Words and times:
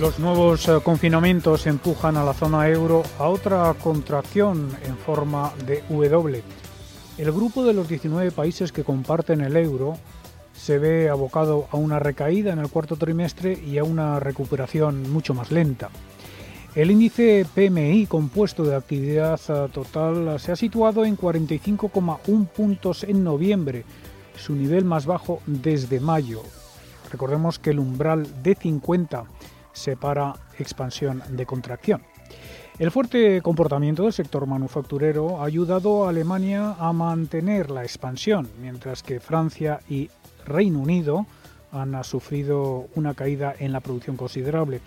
Los 0.00 0.18
nuevos 0.18 0.68
eh, 0.68 0.78
confinamientos 0.84 1.66
empujan 1.66 2.18
a 2.18 2.24
la 2.24 2.34
zona 2.34 2.68
euro 2.68 3.02
a 3.18 3.28
otra 3.28 3.72
contracción 3.82 4.68
en 4.84 4.94
forma 4.98 5.54
de 5.66 5.82
W. 5.88 6.42
El 7.16 7.32
grupo 7.32 7.64
de 7.64 7.72
los 7.72 7.88
19 7.88 8.30
países 8.30 8.72
que 8.72 8.84
comparten 8.84 9.40
el 9.40 9.56
euro 9.56 9.96
se 10.52 10.78
ve 10.78 11.08
abocado 11.08 11.66
a 11.70 11.78
una 11.78 11.98
recaída 11.98 12.52
en 12.52 12.58
el 12.58 12.68
cuarto 12.68 12.96
trimestre 12.96 13.54
y 13.54 13.78
a 13.78 13.84
una 13.84 14.20
recuperación 14.20 15.10
mucho 15.10 15.32
más 15.32 15.50
lenta. 15.50 15.88
El 16.74 16.90
índice 16.90 17.46
PMI 17.54 18.04
compuesto 18.04 18.64
de 18.64 18.76
actividad 18.76 19.40
eh, 19.48 19.68
total 19.72 20.38
se 20.38 20.52
ha 20.52 20.56
situado 20.56 21.06
en 21.06 21.16
45,1 21.16 22.48
puntos 22.48 23.02
en 23.02 23.24
noviembre, 23.24 23.86
su 24.36 24.54
nivel 24.54 24.84
más 24.84 25.06
bajo 25.06 25.40
desde 25.46 26.00
mayo. 26.00 26.42
Recordemos 27.10 27.58
que 27.58 27.70
el 27.70 27.78
umbral 27.78 28.42
de 28.42 28.54
50 28.54 29.24
separa 29.76 30.34
expansión 30.58 31.22
de 31.28 31.46
contracción. 31.46 32.02
El 32.78 32.90
fuerte 32.90 33.40
comportamiento 33.42 34.02
del 34.02 34.12
sector 34.12 34.46
manufacturero 34.46 35.40
ha 35.40 35.46
ayudado 35.46 36.04
a 36.04 36.10
Alemania 36.10 36.74
a 36.78 36.92
mantener 36.92 37.70
la 37.70 37.82
expansión, 37.82 38.48
mientras 38.60 39.02
que 39.02 39.20
Francia 39.20 39.80
y 39.88 40.10
Reino 40.44 40.80
Unido 40.80 41.26
han 41.72 42.02
sufrido 42.04 42.88
una 42.94 43.14
caída 43.14 43.54
en 43.58 43.72
la 43.72 43.80
producción 43.80 44.16
considerable. 44.16 44.80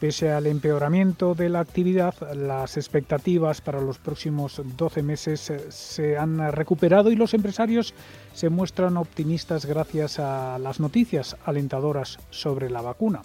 Pese 0.00 0.32
al 0.32 0.46
empeoramiento 0.46 1.34
de 1.34 1.50
la 1.50 1.60
actividad, 1.60 2.14
las 2.34 2.78
expectativas 2.78 3.60
para 3.60 3.82
los 3.82 3.98
próximos 3.98 4.62
12 4.76 5.02
meses 5.02 5.52
se 5.68 6.16
han 6.16 6.50
recuperado 6.52 7.10
y 7.12 7.16
los 7.16 7.34
empresarios 7.34 7.92
se 8.32 8.48
muestran 8.48 8.96
optimistas 8.96 9.66
gracias 9.66 10.18
a 10.18 10.58
las 10.58 10.80
noticias 10.80 11.36
alentadoras 11.44 12.18
sobre 12.30 12.70
la 12.70 12.80
vacuna. 12.80 13.20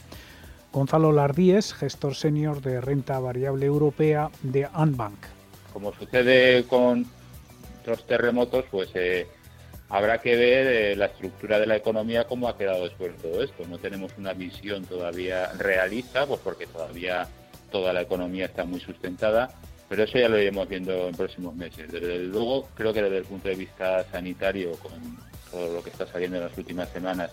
Gonzalo 0.76 1.14
Lardíez, 1.14 1.73
gestor 1.73 2.16
senior 2.16 2.62
de 2.62 2.81
renta 2.81 3.18
variable 3.18 3.66
europea 3.66 4.30
de 4.44 4.68
Anbank. 4.73 5.17
Como 5.72 5.94
sucede 5.94 6.66
con 6.66 7.06
los 7.86 8.06
terremotos, 8.06 8.66
pues 8.70 8.90
eh, 8.94 9.26
habrá 9.88 10.20
que 10.20 10.36
ver 10.36 10.67
eh, 10.67 10.95
la 10.98 11.06
estructura 11.06 11.59
de 11.59 11.67
la 11.67 11.78
economía 11.78 12.28
cómo 12.28 12.50
ha 12.50 12.58
quedado 12.58 12.84
después 12.84 13.14
de 13.16 13.30
todo 13.30 13.42
esto. 13.42 13.64
No 13.70 13.78
tenemos 13.78 14.12
una 14.17 14.34
visión 14.34 14.84
todavía 14.84 15.54
realista, 15.54 16.26
pues 16.26 16.42
porque 16.44 16.67
todavía 16.67 17.26
toda 17.72 17.94
la 17.94 18.02
economía 18.02 18.48
está 18.48 18.66
muy 18.66 18.82
sustentada, 18.82 19.52
pero 19.88 20.04
eso 20.04 20.20
ya 20.20 20.28
lo 20.28 20.38
iremos 20.38 20.67
viendo 20.67 21.08
en 21.08 21.16
próximos 21.16 21.56
meses. 21.56 21.89
Desde 21.89 22.20
luego, 22.20 22.67
creo 22.76 22.92
que 22.92 23.02
desde 23.02 23.20
el 23.20 23.23
punto 23.23 23.48
de 23.48 23.56
vista 23.56 24.04
sanitario, 24.12 24.72
con 24.73 24.92
todo 25.50 25.73
lo 25.73 25.82
que 25.82 25.92
está 25.92 26.06
saliendo 26.06 26.36
en 26.36 26.44
las 26.44 26.58
últimas 26.58 26.89
semanas, 26.89 27.32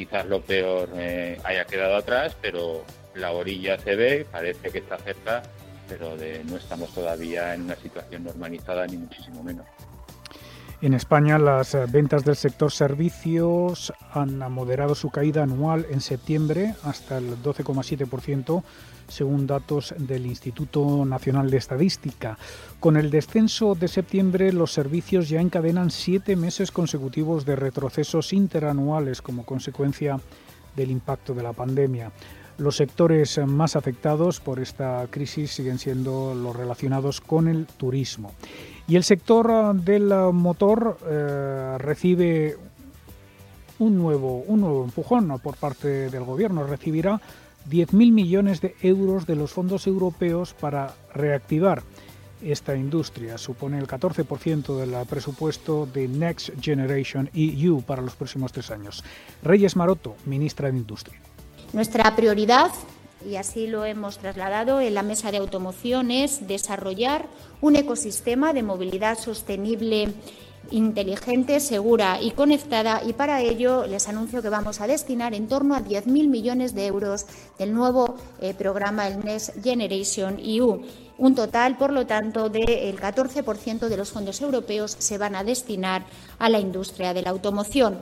quizás 0.00 0.24
lo 0.24 0.40
peor 0.40 0.88
eh, 0.96 1.38
haya 1.44 1.66
quedado 1.66 1.96
atrás, 1.96 2.34
pero 2.40 2.86
la 3.14 3.32
orilla 3.32 3.78
se 3.78 3.96
ve, 3.96 4.26
parece 4.32 4.70
que 4.70 4.78
está 4.78 4.96
cerca, 4.96 5.42
pero 5.86 6.16
no 6.46 6.56
estamos 6.56 6.94
todavía 6.94 7.52
en 7.52 7.64
una 7.64 7.76
situación 7.76 8.24
normalizada 8.24 8.86
ni 8.86 8.96
muchísimo 8.96 9.42
menos. 9.42 9.66
En 10.82 10.94
España 10.94 11.38
las 11.38 11.74
eh, 11.74 11.84
ventas 11.86 12.24
del 12.24 12.36
sector 12.36 12.72
servicios 12.72 13.92
han 14.14 14.38
moderado 14.50 14.94
su 14.94 15.10
caída 15.10 15.42
anual 15.42 15.86
en 15.90 16.00
septiembre 16.00 16.74
hasta 16.84 17.18
el 17.18 17.36
12,7%, 17.42 18.62
según 19.06 19.46
datos 19.46 19.94
del 19.98 20.24
Instituto 20.24 21.04
Nacional 21.04 21.50
de 21.50 21.58
Estadística. 21.58 22.38
Con 22.78 22.96
el 22.96 23.10
descenso 23.10 23.74
de 23.74 23.88
septiembre, 23.88 24.54
los 24.54 24.72
servicios 24.72 25.28
ya 25.28 25.42
encadenan 25.42 25.90
siete 25.90 26.34
meses 26.34 26.70
consecutivos 26.70 27.44
de 27.44 27.56
retrocesos 27.56 28.32
interanuales 28.32 29.20
como 29.20 29.44
consecuencia 29.44 30.18
del 30.76 30.90
impacto 30.90 31.34
de 31.34 31.42
la 31.42 31.52
pandemia. 31.52 32.10
Los 32.56 32.76
sectores 32.76 33.38
más 33.46 33.76
afectados 33.76 34.40
por 34.40 34.60
esta 34.60 35.06
crisis 35.10 35.50
siguen 35.50 35.78
siendo 35.78 36.34
los 36.34 36.54
relacionados 36.56 37.20
con 37.20 37.48
el 37.48 37.66
turismo. 37.66 38.32
Y 38.90 38.96
el 38.96 39.04
sector 39.04 39.72
del 39.76 40.12
motor 40.32 40.98
eh, 41.06 41.76
recibe 41.78 42.56
un 43.78 43.96
nuevo, 43.96 44.42
un 44.48 44.62
nuevo 44.62 44.82
empujón 44.82 45.38
por 45.38 45.56
parte 45.56 46.10
del 46.10 46.24
Gobierno. 46.24 46.66
Recibirá 46.66 47.20
10.000 47.70 48.10
millones 48.10 48.60
de 48.60 48.74
euros 48.82 49.26
de 49.26 49.36
los 49.36 49.52
fondos 49.52 49.86
europeos 49.86 50.54
para 50.54 50.92
reactivar 51.14 51.84
esta 52.42 52.74
industria. 52.74 53.38
Supone 53.38 53.78
el 53.78 53.86
14% 53.86 54.76
del 54.76 55.06
presupuesto 55.06 55.86
de 55.86 56.08
Next 56.08 56.50
Generation 56.60 57.30
EU 57.32 57.82
para 57.82 58.02
los 58.02 58.16
próximos 58.16 58.50
tres 58.50 58.72
años. 58.72 59.04
Reyes 59.44 59.76
Maroto, 59.76 60.16
ministra 60.26 60.68
de 60.68 60.78
Industria. 60.78 61.20
Nuestra 61.72 62.16
prioridad 62.16 62.72
y 63.28 63.36
así 63.36 63.66
lo 63.66 63.84
hemos 63.84 64.18
trasladado 64.18 64.80
en 64.80 64.94
la 64.94 65.02
mesa 65.02 65.30
de 65.30 65.38
automoción, 65.38 66.10
es 66.10 66.46
desarrollar 66.46 67.26
un 67.60 67.76
ecosistema 67.76 68.52
de 68.52 68.62
movilidad 68.62 69.18
sostenible 69.18 70.14
inteligente, 70.70 71.58
segura 71.60 72.18
y 72.20 72.32
conectada 72.32 73.02
y 73.04 73.12
para 73.12 73.40
ello 73.40 73.86
les 73.86 74.08
anuncio 74.08 74.42
que 74.42 74.48
vamos 74.48 74.80
a 74.80 74.86
destinar 74.86 75.34
en 75.34 75.48
torno 75.48 75.74
a 75.74 75.80
10.000 75.80 76.28
millones 76.28 76.74
de 76.74 76.86
euros 76.86 77.26
del 77.58 77.74
nuevo 77.74 78.16
eh, 78.40 78.54
programa 78.54 79.08
el 79.08 79.24
Next 79.24 79.62
Generation 79.62 80.38
EU. 80.38 80.82
Un 81.18 81.34
total, 81.34 81.76
por 81.76 81.92
lo 81.92 82.06
tanto, 82.06 82.48
del 82.48 82.98
14% 82.98 83.88
de 83.88 83.96
los 83.96 84.10
fondos 84.10 84.40
europeos 84.40 84.96
se 84.98 85.18
van 85.18 85.36
a 85.36 85.44
destinar 85.44 86.06
a 86.38 86.48
la 86.48 86.60
industria 86.60 87.12
de 87.12 87.22
la 87.22 87.30
automoción. 87.30 87.98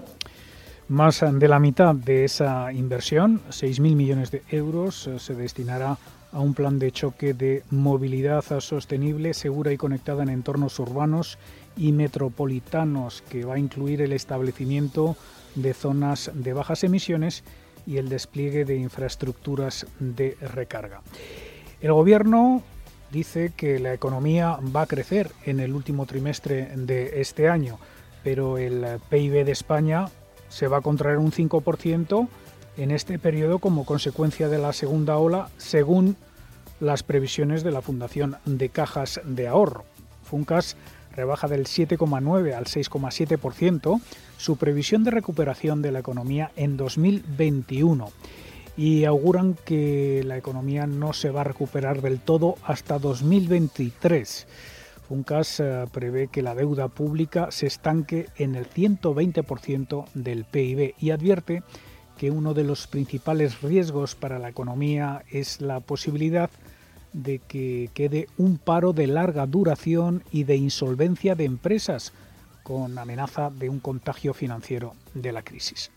Más 0.89 1.23
de 1.31 1.49
la 1.49 1.59
mitad 1.59 1.95
de 1.95 2.25
esa 2.25 2.73
inversión, 2.73 3.43
6.000 3.51 3.95
millones 3.95 4.31
de 4.31 4.43
euros, 4.49 5.07
eh, 5.07 5.19
se 5.19 5.35
destinará 5.35 5.99
a 6.33 6.41
un 6.41 6.55
plan 6.55 6.79
de 6.79 6.91
choque 6.93 7.35
de 7.35 7.63
movilidad 7.71 8.43
sostenible, 8.61 9.35
segura 9.35 9.71
y 9.71 9.77
conectada 9.77 10.23
en 10.23 10.31
entornos 10.31 10.79
urbanos 10.79 11.39
y 11.77 11.93
metropolitanos, 11.93 13.23
que 13.29 13.45
va 13.45 13.57
a 13.57 13.59
incluir 13.59 14.01
el 14.01 14.15
establecimiento 14.15 15.15
de 15.57 15.75
zonas 15.75 16.31
de 16.33 16.55
bajas 16.55 16.83
emisiones 16.85 17.45
y 17.87 17.99
el 17.99 18.09
despliegue 18.09 18.65
de 18.65 18.77
infraestructuras 18.77 19.87
de 20.01 20.39
recarga. 20.41 21.03
El 21.83 21.93
Gobierno 21.93 22.63
dice 23.13 23.53
que 23.55 23.79
la 23.79 23.93
economía 23.93 24.59
va 24.75 24.83
a 24.83 24.87
crecer 24.87 25.33
en 25.45 25.61
el 25.61 25.75
último 25.75 26.07
trimestre 26.07 26.71
de 26.77 27.21
este 27.21 27.51
año, 27.51 27.79
pero 28.25 28.57
el 28.57 28.87
PIB 29.11 29.45
de 29.45 29.53
España 29.53 30.07
se 30.49 30.69
va 30.69 30.79
a 30.79 30.83
contraer 30.83 31.19
un 31.19 31.33
5% 31.33 32.29
en 32.77 32.91
este 32.91 33.19
periodo 33.19 33.59
como 33.59 33.85
consecuencia 33.85 34.49
de 34.49 34.59
la 34.59 34.73
segunda 34.73 35.17
ola, 35.19 35.49
según 35.57 36.17
las 36.81 37.03
previsiones 37.03 37.63
de 37.63 37.73
la 37.73 37.83
Fundación 37.83 38.37
de 38.45 38.69
Cajas 38.69 39.21
de 39.25 39.49
Ahorro. 39.49 39.85
Funcas 40.23 40.77
rebaja 41.15 41.49
del 41.49 41.67
7,9 41.67 42.55
al 42.55 42.67
6,7% 42.67 44.01
su 44.37 44.57
previsión 44.57 45.03
de 45.03 45.11
recuperación 45.11 45.83
de 45.83 45.91
la 45.91 45.99
economía 45.99 46.53
en 46.55 46.77
2021 46.77 48.11
y 48.77 49.05
auguran 49.05 49.57
que 49.65 50.23
la 50.25 50.37
economía 50.37 50.87
no 50.87 51.13
se 51.13 51.31
va 51.31 51.41
a 51.41 51.45
recuperar 51.45 52.01
del 52.01 52.21
todo 52.21 52.55
hasta 52.63 53.01
2023. 53.01 54.47
Funcas 55.09 55.59
eh, 55.59 55.87
prevé 55.91 56.29
que 56.29 56.43
la 56.43 56.55
deuda 56.55 56.89
pública 56.89 57.51
se 57.51 57.67
estanque 57.67 58.29
en 58.37 58.55
el 58.55 58.69
120% 58.69 60.05
del 60.13 60.45
PIB 60.45 60.95
y 60.99 61.11
advierte 61.11 61.63
que 62.19 62.31
uno 62.31 62.53
de 62.53 62.65
los 62.65 62.87
principales 62.87 63.63
riesgos 63.63 64.15
para 64.15 64.39
la 64.39 64.51
economía 64.51 65.25
es 65.31 65.63
la 65.63 65.81
posibilidad 65.81 66.51
de 67.15 67.39
que 67.39 67.89
quede 67.95 68.29
un 68.37 68.59
paro 68.59 68.93
de 68.93 69.07
larga 69.07 69.47
duración 69.47 70.25
y 70.31 70.45
de 70.45 70.57
insolvencia 70.57 71.35
de 71.35 71.47
empresas 71.47 72.13
con 72.63 72.99
amenaza 72.99 73.49
de 73.49 73.71
un 73.71 73.81
contagio 73.81 74.35
financiero 74.35 74.95
de 75.15 75.33
la 75.33 75.43
crisis. 75.43 75.91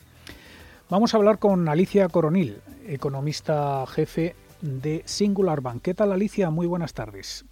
Vamos 0.90 1.14
a 1.14 1.18
hablar 1.18 1.38
con 1.38 1.68
Alicia 1.68 2.08
Coronil, 2.08 2.62
economista 2.88 3.86
jefe 3.88 4.36
de 4.62 5.02
Singular 5.04 5.60
Bank. 5.60 5.82
¿Qué 5.82 5.94
tal 5.94 6.14
Alicia? 6.14 6.50
Muy 6.50 6.68
buenas 6.68 6.94
tardes. 6.94 7.44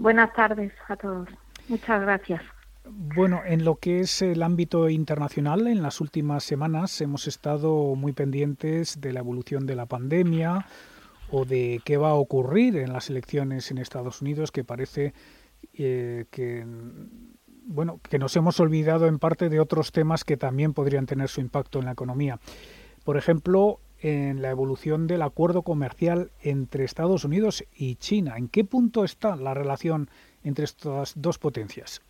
Buenas 0.00 0.32
tardes 0.32 0.72
a 0.88 0.96
todos. 0.96 1.28
Muchas 1.68 2.00
gracias. 2.00 2.40
Bueno, 2.88 3.42
en 3.44 3.66
lo 3.66 3.76
que 3.76 4.00
es 4.00 4.22
el 4.22 4.42
ámbito 4.42 4.88
internacional, 4.88 5.66
en 5.66 5.82
las 5.82 6.00
últimas 6.00 6.42
semanas 6.42 6.98
hemos 7.02 7.28
estado 7.28 7.94
muy 7.96 8.12
pendientes 8.12 8.98
de 9.02 9.12
la 9.12 9.20
evolución 9.20 9.66
de 9.66 9.76
la 9.76 9.84
pandemia 9.84 10.64
o 11.30 11.44
de 11.44 11.82
qué 11.84 11.98
va 11.98 12.12
a 12.12 12.14
ocurrir 12.14 12.78
en 12.78 12.94
las 12.94 13.10
elecciones 13.10 13.70
en 13.70 13.76
Estados 13.76 14.22
Unidos, 14.22 14.50
que 14.52 14.64
parece 14.64 15.12
eh, 15.74 16.24
que 16.30 16.64
bueno 17.66 18.00
que 18.08 18.18
nos 18.18 18.34
hemos 18.36 18.58
olvidado 18.58 19.06
en 19.06 19.18
parte 19.18 19.50
de 19.50 19.60
otros 19.60 19.92
temas 19.92 20.24
que 20.24 20.38
también 20.38 20.72
podrían 20.72 21.04
tener 21.04 21.28
su 21.28 21.42
impacto 21.42 21.78
en 21.78 21.84
la 21.84 21.92
economía. 21.92 22.40
Por 23.04 23.18
ejemplo, 23.18 23.80
en 24.00 24.42
la 24.42 24.50
evolución 24.50 25.06
del 25.06 25.22
acuerdo 25.22 25.62
comercial 25.62 26.30
entre 26.42 26.84
Estados 26.84 27.24
Unidos 27.24 27.64
y 27.74 27.96
China. 27.96 28.36
¿En 28.36 28.48
qué 28.48 28.64
punto 28.64 29.04
está 29.04 29.36
la 29.36 29.54
relación 29.54 30.08
entre 30.42 30.64
estas 30.64 31.12
dos 31.16 31.38
potencias? 31.38 32.02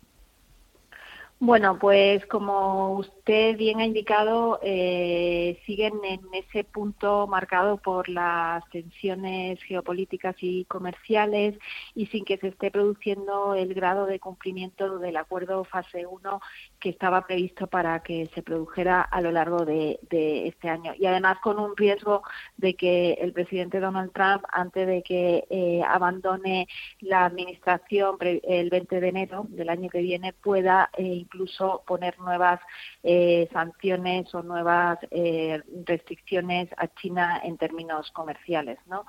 Bueno, 1.43 1.79
pues 1.79 2.23
como 2.27 2.93
usted 2.99 3.57
bien 3.57 3.79
ha 3.79 3.85
indicado, 3.85 4.59
eh, 4.61 5.59
siguen 5.65 5.93
en 6.03 6.21
ese 6.33 6.63
punto 6.63 7.25
marcado 7.25 7.77
por 7.77 8.09
las 8.09 8.63
tensiones 8.69 9.59
geopolíticas 9.63 10.35
y 10.39 10.65
comerciales 10.65 11.57
y 11.95 12.05
sin 12.05 12.25
que 12.25 12.37
se 12.37 12.49
esté 12.49 12.69
produciendo 12.69 13.55
el 13.55 13.73
grado 13.73 14.05
de 14.05 14.19
cumplimiento 14.19 14.99
del 14.99 15.17
acuerdo 15.17 15.63
fase 15.63 16.05
1 16.05 16.41
que 16.79 16.89
estaba 16.89 17.25
previsto 17.25 17.65
para 17.65 18.03
que 18.03 18.29
se 18.35 18.43
produjera 18.43 19.01
a 19.01 19.19
lo 19.19 19.31
largo 19.31 19.65
de, 19.65 19.99
este 20.11 20.69
año. 20.69 20.93
Y 20.95 21.07
además 21.07 21.39
con 21.41 21.57
un 21.57 21.75
riesgo 21.75 22.21
de 22.57 22.75
que 22.75 23.13
el 23.13 23.33
presidente 23.33 23.79
Donald 23.79 24.11
Trump, 24.13 24.43
antes 24.51 24.85
de 24.85 25.01
que 25.01 25.45
eh, 25.49 25.81
abandone 25.87 26.67
la 26.99 27.25
administración 27.25 28.17
el 28.21 28.69
20 28.69 28.99
de 28.99 29.07
enero 29.07 29.47
del 29.49 29.69
año 29.69 29.89
que 29.89 30.01
viene, 30.01 30.33
pueda 30.33 30.91
eh, 30.97 31.25
incluso 31.31 31.83
poner 31.87 32.19
nuevas 32.19 32.59
eh, 33.03 33.47
sanciones 33.53 34.33
o 34.35 34.43
nuevas 34.43 34.99
eh, 35.11 35.61
restricciones 35.85 36.69
a 36.77 36.87
China 36.87 37.41
en 37.43 37.57
términos 37.57 38.11
comerciales. 38.11 38.77
¿no? 38.87 39.05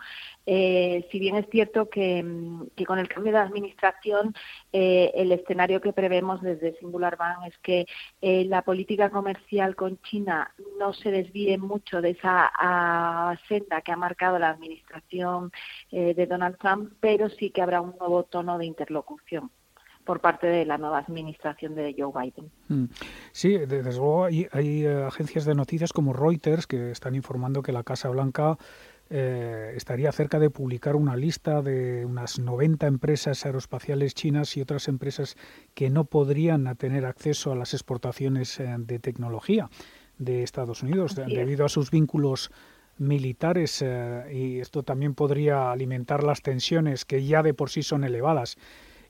Eh, 0.46 1.06
si 1.10 1.18
bien 1.18 1.36
es 1.36 1.46
cierto 1.50 1.88
que, 1.88 2.22
mm, 2.22 2.84
con 2.86 2.98
el 2.98 3.08
cambio 3.08 3.32
de 3.32 3.38
administración 3.38 4.34
el 4.72 5.32
escenario 5.32 5.80
que 5.80 5.92
prevemos 5.92 6.42
desde 6.42 6.78
Singular 6.78 7.16
Bank 7.16 7.46
es 7.46 7.58
que 7.58 7.86
la 8.20 8.62
política 8.62 9.10
comercial 9.10 9.76
con 9.76 10.00
China 10.02 10.52
no 10.78 10.92
se 10.92 11.10
desvíe 11.10 11.58
mucho 11.58 12.00
de 12.00 12.10
esa 12.10 12.50
senda 13.48 13.82
que 13.82 13.92
ha 13.92 13.96
marcado 13.96 14.38
la 14.38 14.50
administración 14.50 15.52
de 15.90 16.26
Donald 16.26 16.58
Trump, 16.58 16.92
pero 17.00 17.28
sí 17.28 17.50
que 17.50 17.62
habrá 17.62 17.80
un 17.80 17.94
nuevo 17.98 18.24
tono 18.24 18.58
de 18.58 18.66
interlocución 18.66 19.50
por 20.04 20.20
parte 20.20 20.46
de 20.46 20.64
la 20.64 20.78
nueva 20.78 20.98
administración 20.98 21.74
de 21.74 21.94
Joe 21.96 22.12
Biden. 22.12 22.50
Mm. 22.68 22.92
Sí, 23.32 23.56
desde 23.58 23.92
luego 23.92 24.24
hay, 24.24 24.48
eh, 24.52 25.04
agencias 25.06 25.44
de 25.44 25.54
noticias 25.54 25.92
como 25.92 26.12
Reuters 26.12 26.66
que 26.66 26.90
están 26.90 27.14
informando 27.14 27.62
que 27.62 27.72
la 27.72 27.84
Casa 27.84 28.08
Blanca 28.08 28.58
eh, 29.10 29.74
estaría 29.76 30.10
cerca 30.10 30.38
de 30.38 30.50
publicar 30.50 30.96
una 30.96 31.16
lista 31.16 31.62
de 31.62 32.04
unas 32.04 32.38
90 32.38 32.86
empresas 32.86 33.44
aeroespaciales 33.44 34.14
chinas 34.14 34.56
y 34.56 34.62
otras 34.62 34.88
empresas 34.88 35.36
que 35.74 35.90
no 35.90 36.04
podrían 36.04 36.74
tener 36.76 37.04
acceso 37.06 37.52
a 37.52 37.56
las 37.56 37.74
exportaciones 37.74 38.58
eh, 38.58 38.74
de 38.78 38.98
tecnología 38.98 39.70
de 40.18 40.42
Estados 40.42 40.82
Unidos 40.82 41.14
debido 41.14 41.64
a 41.64 41.68
sus 41.68 41.90
vínculos 41.90 42.50
militares 42.98 43.82
y 44.30 44.60
esto 44.60 44.82
también 44.82 45.14
podría 45.14 45.72
alimentar 45.72 46.22
las 46.22 46.42
tensiones 46.42 47.04
que 47.04 47.24
ya 47.24 47.42
de 47.42 47.54
por 47.54 47.70
sí 47.70 47.82
son 47.82 48.04
elevadas 48.04 48.56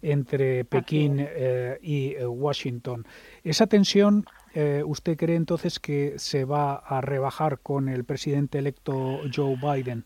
entre 0.03 0.65
Pekín 0.65 1.17
eh, 1.19 1.79
y 1.81 2.15
eh, 2.15 2.27
Washington. 2.27 3.07
¿Esa 3.45 3.67
tensión 3.67 4.25
eh, 4.55 4.83
usted 4.85 5.17
cree 5.17 5.37
entonces 5.37 5.79
que 5.79 6.19
se 6.19 6.45
va 6.45 6.75
a 6.75 7.01
rebajar 7.01 7.61
con 7.61 7.89
el 7.89 8.05
presidente 8.05 8.59
electo 8.59 9.21
Joe 9.35 9.57
Biden? 9.57 10.05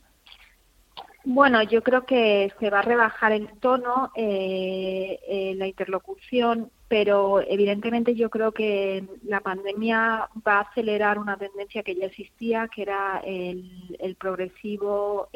Bueno, 1.25 1.61
yo 1.65 1.83
creo 1.83 2.07
que 2.07 2.53
se 2.61 2.71
va 2.71 2.79
a 2.79 2.83
rebajar 2.83 3.33
el 3.33 3.49
tono, 3.59 4.13
la 4.15 5.67
interlocución, 5.67 6.71
pero 6.87 7.41
evidentemente 7.41 8.15
yo 8.15 8.31
creo 8.31 8.53
que 8.53 9.05
la 9.25 9.41
pandemia 9.41 10.29
va 10.47 10.59
a 10.59 10.61
acelerar 10.61 11.19
una 11.19 11.37
tendencia 11.37 11.83
que 11.83 11.97
ya 11.97 12.07
existía, 12.07 12.69
que 12.69 12.83
era 12.83 13.21
el, 13.25 13.97
el 13.99 14.15
progresivo 14.15 15.29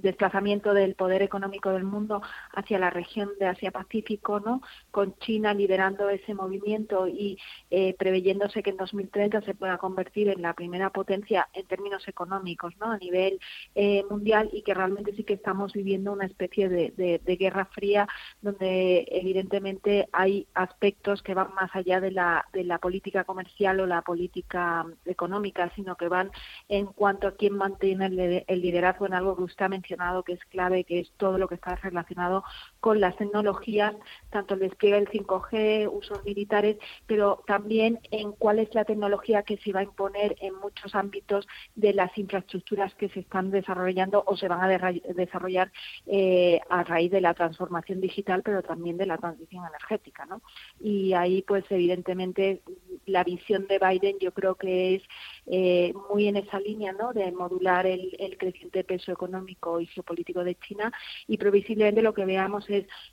desplazamiento 0.00 0.74
del 0.74 0.94
poder 0.94 1.22
económico 1.22 1.70
del 1.70 1.84
mundo 1.84 2.22
hacia 2.54 2.78
la 2.78 2.90
región 2.90 3.30
de 3.38 3.46
Asia-Pacífico, 3.46 4.40
¿no? 4.40 4.62
Con 4.90 5.16
China 5.18 5.54
liderando 5.54 6.08
ese 6.08 6.34
movimiento 6.34 7.08
y 7.08 7.38
eh, 7.70 7.94
preveyéndose 7.98 8.62
que 8.62 8.70
en 8.70 8.76
2030 8.76 9.42
se 9.42 9.54
pueda 9.54 9.78
convertir 9.78 10.28
en 10.28 10.42
la 10.42 10.54
primera 10.54 10.90
potencia 10.90 11.48
en 11.52 11.66
términos 11.66 12.06
económicos, 12.08 12.76
¿no? 12.78 12.90
A 12.90 12.98
nivel 12.98 13.38
eh, 13.74 14.04
mundial 14.10 14.50
y 14.52 14.62
que 14.62 14.74
realmente 14.74 15.14
sí 15.14 15.24
que 15.24 15.34
estamos 15.34 15.72
viviendo 15.72 16.12
una 16.12 16.26
especie 16.26 16.68
de, 16.68 17.36
guerra 17.38 17.66
fría 17.66 18.08
donde 18.42 19.06
evidentemente 19.12 20.08
hay 20.12 20.48
aspectos 20.54 21.22
que 21.22 21.34
van 21.34 21.54
más 21.54 21.70
allá 21.74 22.00
de 22.00 22.10
la, 22.10 22.44
de 22.52 22.64
la 22.64 22.78
política 22.78 23.22
comercial 23.22 23.78
o 23.78 23.86
la 23.86 24.02
política 24.02 24.84
económica, 25.04 25.70
sino 25.76 25.94
que 25.94 26.08
van 26.08 26.32
en 26.68 26.86
cuanto 26.86 27.28
a 27.28 27.36
quién 27.36 27.56
mantiene 27.56 28.44
el, 28.46 28.60
liderazgo 28.60 29.06
en 29.06 29.14
algo 29.14 29.36
que 29.36 29.42
usted 29.44 29.58
mencionado 29.78 30.22
que 30.22 30.32
es 30.32 30.44
clave, 30.46 30.84
que 30.84 31.00
es 31.00 31.12
todo 31.16 31.38
lo 31.38 31.48
que 31.48 31.54
está 31.54 31.76
relacionado 31.76 32.44
con 32.80 33.00
las 33.00 33.16
tecnologías, 33.16 33.94
tanto 34.30 34.54
el 34.54 34.60
despliegue 34.60 34.96
del 34.96 35.08
5G, 35.08 35.88
usos 35.90 36.24
militares, 36.24 36.76
pero 37.06 37.42
también 37.46 37.98
en 38.10 38.32
cuál 38.32 38.58
es 38.60 38.72
la 38.74 38.84
tecnología 38.84 39.42
que 39.42 39.56
se 39.58 39.72
va 39.72 39.80
a 39.80 39.84
imponer 39.84 40.36
en 40.40 40.54
muchos 40.54 40.94
ámbitos 40.94 41.46
de 41.74 41.92
las 41.92 42.16
infraestructuras 42.16 42.94
que 42.94 43.08
se 43.08 43.20
están 43.20 43.50
desarrollando 43.50 44.22
o 44.26 44.36
se 44.36 44.48
van 44.48 44.60
a 44.62 44.92
desarrollar 45.14 45.72
eh, 46.06 46.60
a 46.68 46.84
raíz 46.84 47.10
de 47.10 47.20
la 47.20 47.34
transformación 47.34 48.00
digital, 48.00 48.42
pero 48.44 48.62
también 48.62 48.96
de 48.96 49.06
la 49.06 49.18
transición 49.18 49.64
energética. 49.66 50.26
¿no? 50.26 50.42
Y 50.80 51.14
ahí, 51.14 51.42
pues, 51.42 51.64
evidentemente, 51.70 52.62
la 53.06 53.24
visión 53.24 53.66
de 53.66 53.78
Biden 53.78 54.18
yo 54.20 54.32
creo 54.32 54.54
que 54.54 54.96
es 54.96 55.02
eh, 55.46 55.92
muy 56.10 56.28
en 56.28 56.36
esa 56.36 56.60
línea 56.60 56.92
¿no? 56.92 57.12
de 57.12 57.32
modular 57.32 57.86
el, 57.86 58.14
el 58.18 58.38
creciente 58.38 58.84
peso 58.84 59.10
económico 59.10 59.80
y 59.80 59.86
geopolítico 59.86 60.44
de 60.44 60.54
China 60.56 60.92
y 61.26 61.38
previsiblemente 61.38 62.02
lo 62.02 62.14
que 62.14 62.24
veamos 62.24 62.67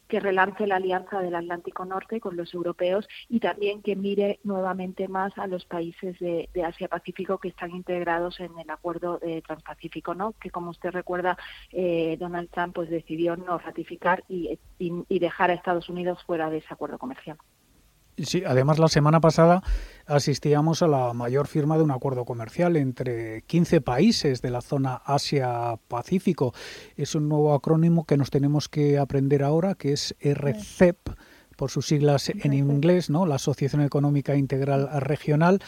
que 0.08 0.20
relance 0.20 0.68
la 0.68 0.76
alianza 0.76 1.20
del 1.20 1.36
Atlántico 1.36 1.86
Norte 1.86 2.20
con 2.20 2.36
los 2.36 2.54
europeos 2.54 3.08
y 3.30 3.40
también 3.40 3.82
que 3.82 3.96
mire 3.96 4.40
nuevamente 4.44 5.08
más 5.08 5.38
a 5.38 5.48
los 5.48 5.66
países 5.66 6.18
de, 6.20 6.50
Asia-Pacífico 6.66 7.38
que 7.38 7.50
están 7.50 7.72
integrados 7.72 8.40
en 8.40 8.58
el 8.58 8.70
acuerdo 8.70 9.20
de 9.20 9.42
Transpacífico, 9.42 10.16
¿no? 10.16 10.34
que 10.34 10.50
como 10.50 10.72
usted 10.72 10.92
recuerda, 10.92 11.38
eh, 11.72 12.18
Donald 12.20 12.50
Trump 12.50 12.76
pues 12.76 12.90
decidió 12.90 13.36
no 13.38 13.58
ratificar 13.58 14.24
y 14.28 14.60
dejar 15.20 15.52
a 15.52 15.54
Estados 15.54 15.90
Unidos 15.90 16.24
fuera 16.24 16.50
de 16.50 16.58
ese 16.58 16.74
acuerdo 16.74 16.98
comercial. 16.98 17.38
Sí, 18.18 18.44
además 18.46 18.80
la 18.80 18.88
semana 18.88 19.20
pasada 19.20 19.62
asistíamos 20.06 20.82
a 20.82 20.88
la 20.88 21.14
mayor 21.14 21.48
firma 21.48 21.78
de 21.78 21.84
un 21.84 21.92
acuerdo 21.92 22.24
comercial 22.24 22.78
entre 22.78 23.42
15 23.42 23.82
países 23.82 24.42
de 24.42 24.52
la 24.52 24.62
zona 24.62 25.02
Asia-Pacífico. 25.06 26.54
Es 26.96 27.16
un 27.16 27.28
nuevo 27.28 27.54
acrónimo 27.54 28.06
que 28.06 28.16
nos 28.16 28.30
tenemos 28.30 28.70
que 28.70 28.98
aprender 28.98 29.44
ahora, 29.44 29.76
que 29.76 29.92
es 29.92 30.16
RCEP 30.22 31.10
por 31.58 31.72
sus 31.72 31.88
siglas 31.88 32.30
en 32.30 32.54
inglés, 32.54 33.10
¿no? 33.10 33.26
La 33.26 33.36
Asociación 33.36 33.82
Económica 33.82 34.36
Integral 34.36 34.90
Regional. 35.02 35.60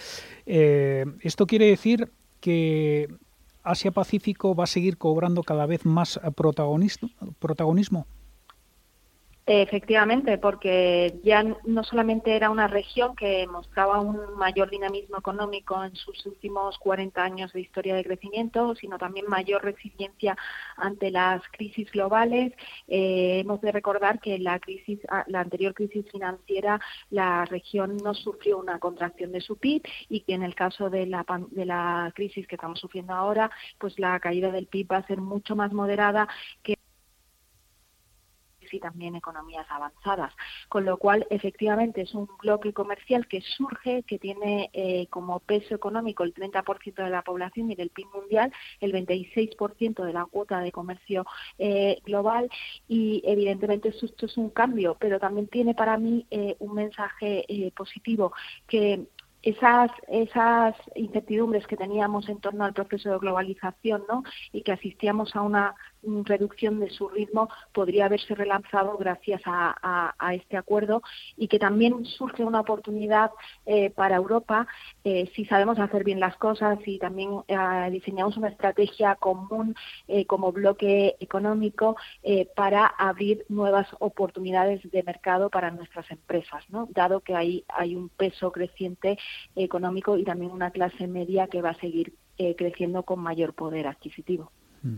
Eh, 0.45 1.05
esto 1.21 1.47
quiere 1.47 1.65
decir 1.65 2.11
que 2.39 3.09
Asia-Pacífico 3.63 4.56
va 4.56 4.63
a 4.63 4.68
seguir 4.68 4.97
cobrando 4.97 5.44
cada 5.44 5.66
vez 5.66 5.85
más 5.85 6.19
protagonismo. 6.33 8.07
Efectivamente, 9.49 10.37
porque 10.37 11.21
ya 11.23 11.42
no 11.42 11.83
solamente 11.85 12.35
era 12.35 12.49
una 12.49 12.68
región 12.68 13.16
que 13.16 13.47
mostraba 13.47 14.01
un 14.01 14.35
mayor 14.35 14.69
dinamismo 14.69 15.18
económico 15.18 15.81
en 15.85 15.95
sus 15.95 16.25
últimos 16.25 16.77
40 16.80 17.23
años 17.23 17.54
de 17.54 17.61
historia 17.61 17.95
de 17.95 18.04
crecimiento, 18.04 18.75
sino 18.75 18.97
también 18.97 19.25
mayor 19.30 19.63
resiliencia 19.63 20.35
ante 20.75 21.11
las 21.11 21.42
crisis 21.49 21.89
globales. 21.94 22.51
Eh, 22.89 23.39
hemos 23.39 23.61
de 23.61 23.71
recordar 23.71 24.19
que 24.19 24.37
la 24.37 24.59
crisis, 24.59 24.99
ah, 25.07 25.23
la 25.27 25.39
anterior 25.39 25.73
crisis 25.73 26.06
financiera, 26.11 26.81
la 27.09 27.45
región 27.45 27.95
no 28.04 28.13
sufrió 28.16 28.57
una 28.57 28.80
contracción 28.80 29.31
de 29.31 29.39
su 29.39 29.56
PIB 29.56 29.81
y 30.09 30.21
que 30.21 30.33
en 30.33 30.44
el 30.44 30.56
caso 30.56 30.89
de 30.89 31.06
la 31.06 31.25
de 31.51 31.66
la 31.66 32.11
crisis 32.13 32.47
que 32.47 32.56
estamos 32.56 32.81
sufriendo 32.81 33.13
ahora, 33.13 33.49
pues 33.77 33.97
la 33.97 34.19
caída 34.19 34.51
del 34.51 34.68
PIB 34.68 34.92
va 34.92 34.97
a 34.97 35.07
ser 35.07 35.21
mucho 35.21 35.56
más 35.56 35.71
moderada 35.71 36.27
que 36.63 36.77
y 38.74 38.80
también 38.80 39.16
economías 39.16 39.66
avanzadas. 39.69 40.33
Con 40.69 40.86
lo 40.86 40.97
cual, 40.97 41.26
efectivamente, 41.30 42.02
es 42.02 42.14
un 42.14 42.28
bloque 42.42 42.74
comercial 42.74 43.28
que 43.28 43.42
surge, 43.42 44.04
que 44.04 44.19
tiene 44.19 44.69
eh, 44.74 45.07
como 45.09 45.40
peso 45.40 45.76
económico 45.76 46.24
el 46.24 46.33
30% 46.33 47.04
de 47.04 47.09
la 47.09 47.21
población 47.21 47.71
y 47.71 47.76
del 47.76 47.90
PIB 47.90 48.07
mundial, 48.14 48.52
el 48.80 48.94
26% 48.94 50.04
de 50.04 50.14
la 50.14 50.26
cuota 50.26 50.59
de 50.59 50.71
comercio 50.71 51.26
eh, 51.57 52.00
global 52.06 52.50
y 52.88 53.21
evidentemente 53.26 53.90
esto 53.90 54.26
es 54.26 54.38
un 54.38 54.50
cambio, 54.50 54.97
pero 55.00 55.19
también 55.19 55.47
tiene 55.47 55.74
para 55.74 55.97
mí 55.97 56.26
eh, 56.31 56.56
un 56.59 56.74
mensaje 56.74 57.45
positivo 57.76 58.33
que 58.68 59.07
esas, 59.47 59.92
esas 60.09 60.76
incertidumbres 60.95 61.66
que 61.68 61.78
teníamos 61.78 62.28
en 62.28 62.40
torno 62.40 62.66
al 62.66 62.74
proceso 62.74 63.12
de 63.12 63.19
globalización 63.19 64.04
¿no? 64.09 64.24
y 64.52 64.62
que 64.62 64.74
asistíamos 64.74 65.36
a 65.36 65.42
una 65.42 65.76
reducción 66.04 66.80
de 66.80 66.89
su 66.89 67.09
ritmo 67.09 67.49
podría 67.73 68.06
haberse 68.06 68.35
relanzado 68.35 68.97
gracias 68.97 69.42
a, 69.45 70.13
este 70.33 70.57
acuerdo 70.57 71.01
y 71.35 71.47
que 71.47 71.59
también 71.59 72.06
surge 72.06 72.44
una 72.44 72.59
oportunidad 72.59 73.31
eh, 73.66 73.89
para 73.89 74.16
Europa 74.16 74.68
eh, 75.04 75.31
si 75.35 75.45
sabemos 75.45 75.80
hacer 75.80 76.04
bien 76.04 76.19
las 76.19 76.35
cosas 76.37 76.80
y 76.85 76.99
también 76.99 77.42
eh, 77.47 77.89
diseñamos 77.92 78.37
una 78.37 78.49
estrategia 78.49 79.16
común 79.16 79.75
como 80.27 80.51
bloque 80.51 81.16
económico 81.19 81.95
para 82.56 82.85
abrir 82.85 83.45
nuevas 83.49 83.87
oportunidades 83.99 84.89
de 84.89 85.04
mercado 85.04 85.49
para 85.49 85.71
nuestras 85.71 86.09
empresas, 86.11 86.63
¿no? 86.69 86.87
dado 86.92 87.21
que 87.21 87.35
hay, 87.35 87.63
hay 87.68 87.95
un 87.95 88.09
peso 88.09 88.51
creciente 88.51 89.18
económico 89.56 90.18
y 90.18 90.23
también 90.23 90.51
una 90.51 90.71
clase 90.71 91.07
media 91.07 91.47
que 91.47 91.61
va 91.61 91.71
a 91.71 91.80
seguir 91.80 92.13
creciendo 92.57 93.04
con 93.04 93.19
mayor 93.19 93.54
poder 93.54 93.87
adquisitivo. 93.87 94.51
Mm. 94.83 94.97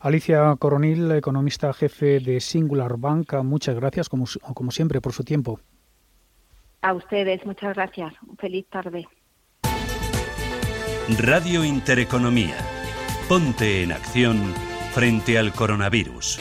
Alicia 0.00 0.54
Coronil, 0.58 1.10
economista 1.12 1.72
jefe 1.72 2.20
de 2.20 2.40
Singular 2.40 2.96
Bank, 2.96 3.34
muchas 3.42 3.74
gracias 3.74 4.08
como, 4.08 4.26
como 4.54 4.70
siempre 4.70 5.00
por 5.00 5.12
su 5.12 5.24
tiempo. 5.24 5.60
A 6.82 6.94
ustedes, 6.94 7.44
muchas 7.44 7.74
gracias. 7.74 8.14
Feliz 8.38 8.66
tarde. 8.70 9.06
Radio 11.18 11.64
Intereconomía. 11.64 12.56
Ponte 13.28 13.82
en 13.82 13.92
acción 13.92 14.54
frente 14.92 15.38
al 15.38 15.52
coronavirus. 15.52 16.38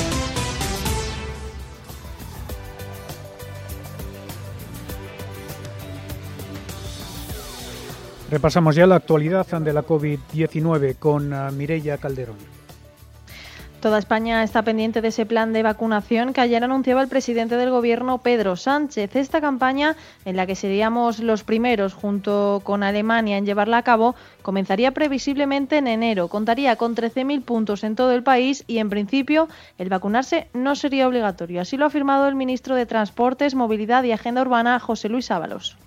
Repasamos 8.29 8.75
ya 8.75 8.85
la 8.85 8.95
actualidad 8.95 9.47
de 9.47 9.73
la 9.73 9.83
COVID-19 9.85 10.99
con 10.99 11.33
ah, 11.33 11.49
Mireia 11.51 11.97
Calderón. 11.97 12.56
Toda 13.87 13.99
España 13.99 14.43
está 14.43 14.63
pendiente 14.63 14.99
de 14.99 15.07
ese 15.07 15.25
plan 15.25 15.53
de 15.53 15.63
vacunación 15.63 16.33
que 16.33 16.41
ayer 16.41 16.61
anunciaba 16.61 17.01
el 17.01 17.07
presidente 17.07 17.55
del 17.55 17.69
Gobierno, 17.69 18.17
Pedro 18.17 18.57
Sánchez. 18.57 19.15
Esta 19.15 19.39
campaña, 19.39 19.95
en 20.25 20.35
la 20.35 20.45
que 20.45 20.57
seríamos 20.57 21.19
los 21.19 21.45
primeros 21.45 21.93
junto 21.93 22.59
con 22.65 22.83
Alemania 22.83 23.37
en 23.37 23.45
llevarla 23.45 23.77
a 23.77 23.83
cabo, 23.83 24.13
comenzaría 24.41 24.91
previsiblemente 24.91 25.77
en 25.77 25.87
enero. 25.87 26.27
Contaría 26.27 26.75
con 26.75 26.97
13.000 26.97 27.43
puntos 27.43 27.85
en 27.85 27.95
todo 27.95 28.11
el 28.11 28.23
país 28.23 28.65
y, 28.67 28.79
en 28.79 28.89
principio, 28.89 29.47
el 29.77 29.87
vacunarse 29.87 30.49
no 30.51 30.75
sería 30.75 31.07
obligatorio. 31.07 31.61
Así 31.61 31.77
lo 31.77 31.85
ha 31.85 31.87
afirmado 31.87 32.27
el 32.27 32.35
ministro 32.35 32.75
de 32.75 32.85
Transportes, 32.85 33.55
Movilidad 33.55 34.03
y 34.03 34.11
Agenda 34.11 34.41
Urbana, 34.41 34.81
José 34.81 35.07
Luis 35.07 35.31
Ábalos. 35.31 35.77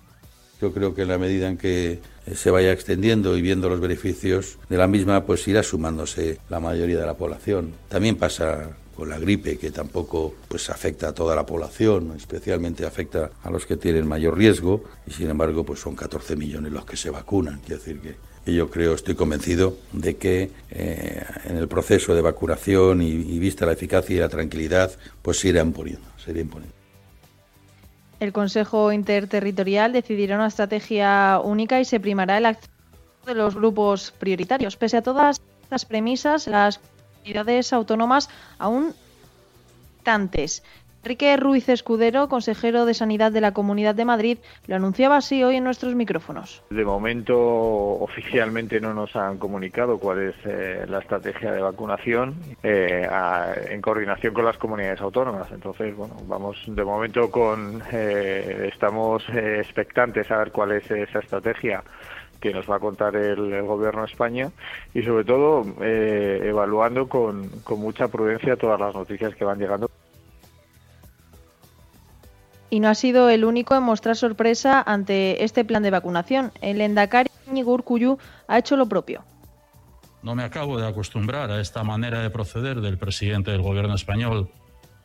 Yo 0.59 0.73
creo 0.73 0.95
que 0.95 1.05
la 1.05 1.19
medida 1.19 1.47
en 1.47 1.57
que 1.59 1.99
se 2.33 2.51
vaya 2.51 2.71
extendiendo 2.71 3.37
y 3.37 3.41
viendo 3.41 3.69
los 3.69 3.79
beneficios 3.79 4.57
de 4.69 4.77
la 4.77 4.87
misma, 4.87 5.25
pues 5.25 5.47
irá 5.47 5.63
sumándose 5.63 6.39
la 6.49 6.59
mayoría 6.59 6.99
de 6.99 7.05
la 7.05 7.15
población. 7.15 7.73
También 7.89 8.15
pasa 8.15 8.77
con 8.95 9.09
la 9.09 9.17
gripe, 9.17 9.57
que 9.57 9.71
tampoco 9.71 10.35
pues 10.47 10.69
afecta 10.69 11.09
a 11.09 11.13
toda 11.13 11.35
la 11.35 11.45
población, 11.45 12.13
especialmente 12.15 12.85
afecta 12.85 13.31
a 13.41 13.49
los 13.49 13.65
que 13.65 13.77
tienen 13.77 14.07
mayor 14.07 14.37
riesgo, 14.37 14.83
y 15.07 15.11
sin 15.11 15.29
embargo, 15.29 15.63
pues 15.63 15.79
son 15.79 15.95
14 15.95 16.35
millones 16.35 16.71
los 16.71 16.85
que 16.85 16.97
se 16.97 17.09
vacunan. 17.09 17.59
Quiere 17.61 17.77
decir 17.77 17.99
que 17.99 18.53
yo 18.53 18.69
creo, 18.69 18.93
estoy 18.93 19.15
convencido 19.15 19.77
de 19.91 20.17
que 20.17 20.51
eh, 20.71 21.23
en 21.45 21.57
el 21.57 21.67
proceso 21.67 22.15
de 22.15 22.21
vacunación 22.21 23.01
y, 23.01 23.09
y, 23.09 23.39
vista 23.39 23.65
la 23.65 23.73
eficacia 23.73 24.15
y 24.15 24.19
la 24.19 24.29
tranquilidad, 24.29 24.91
pues 25.21 25.39
se 25.39 25.49
irá 25.49 25.61
imponiendo, 25.61 26.07
se 26.23 26.31
irá 26.31 26.41
imponiendo. 26.41 26.80
El 28.21 28.33
Consejo 28.33 28.91
Interterritorial 28.91 29.93
decidirá 29.93 30.35
una 30.35 30.45
estrategia 30.45 31.41
única 31.43 31.79
y 31.79 31.85
se 31.85 31.99
primará 31.99 32.37
el 32.37 32.45
acceso 32.45 32.69
de 33.25 33.33
los 33.33 33.55
grupos 33.55 34.11
prioritarios. 34.11 34.77
Pese 34.77 34.97
a 34.97 35.01
todas 35.01 35.41
estas 35.63 35.85
premisas, 35.85 36.45
las 36.45 36.79
comunidades 37.17 37.73
autónomas 37.73 38.29
aún 38.59 38.93
tantes 40.03 40.61
Enrique 41.03 41.35
Ruiz 41.35 41.67
Escudero, 41.67 42.29
consejero 42.29 42.85
de 42.85 42.93
Sanidad 42.93 43.31
de 43.31 43.41
la 43.41 43.53
Comunidad 43.53 43.95
de 43.95 44.05
Madrid, 44.05 44.37
lo 44.67 44.75
anunciaba 44.75 45.17
así 45.17 45.43
hoy 45.43 45.55
en 45.55 45.63
nuestros 45.63 45.95
micrófonos. 45.95 46.61
De 46.69 46.85
momento, 46.85 47.35
oficialmente 47.39 48.79
no 48.79 48.93
nos 48.93 49.15
han 49.15 49.39
comunicado 49.39 49.97
cuál 49.97 50.19
es 50.29 50.35
eh, 50.45 50.85
la 50.87 50.99
estrategia 50.99 51.53
de 51.53 51.59
vacunación 51.59 52.35
eh, 52.61 53.09
en 53.71 53.81
coordinación 53.81 54.31
con 54.35 54.45
las 54.45 54.59
comunidades 54.59 55.01
autónomas. 55.01 55.51
Entonces, 55.51 55.95
bueno, 55.95 56.17
vamos 56.27 56.57
de 56.67 56.83
momento 56.83 57.31
con, 57.31 57.81
eh, 57.91 58.69
estamos 58.71 59.27
expectantes 59.29 60.29
a 60.29 60.37
ver 60.37 60.51
cuál 60.51 60.73
es 60.73 60.91
esa 60.91 61.17
estrategia 61.17 61.83
que 62.39 62.53
nos 62.53 62.69
va 62.69 62.75
a 62.75 62.79
contar 62.79 63.15
el, 63.15 63.63
gobierno 63.63 64.01
de 64.01 64.07
España 64.07 64.51
y 64.93 65.01
sobre 65.01 65.23
todo 65.23 65.63
evaluando 65.79 67.07
con, 67.07 67.49
con 67.63 67.79
mucha 67.79 68.07
prudencia 68.07 68.55
todas 68.55 68.79
las 68.79 68.93
noticias 68.93 69.33
que 69.35 69.45
van 69.45 69.57
llegando 69.57 69.89
y 72.71 72.79
no 72.79 72.87
ha 72.89 72.95
sido 72.95 73.29
el 73.29 73.43
único 73.43 73.75
en 73.75 73.83
mostrar 73.83 74.15
sorpresa 74.15 74.81
ante 74.81 75.43
este 75.43 75.63
plan 75.65 75.83
de 75.83 75.91
vacunación. 75.91 76.51
El 76.61 76.81
Endacari 76.81 77.29
ha 78.47 78.57
hecho 78.57 78.77
lo 78.77 78.87
propio. 78.87 79.23
No 80.23 80.35
me 80.35 80.43
acabo 80.43 80.79
de 80.79 80.87
acostumbrar 80.87 81.51
a 81.51 81.59
esta 81.59 81.83
manera 81.83 82.21
de 82.21 82.29
proceder 82.29 82.79
del 82.79 82.97
presidente 82.97 83.51
del 83.51 83.61
gobierno 83.61 83.93
español 83.93 84.49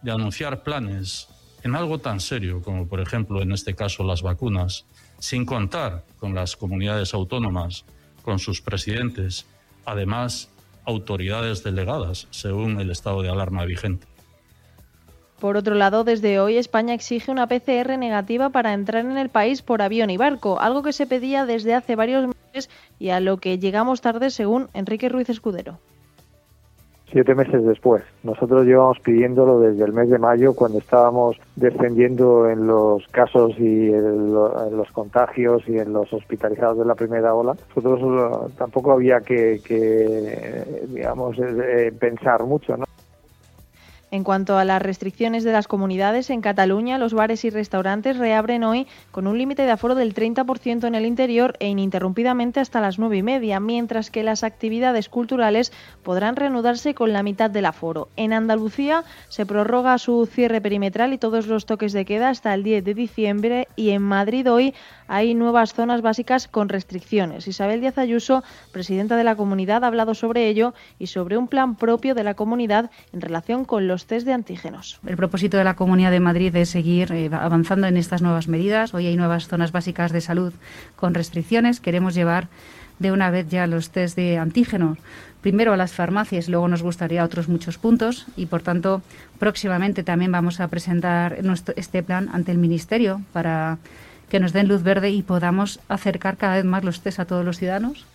de 0.01 0.13
anunciar 0.13 0.63
planes 0.63 1.29
en 1.65 1.75
algo 1.75 1.99
tan 1.99 2.21
serio 2.21 2.63
como, 2.63 2.87
por 2.87 3.01
ejemplo, 3.01 3.43
en 3.43 3.51
este 3.51 3.75
caso 3.75 4.05
las 4.05 4.23
vacunas, 4.23 4.87
sin 5.19 5.45
contar 5.45 6.05
con 6.21 6.35
las 6.35 6.55
comunidades 6.55 7.15
autónomas, 7.15 7.85
con 8.23 8.39
sus 8.39 8.63
presidentes, 8.63 9.47
además 9.85 10.51
autoridades 10.85 11.65
delegadas, 11.65 12.29
según 12.31 12.81
el 12.81 12.93
estado 12.93 13.23
de 13.23 13.31
alarma 13.31 13.65
vigente. 13.65 14.07
Por 15.41 15.59
otro 15.59 15.75
lado, 15.75 16.03
desde 16.03 16.41
hoy 16.41 16.57
España 16.57 16.95
exige 16.95 17.31
una 17.31 17.47
PCR 17.47 17.99
negativa 17.99 18.49
para 18.49 18.73
entrar 18.73 19.05
en 19.05 19.19
el 19.19 19.29
país 19.29 19.61
por 19.63 19.83
avión 19.83 20.09
y 20.09 20.17
barco, 20.17 20.59
algo 20.61 20.83
que 20.83 20.95
se 20.95 21.07
pedía 21.07 21.45
desde 21.45 21.75
hace 21.75 21.95
varios 21.95 22.27
meses 22.27 22.71
y 22.99 23.11
a 23.11 23.21
lo 23.21 23.37
que 23.37 23.59
llegamos 23.59 24.01
tarde, 24.01 24.31
según 24.31 24.69
Enrique 24.73 25.11
Ruiz 25.11 25.29
Escudero. 25.29 25.79
Siete 27.13 27.35
meses 27.35 27.65
después. 27.65 28.03
Nosotros 28.25 28.67
llevamos 28.67 28.99
pidiéndolo 28.99 29.61
desde 29.61 29.85
el 29.85 29.93
mes 29.93 30.11
de 30.11 30.19
mayo, 30.19 30.55
cuando 30.55 30.79
estábamos 30.79 31.37
descendiendo 31.55 32.49
en 32.49 32.67
los 32.67 33.07
casos 33.09 33.53
y 33.59 33.93
en, 33.93 34.33
los 34.33 34.91
contagios 34.93 35.63
y 35.69 35.79
en 35.79 35.93
los 35.93 36.13
hospitalizados 36.13 36.79
de 36.79 36.85
la 36.85 36.95
primera 36.95 37.33
ola. 37.33 37.55
Nosotros 37.69 38.01
eh, 38.01 38.55
tampoco 38.59 38.93
había 38.93 39.21
que, 39.21 39.61
digamos, 40.89 41.39
eh, 41.39 41.93
pensar 41.99 42.43
mucho, 42.43 42.77
¿no? 42.77 42.87
En 44.17 44.25
cuanto 44.25 44.57
a 44.57 44.65
las 44.65 44.81
restricciones 44.81 45.45
de 45.45 45.53
las 45.53 45.69
comunidades, 45.69 46.31
en 46.31 46.41
Cataluña 46.41 46.97
los 46.97 47.13
bares 47.13 47.45
y 47.45 47.51
restaurantes 47.51 48.17
reabren 48.17 48.65
hoy 48.65 48.87
con 49.11 49.27
un 49.27 49.37
límite 49.37 49.61
de 49.67 49.71
aforo 49.71 49.95
del 49.95 50.15
30% 50.15 50.87
en 50.87 50.95
el 50.95 51.05
interior 51.05 51.55
e 51.61 51.69
ininterrumpidamente 51.69 52.61
hasta 52.61 52.81
las 52.81 52.99
nueve 52.99 53.19
y 53.19 53.23
media, 53.23 53.61
mientras 53.61 54.11
que 54.11 54.23
las 54.23 54.43
actividades 54.43 55.11
culturales 55.11 55.71
podrán 56.03 56.35
reanudarse 56.35 56.95
con 56.95 57.13
la 57.13 57.23
mitad 57.23 57.51
del 57.51 57.67
aforo. 57.67 58.09
En 58.17 58.33
Andalucía 58.33 59.05
se 59.29 59.45
prorroga 59.45 59.99
su 59.99 60.25
cierre 60.25 60.63
perimetral 60.63 61.13
y 61.13 61.19
todos 61.19 61.47
los 61.47 61.67
toques 61.67 61.93
de 61.93 62.07
queda 62.07 62.31
hasta 62.31 62.55
el 62.55 62.63
10 62.63 62.85
de 62.87 62.95
diciembre 62.95 63.69
y 63.77 63.91
en 63.91 64.01
Madrid 64.01 64.51
hoy 64.51 64.73
hay 65.09 65.35
nuevas 65.35 65.75
zonas 65.75 66.01
básicas 66.01 66.49
con 66.49 66.71
restricciones. 66.71 67.47
Isabel 67.49 67.83
Díaz 67.83 67.99
Ayuso, 67.99 68.43
presidenta 68.73 69.17
de 69.19 69.25
la 69.25 69.37
comunidad, 69.37 69.85
ha 69.85 69.89
hablado 69.89 70.15
sobre 70.15 70.49
ello 70.49 70.73
y 70.99 71.09
sobre 71.09 71.37
un 71.37 71.49
plan 71.49 71.77
propio 71.77 72.15
de 72.15 72.25
la 72.25 72.33
comunidad 72.33 72.91
en 73.13 73.21
relación 73.21 73.67
con 73.67 73.87
los 73.87 74.06
test 74.07 74.27
de 74.27 74.33
antígenos. 74.33 74.99
El 75.07 75.17
propósito 75.17 75.57
de 75.57 75.65
la 75.65 75.75
Comunidad 75.75 76.11
de 76.11 76.21
Madrid 76.21 76.55
es 76.57 76.71
seguir 76.71 77.13
eh, 77.13 77.29
avanzando 77.33 77.87
en 77.87 77.97
estas 77.97 78.23
nuevas 78.23 78.49
medidas. 78.49 78.95
Hoy 78.95 79.07
hay 79.07 79.17
nuevas 79.17 79.49
zonas 79.49 79.73
básicas 79.73 80.13
de 80.13 80.21
salud 80.21 80.53
con 80.97 81.15
restricciones. 81.15 81.81
Queremos 81.81 82.15
llevar 82.15 82.49
de 82.99 83.13
una 83.13 83.31
vez 83.31 83.49
ya 83.49 83.67
los 83.67 83.91
test 83.91 84.17
de 84.17 84.39
antígenos 84.39 84.99
primero 85.47 85.73
a 85.73 85.77
las 85.77 85.93
farmacias, 85.93 86.49
luego 86.49 86.67
nos 86.67 86.83
gustaría 86.83 87.23
otros 87.23 87.49
muchos 87.49 87.79
puntos 87.79 88.27
y, 88.37 88.47
por 88.47 88.63
tanto, 88.63 89.01
próximamente 89.39 90.03
también 90.03 90.33
vamos 90.33 90.59
a 90.59 90.67
presentar 90.67 91.39
este 91.77 92.03
plan 92.03 92.29
ante 92.33 92.51
el 92.51 92.59
Ministerio 92.59 93.21
para 93.33 93.79
que 94.29 94.41
nos 94.41 94.53
den 94.53 94.67
luz 94.67 94.83
verde 94.83 95.11
y 95.11 95.23
podamos 95.23 95.79
acercar 95.89 96.37
cada 96.37 96.57
vez 96.57 96.65
más 96.65 96.83
los 96.83 97.01
test 97.01 97.21
a 97.21 97.27
todos 97.27 97.45
los 97.45 97.59
ciudadanos? 97.59 98.07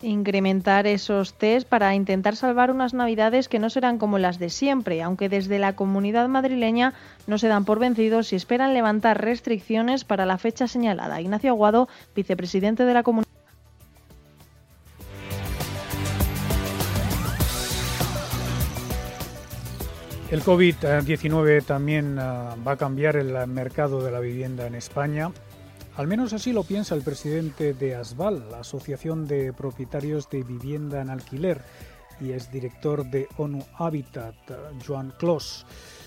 Incrementar 0.00 0.86
esos 0.86 1.34
test 1.34 1.68
para 1.68 1.92
intentar 1.96 2.36
salvar 2.36 2.70
unas 2.70 2.94
navidades 2.94 3.48
que 3.48 3.58
no 3.58 3.68
serán 3.68 3.98
como 3.98 4.18
las 4.18 4.38
de 4.38 4.48
siempre, 4.48 5.02
aunque 5.02 5.28
desde 5.28 5.58
la 5.58 5.74
comunidad 5.74 6.28
madrileña 6.28 6.94
no 7.26 7.36
se 7.36 7.48
dan 7.48 7.64
por 7.64 7.80
vencidos 7.80 8.32
y 8.32 8.36
esperan 8.36 8.74
levantar 8.74 9.20
restricciones 9.20 10.04
para 10.04 10.24
la 10.24 10.38
fecha 10.38 10.68
señalada. 10.68 11.20
Ignacio 11.20 11.50
Aguado, 11.50 11.88
vicepresidente 12.14 12.84
de 12.84 12.94
la 12.94 13.02
comunidad. 13.02 13.28
El 20.30 20.44
COVID-19 20.44 21.64
también 21.64 22.18
ah, 22.20 22.54
va 22.66 22.72
a 22.72 22.76
cambiar 22.76 23.16
el 23.16 23.46
mercado 23.48 24.00
de 24.04 24.12
la 24.12 24.20
vivienda 24.20 24.66
en 24.66 24.76
España. 24.76 25.32
Al 25.98 26.06
menos 26.06 26.32
así 26.32 26.52
lo 26.52 26.62
piensa 26.62 26.94
el 26.94 27.02
presidente 27.02 27.74
de 27.74 27.96
ASBAL, 27.96 28.52
la 28.52 28.60
Asociación 28.60 29.26
de 29.26 29.52
Propietarios 29.52 30.30
de 30.30 30.44
Vivienda 30.44 31.02
en 31.02 31.10
Alquiler. 31.10 31.60
y 32.20 32.30
es 32.30 32.52
director 32.52 33.04
de 33.04 33.26
ONU 33.36 33.64
Habitat, 33.76 34.36
Joan 34.86 35.12
Clos. 35.18 35.66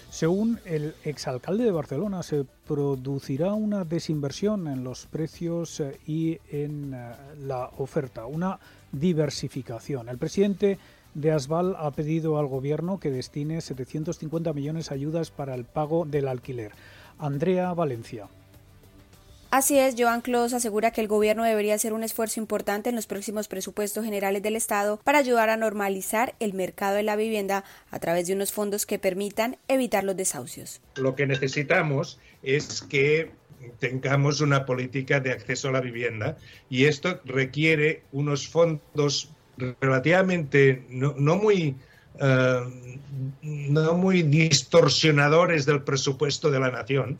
Según 0.10 0.62
el 0.64 0.96
exalcalde 1.04 1.66
de 1.66 1.72
Barcelona, 1.72 2.24
se 2.24 2.46
producirá 2.66 3.54
una 3.54 3.84
desinversión 3.84 4.70
en 4.70 4.86
los 4.86 5.08
precios 5.08 5.82
eh, 5.82 6.00
y 6.08 6.40
en 6.50 6.94
eh, 6.94 7.12
la 7.42 7.70
oferta, 7.78 8.26
una 8.28 8.62
diversificación. 8.94 10.08
El 10.08 10.18
presidente 10.18 10.80
de 11.16 11.34
Asval 11.34 11.76
ha 11.78 11.92
pedido 11.92 12.40
al 12.40 12.48
gobierno 12.48 12.98
que 12.98 13.12
destine 13.12 13.60
750 13.60 14.54
millones 14.54 14.88
de 14.88 14.96
ayudas 14.96 15.32
para 15.32 15.54
el 15.54 15.66
pago 15.66 16.06
del 16.06 16.30
alquiler. 16.30 16.72
Andrea 17.20 17.74
Valencia. 17.74 18.30
Así 19.51 19.77
es, 19.77 19.96
Joan 19.98 20.22
Clos 20.22 20.53
asegura 20.53 20.91
que 20.91 21.01
el 21.01 21.10
gobierno 21.10 21.43
debería 21.43 21.75
hacer 21.75 21.91
un 21.91 22.03
esfuerzo 22.03 22.39
importante 22.39 22.89
en 22.89 22.96
los 22.96 23.05
próximos 23.05 23.50
presupuestos 23.50 24.05
generales 24.05 24.41
del 24.41 24.55
Estado 24.55 25.01
para 25.03 25.17
ayudar 25.17 25.50
a 25.50 25.58
normalizar 25.58 26.36
el 26.39 26.53
mercado 26.53 26.96
de 26.96 27.03
la 27.03 27.17
vivienda 27.17 27.65
a 27.91 28.00
través 28.00 28.27
de 28.27 28.34
unos 28.34 28.53
fondos 28.53 28.86
que 28.86 28.98
permitan 28.98 29.58
evitar 29.67 30.05
los 30.05 30.15
desahucios. 30.15 30.79
Lo 30.96 31.15
que 31.15 31.27
necesitamos 31.27 32.17
es 32.43 32.81
que 32.81 33.31
tengamos 33.79 34.39
una 34.39 34.65
política 34.65 35.20
de 35.20 35.31
acceso 35.31 35.67
a 35.67 35.74
la 35.74 35.81
vivienda 35.81 36.38
y 36.70 36.86
esto 36.86 37.20
requiere 37.25 38.03
unos 38.13 38.48
fondos 38.48 39.31
relativamente 39.81 40.86
no, 40.89 41.13
muy 41.36 41.75
eh, 42.20 42.60
no 43.41 43.93
muy 43.96 44.24
distorsionadores 44.24 45.65
del 45.65 45.84
presupuesto 45.84 46.50
de 46.50 46.60
la 46.62 46.72
nación 46.72 47.20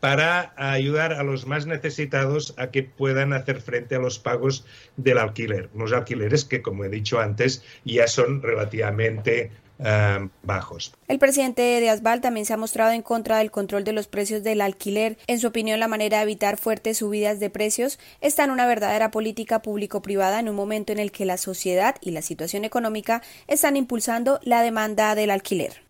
para 0.00 0.52
ayudar 0.56 1.12
a 1.12 1.22
los 1.22 1.46
más 1.46 1.66
necesitados 1.66 2.54
a 2.56 2.70
que 2.70 2.82
puedan 2.82 3.32
hacer 3.32 3.60
frente 3.60 3.94
a 3.94 3.98
los 3.98 4.18
pagos 4.18 4.64
del 4.96 5.18
alquiler. 5.18 5.68
Unos 5.74 5.92
alquileres 5.92 6.44
que, 6.44 6.62
como 6.62 6.84
he 6.84 6.88
dicho 6.88 7.20
antes, 7.20 7.62
ya 7.84 8.08
son 8.08 8.42
relativamente 8.42 9.50
eh, 9.82 10.28
bajos. 10.42 10.92
El 11.08 11.18
presidente 11.18 11.62
de 11.62 11.88
Asbal 11.88 12.20
también 12.20 12.44
se 12.44 12.52
ha 12.52 12.58
mostrado 12.58 12.92
en 12.92 13.00
contra 13.02 13.38
del 13.38 13.50
control 13.50 13.84
de 13.84 13.92
los 13.92 14.08
precios 14.08 14.42
del 14.42 14.60
alquiler. 14.60 15.16
En 15.26 15.40
su 15.40 15.46
opinión, 15.46 15.80
la 15.80 15.88
manera 15.88 16.18
de 16.18 16.24
evitar 16.24 16.58
fuertes 16.58 16.98
subidas 16.98 17.40
de 17.40 17.48
precios 17.48 17.98
está 18.20 18.44
en 18.44 18.50
una 18.50 18.66
verdadera 18.66 19.10
política 19.10 19.62
público-privada 19.62 20.38
en 20.38 20.48
un 20.48 20.56
momento 20.56 20.92
en 20.92 20.98
el 20.98 21.12
que 21.12 21.24
la 21.24 21.38
sociedad 21.38 21.96
y 22.02 22.10
la 22.10 22.22
situación 22.22 22.64
económica 22.64 23.22
están 23.48 23.76
impulsando 23.76 24.38
la 24.42 24.62
demanda 24.62 25.14
del 25.14 25.30
alquiler. 25.30 25.82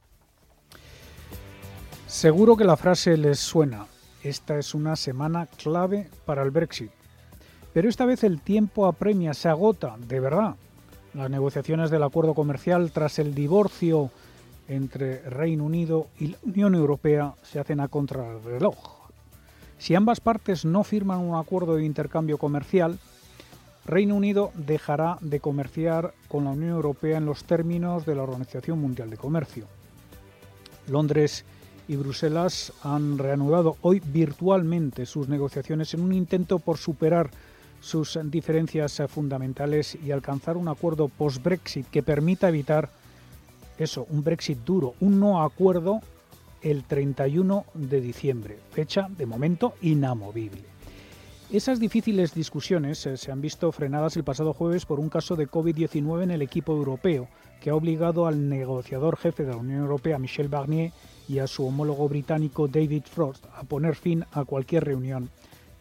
Seguro 2.06 2.56
que 2.56 2.64
la 2.64 2.76
frase 2.76 3.16
les 3.16 3.38
suena. 3.38 3.86
Esta 4.22 4.58
es 4.58 4.74
una 4.74 4.96
semana 4.96 5.46
clave 5.46 6.10
para 6.26 6.42
el 6.42 6.50
Brexit. 6.50 6.90
Pero 7.72 7.88
esta 7.88 8.04
vez 8.04 8.22
el 8.24 8.40
tiempo 8.42 8.86
apremia, 8.86 9.32
se 9.32 9.48
agota, 9.48 9.96
de 9.98 10.20
verdad. 10.20 10.56
Las 11.14 11.30
negociaciones 11.30 11.90
del 11.90 12.02
acuerdo 12.02 12.34
comercial 12.34 12.90
tras 12.92 13.18
el 13.18 13.34
divorcio 13.34 14.10
entre 14.68 15.22
Reino 15.28 15.64
Unido 15.64 16.08
y 16.18 16.28
la 16.28 16.38
Unión 16.42 16.74
Europea 16.74 17.34
se 17.42 17.58
hacen 17.58 17.80
a 17.80 17.88
contrarreloj. 17.88 18.76
Si 19.78 19.94
ambas 19.94 20.20
partes 20.20 20.64
no 20.64 20.84
firman 20.84 21.20
un 21.20 21.36
acuerdo 21.36 21.76
de 21.76 21.84
intercambio 21.84 22.36
comercial, 22.36 22.98
Reino 23.86 24.14
Unido 24.14 24.52
dejará 24.54 25.16
de 25.22 25.40
comerciar 25.40 26.12
con 26.28 26.44
la 26.44 26.50
Unión 26.50 26.72
Europea 26.72 27.16
en 27.16 27.24
los 27.24 27.44
términos 27.44 28.04
de 28.04 28.14
la 28.14 28.22
Organización 28.22 28.78
Mundial 28.78 29.08
de 29.08 29.16
Comercio. 29.16 29.66
Londres 30.86 31.44
y 31.90 31.96
Bruselas 31.96 32.72
han 32.84 33.18
reanudado 33.18 33.76
hoy 33.82 34.00
virtualmente 34.00 35.06
sus 35.06 35.28
negociaciones 35.28 35.92
en 35.92 36.02
un 36.02 36.12
intento 36.12 36.60
por 36.60 36.78
superar 36.78 37.30
sus 37.80 38.16
diferencias 38.26 39.02
fundamentales 39.08 39.98
y 40.00 40.12
alcanzar 40.12 40.56
un 40.56 40.68
acuerdo 40.68 41.08
post-Brexit 41.08 41.88
que 41.90 42.04
permita 42.04 42.48
evitar 42.48 42.90
eso, 43.76 44.06
un 44.08 44.22
Brexit 44.22 44.58
duro, 44.58 44.94
un 45.00 45.18
no 45.18 45.42
acuerdo 45.42 45.98
el 46.62 46.84
31 46.84 47.64
de 47.74 48.00
diciembre, 48.00 48.58
fecha 48.70 49.08
de 49.10 49.26
momento 49.26 49.74
inamovible. 49.82 50.62
Esas 51.50 51.80
difíciles 51.80 52.32
discusiones 52.34 53.04
eh, 53.06 53.16
se 53.16 53.32
han 53.32 53.40
visto 53.40 53.72
frenadas 53.72 54.16
el 54.16 54.22
pasado 54.22 54.52
jueves 54.52 54.86
por 54.86 55.00
un 55.00 55.08
caso 55.08 55.34
de 55.34 55.48
COVID-19 55.48 56.22
en 56.22 56.30
el 56.30 56.42
equipo 56.42 56.72
europeo, 56.72 57.26
que 57.60 57.70
ha 57.70 57.74
obligado 57.74 58.28
al 58.28 58.48
negociador 58.48 59.16
jefe 59.16 59.42
de 59.42 59.50
la 59.50 59.56
Unión 59.56 59.80
Europea, 59.80 60.20
Michel 60.20 60.46
Barnier, 60.46 60.92
y 61.30 61.38
a 61.38 61.46
su 61.46 61.64
homólogo 61.64 62.08
británico 62.08 62.66
David 62.66 63.04
Frost 63.04 63.46
a 63.54 63.62
poner 63.62 63.94
fin 63.94 64.24
a 64.32 64.44
cualquier 64.44 64.84
reunión 64.84 65.30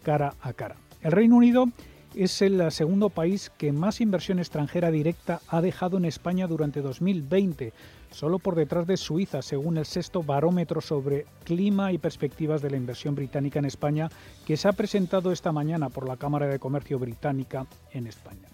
cara 0.03 0.36
a 0.41 0.53
cara. 0.53 0.75
El 1.01 1.12
Reino 1.12 1.38
Unido 1.38 1.65
es 2.13 2.44
el 2.44 2.72
segundo 2.72 3.10
país 3.10 3.51
que 3.58 3.72
más 3.72 4.00
inversión 4.00 4.38
extranjera 4.38 4.91
directa 4.91 5.41
ha 5.48 5.60
dejado 5.62 5.98
en 5.98 6.06
España 6.06 6.46
durante 6.46 6.82
2020, 6.82 7.74
solo 8.12 8.38
por 8.38 8.53
detrás 8.53 8.85
de 8.85 8.98
Suiza, 8.98 9.42
según 9.42 9.79
el 9.79 9.88
sexto 9.88 10.22
barómetro 10.22 10.81
sobre 10.81 11.25
clima 11.46 11.92
y 11.92 11.98
perspectivas 11.98 12.62
de 12.62 12.70
la 12.70 12.77
inversión 12.77 13.16
británica 13.16 13.57
en 13.57 13.66
España, 13.66 14.09
que 14.46 14.55
se 14.55 14.68
ha 14.68 14.74
presentado 14.74 15.31
esta 15.31 15.51
mañana 15.51 15.90
por 15.90 16.07
la 16.07 16.18
Cámara 16.18 16.46
de 16.46 16.59
Comercio 16.59 17.00
Británica 17.00 17.66
en 17.92 18.05
España. 18.05 18.48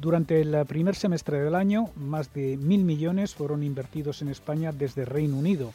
Durante 0.00 0.40
el 0.40 0.66
primer 0.66 0.96
semestre 0.96 1.38
del 1.40 1.54
año, 1.54 1.90
más 1.94 2.32
de 2.34 2.56
mil 2.56 2.82
millones 2.82 3.36
fueron 3.36 3.62
invertidos 3.62 4.20
en 4.20 4.28
España 4.28 4.72
desde 4.72 5.04
Reino 5.04 5.36
Unido. 5.36 5.72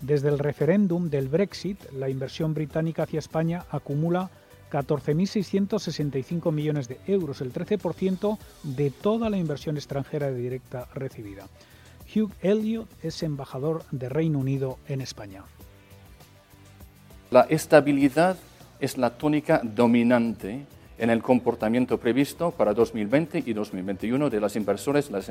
Desde 0.00 0.28
el 0.28 0.38
referéndum 0.38 1.10
del 1.10 1.28
Brexit, 1.28 1.78
la 1.92 2.08
inversión 2.08 2.54
británica 2.54 3.02
hacia 3.02 3.18
España 3.18 3.64
acumula 3.70 4.30
14.665 4.70 6.52
millones 6.52 6.88
de 6.88 7.00
euros, 7.06 7.40
el 7.40 7.52
13% 7.52 8.38
de 8.62 8.90
toda 8.90 9.28
la 9.28 9.36
inversión 9.36 9.76
extranjera 9.76 10.30
directa 10.30 10.88
recibida. 10.94 11.46
Hugh 12.14 12.32
Elliott 12.42 12.88
es 13.02 13.22
embajador 13.22 13.84
de 13.90 14.08
Reino 14.08 14.38
Unido 14.38 14.78
en 14.88 15.00
España. 15.00 15.42
La 17.30 17.42
estabilidad 17.42 18.36
es 18.80 18.96
la 18.96 19.10
tónica 19.18 19.60
dominante 19.62 20.64
en 20.96 21.10
el 21.10 21.22
comportamiento 21.22 21.98
previsto 21.98 22.50
para 22.50 22.72
2020 22.72 23.42
y 23.44 23.52
2021 23.52 24.30
de 24.30 24.40
las 24.40 24.56
inversores, 24.56 25.10
las 25.10 25.30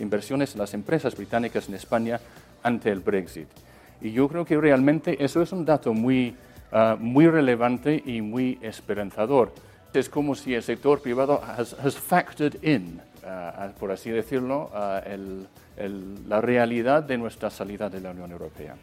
inversiones 0.00 0.56
las 0.56 0.74
empresas 0.74 1.16
británicas 1.16 1.68
en 1.68 1.74
España 1.74 2.20
ante 2.62 2.90
el 2.90 3.00
Brexit. 3.00 3.48
Y 4.00 4.12
yo 4.12 4.28
creo 4.28 4.44
que 4.44 4.56
realmente 4.56 5.22
eso 5.24 5.42
es 5.42 5.52
un 5.52 5.64
dato 5.64 5.94
muy, 5.94 6.34
ah, 6.72 6.96
muy 6.98 7.26
relevante 7.26 8.02
y 8.04 8.20
muy 8.20 8.58
esperanzador. 8.62 9.52
Es 9.92 10.08
como 10.08 10.34
si 10.34 10.54
el 10.54 10.62
sector 10.62 11.00
privado 11.00 11.40
has, 11.42 11.96
factored 11.96 12.62
in, 12.62 13.00
ah, 13.24 13.70
por 13.78 13.92
así 13.92 14.10
decirlo, 14.10 14.70
ah, 14.74 15.02
la 16.28 16.40
realidad 16.40 17.02
de 17.02 17.18
nuestra 17.18 17.50
salida 17.50 17.88
de 17.88 18.00
la 18.00 18.10
Unión 18.10 18.30
Europea. 18.32 18.76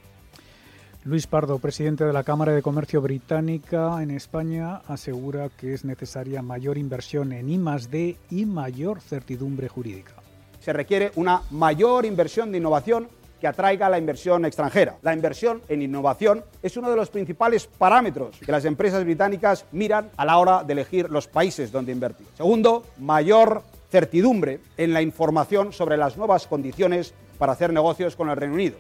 Luis 1.04 1.26
Pardo, 1.26 1.58
presidente 1.58 2.04
de 2.04 2.14
la 2.14 2.24
Cámara 2.24 2.52
de 2.52 2.62
Comercio 2.62 3.02
Británica 3.02 4.04
en 4.04 4.12
España, 4.12 4.82
asegura 4.88 5.50
que 5.50 5.74
es 5.74 5.84
necesaria 5.84 6.44
mayor 6.44 6.78
inversión 6.78 7.32
en 7.32 7.50
I+D 7.50 8.18
y 8.30 8.46
mayor 8.46 9.02
certidumbre 9.02 9.68
jurídica. 9.68 10.14
Se 10.60 10.72
requiere 10.72 11.12
una 11.16 11.42
mayor 11.50 12.06
inversión 12.06 12.52
de 12.52 12.60
innovación 12.60 13.08
que 13.42 13.48
atraiga 13.48 13.90
la 13.90 13.98
inversión 13.98 14.46
extranjera. 14.46 14.98
La 15.02 15.14
inversión 15.14 15.62
en 15.68 15.82
innovación 15.82 16.46
es 16.62 16.78
uno 16.78 16.90
de 16.90 16.96
los 16.96 17.10
principales 17.10 17.66
parámetros 17.66 18.38
que 18.38 18.52
las 18.52 18.64
empresas 18.64 19.04
británicas 19.04 19.66
miran 19.72 20.12
a 20.16 20.24
la 20.24 20.38
hora 20.38 20.64
de 20.64 20.74
elegir 20.74 21.10
los 21.10 21.28
países 21.28 21.72
donde 21.72 21.92
invertir. 21.92 22.28
Segundo, 22.38 22.86
mayor 23.00 23.64
certidumbre 23.90 24.60
en 24.78 24.94
la 24.94 25.02
información 25.02 25.74
sobre 25.74 25.98
las 25.98 26.16
nuevas 26.16 26.48
condiciones 26.48 27.14
para 27.38 27.54
hacer 27.54 27.74
negocios 27.74 28.16
con 28.16 28.30
el 28.30 28.38
Reino 28.38 28.54
Unido. 28.54 28.78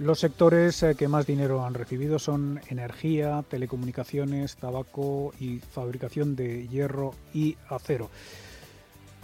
Los 0.00 0.18
sectores 0.18 0.82
eh, 0.82 0.94
que 0.94 1.08
más 1.08 1.26
dinero 1.26 1.64
han 1.64 1.74
recibido 1.74 2.18
son 2.18 2.60
energía, 2.68 3.44
telecomunicaciones, 3.48 4.56
tabaco 4.56 5.32
y 5.38 5.58
fabricación 5.58 6.34
de 6.36 6.66
hierro 6.68 7.14
y 7.34 7.56
acero. 7.68 8.10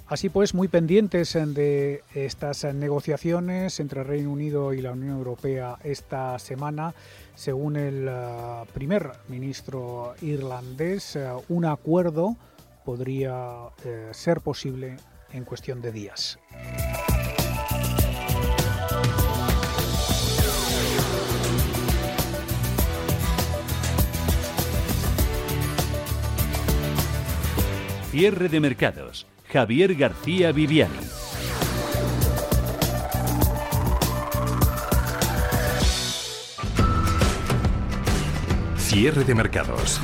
Así 0.08 0.28
pues, 0.28 0.54
muy 0.54 0.68
pendientes 0.68 1.32
de 1.32 2.04
estas 2.14 2.62
negociaciones 2.62 3.80
entre 3.80 4.04
Reino 4.04 4.30
Unido 4.30 4.72
y 4.72 4.80
la 4.80 4.92
Unión 4.92 5.16
Europea 5.16 5.78
esta 5.82 6.38
semana, 6.38 6.94
según 7.34 7.74
el 7.74 8.06
eh, 8.08 8.12
primer 8.72 9.10
ministro 9.26 10.14
irlandés, 10.22 11.16
eh, 11.16 11.28
un 11.48 11.64
acuerdo 11.64 12.36
podría 12.84 13.70
eh, 13.84 14.10
ser 14.12 14.42
posible 14.42 14.96
en 15.32 15.44
cuestión 15.44 15.82
de 15.82 15.90
días. 15.90 16.38
Cierre 28.12 28.48
de 28.48 28.60
mercados 28.60 29.26
Javier 29.52 29.94
García 29.94 30.52
Viviani. 30.52 30.94
Cierre 38.76 39.24
de 39.24 39.34
mercados. 39.34 40.00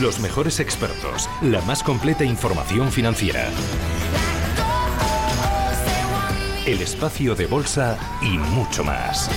Los 0.00 0.20
mejores 0.20 0.60
expertos, 0.60 1.30
la 1.40 1.60
más 1.62 1.82
completa 1.82 2.24
información 2.24 2.90
financiera. 2.92 3.48
El 6.66 6.80
espacio 6.80 7.34
de 7.34 7.46
bolsa 7.46 7.98
y 8.20 8.38
mucho 8.38 8.84
más. 8.84 9.30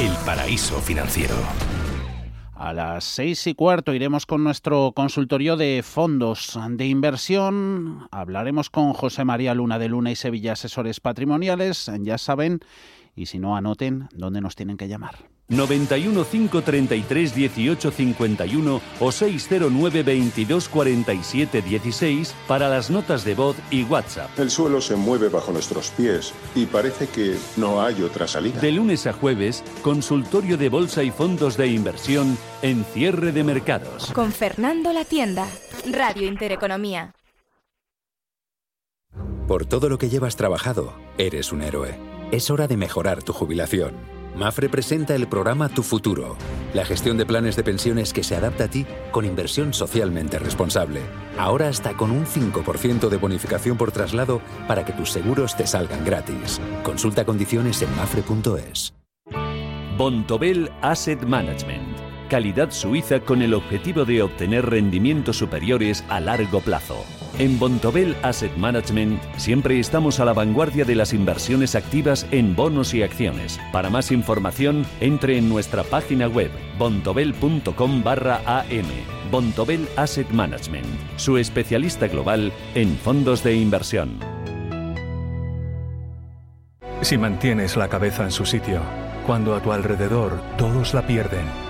El 0.00 0.12
paraíso 0.24 0.80
financiero. 0.80 1.34
A 2.54 2.72
las 2.72 3.04
seis 3.04 3.46
y 3.46 3.52
cuarto 3.52 3.92
iremos 3.92 4.24
con 4.24 4.42
nuestro 4.42 4.92
consultorio 4.96 5.58
de 5.58 5.82
fondos 5.84 6.58
de 6.70 6.86
inversión. 6.86 8.08
Hablaremos 8.10 8.70
con 8.70 8.94
José 8.94 9.26
María 9.26 9.52
Luna 9.52 9.78
de 9.78 9.90
Luna 9.90 10.10
y 10.10 10.16
Sevilla 10.16 10.52
Asesores 10.52 11.00
Patrimoniales. 11.00 11.90
Ya 12.00 12.16
saben, 12.16 12.60
y 13.14 13.26
si 13.26 13.38
no 13.38 13.56
anoten, 13.56 14.08
dónde 14.14 14.40
nos 14.40 14.56
tienen 14.56 14.78
que 14.78 14.88
llamar. 14.88 15.16
91 15.50 16.24
533 16.24 17.34
18 17.34 17.90
51 17.90 18.80
o 19.00 19.12
609 19.12 20.02
22 20.02 20.68
47 20.68 21.62
16 21.62 22.34
para 22.46 22.68
las 22.68 22.88
notas 22.88 23.24
de 23.24 23.34
voz 23.34 23.56
y 23.70 23.82
WhatsApp. 23.84 24.30
El 24.38 24.50
suelo 24.50 24.80
se 24.80 24.96
mueve 24.96 25.28
bajo 25.28 25.52
nuestros 25.52 25.90
pies 25.90 26.32
y 26.54 26.66
parece 26.66 27.08
que 27.08 27.36
no 27.56 27.82
hay 27.82 28.02
otra 28.02 28.26
salida. 28.26 28.60
De 28.60 28.72
lunes 28.72 29.06
a 29.06 29.12
jueves, 29.12 29.62
consultorio 29.82 30.56
de 30.56 30.68
bolsa 30.68 31.02
y 31.02 31.10
fondos 31.10 31.56
de 31.56 31.66
inversión 31.66 32.38
en 32.62 32.84
cierre 32.84 33.32
de 33.32 33.44
mercados. 33.44 34.12
Con 34.12 34.32
Fernando 34.32 34.92
La 34.92 35.04
Tienda, 35.04 35.48
Radio 35.90 36.26
Intereconomía. 36.28 37.12
Por 39.48 39.66
todo 39.66 39.88
lo 39.88 39.98
que 39.98 40.08
llevas 40.08 40.36
trabajado, 40.36 40.94
eres 41.18 41.50
un 41.50 41.62
héroe. 41.62 41.98
Es 42.30 42.50
hora 42.50 42.68
de 42.68 42.76
mejorar 42.76 43.24
tu 43.24 43.32
jubilación. 43.32 44.19
Mafre 44.36 44.68
presenta 44.68 45.14
el 45.14 45.26
programa 45.26 45.68
Tu 45.68 45.82
Futuro, 45.82 46.36
la 46.72 46.84
gestión 46.84 47.16
de 47.18 47.26
planes 47.26 47.56
de 47.56 47.64
pensiones 47.64 48.12
que 48.12 48.22
se 48.22 48.36
adapta 48.36 48.64
a 48.64 48.68
ti 48.68 48.86
con 49.10 49.24
inversión 49.24 49.74
socialmente 49.74 50.38
responsable. 50.38 51.02
Ahora 51.38 51.68
hasta 51.68 51.96
con 51.96 52.10
un 52.10 52.26
5% 52.26 53.08
de 53.08 53.16
bonificación 53.16 53.76
por 53.76 53.92
traslado 53.92 54.40
para 54.68 54.84
que 54.84 54.92
tus 54.92 55.10
seguros 55.10 55.56
te 55.56 55.66
salgan 55.66 56.04
gratis. 56.04 56.60
Consulta 56.82 57.24
condiciones 57.24 57.82
en 57.82 57.94
mafre.es. 57.96 58.94
Bontobel 59.96 60.70
Asset 60.80 61.22
Management. 61.22 61.89
Calidad 62.30 62.70
suiza 62.70 63.18
con 63.18 63.42
el 63.42 63.54
objetivo 63.54 64.04
de 64.04 64.22
obtener 64.22 64.64
rendimientos 64.70 65.36
superiores 65.36 66.04
a 66.08 66.20
largo 66.20 66.60
plazo. 66.60 67.04
En 67.40 67.58
Bontobel 67.58 68.16
Asset 68.22 68.56
Management 68.56 69.20
siempre 69.36 69.80
estamos 69.80 70.20
a 70.20 70.24
la 70.24 70.32
vanguardia 70.32 70.84
de 70.84 70.94
las 70.94 71.12
inversiones 71.12 71.74
activas 71.74 72.28
en 72.30 72.54
bonos 72.54 72.94
y 72.94 73.02
acciones. 73.02 73.58
Para 73.72 73.90
más 73.90 74.12
información, 74.12 74.86
entre 75.00 75.38
en 75.38 75.48
nuestra 75.48 75.82
página 75.82 76.28
web 76.28 76.52
bontobel.com 76.78 78.04
barra 78.04 78.40
am. 78.46 78.86
Bontobel 79.32 79.88
Asset 79.96 80.30
Management, 80.30 80.86
su 81.16 81.36
especialista 81.36 82.06
global 82.06 82.52
en 82.76 82.96
fondos 82.96 83.42
de 83.42 83.56
inversión. 83.56 84.20
Si 87.00 87.18
mantienes 87.18 87.76
la 87.76 87.88
cabeza 87.88 88.22
en 88.22 88.30
su 88.30 88.46
sitio, 88.46 88.82
cuando 89.26 89.56
a 89.56 89.60
tu 89.60 89.72
alrededor 89.72 90.40
todos 90.56 90.94
la 90.94 91.06
pierden, 91.06 91.69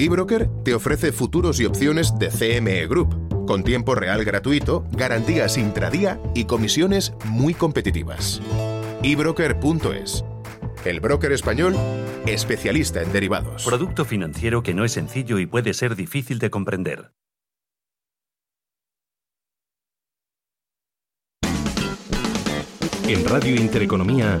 eBroker 0.00 0.48
te 0.62 0.74
ofrece 0.74 1.10
futuros 1.10 1.58
y 1.58 1.64
opciones 1.64 2.16
de 2.20 2.28
CME 2.28 2.86
Group, 2.86 3.46
con 3.46 3.64
tiempo 3.64 3.96
real 3.96 4.24
gratuito, 4.24 4.86
garantías 4.92 5.58
intradía 5.58 6.20
y 6.36 6.44
comisiones 6.44 7.14
muy 7.24 7.52
competitivas. 7.52 8.40
eBroker.es. 9.02 10.24
El 10.84 11.00
broker 11.00 11.32
español, 11.32 11.74
especialista 12.26 13.02
en 13.02 13.10
derivados. 13.10 13.64
Producto 13.64 14.04
financiero 14.04 14.62
que 14.62 14.72
no 14.72 14.84
es 14.84 14.92
sencillo 14.92 15.40
y 15.40 15.46
puede 15.46 15.74
ser 15.74 15.96
difícil 15.96 16.38
de 16.38 16.50
comprender. 16.50 17.10
En 23.08 23.24
Radio 23.24 23.56
Intereconomía, 23.56 24.40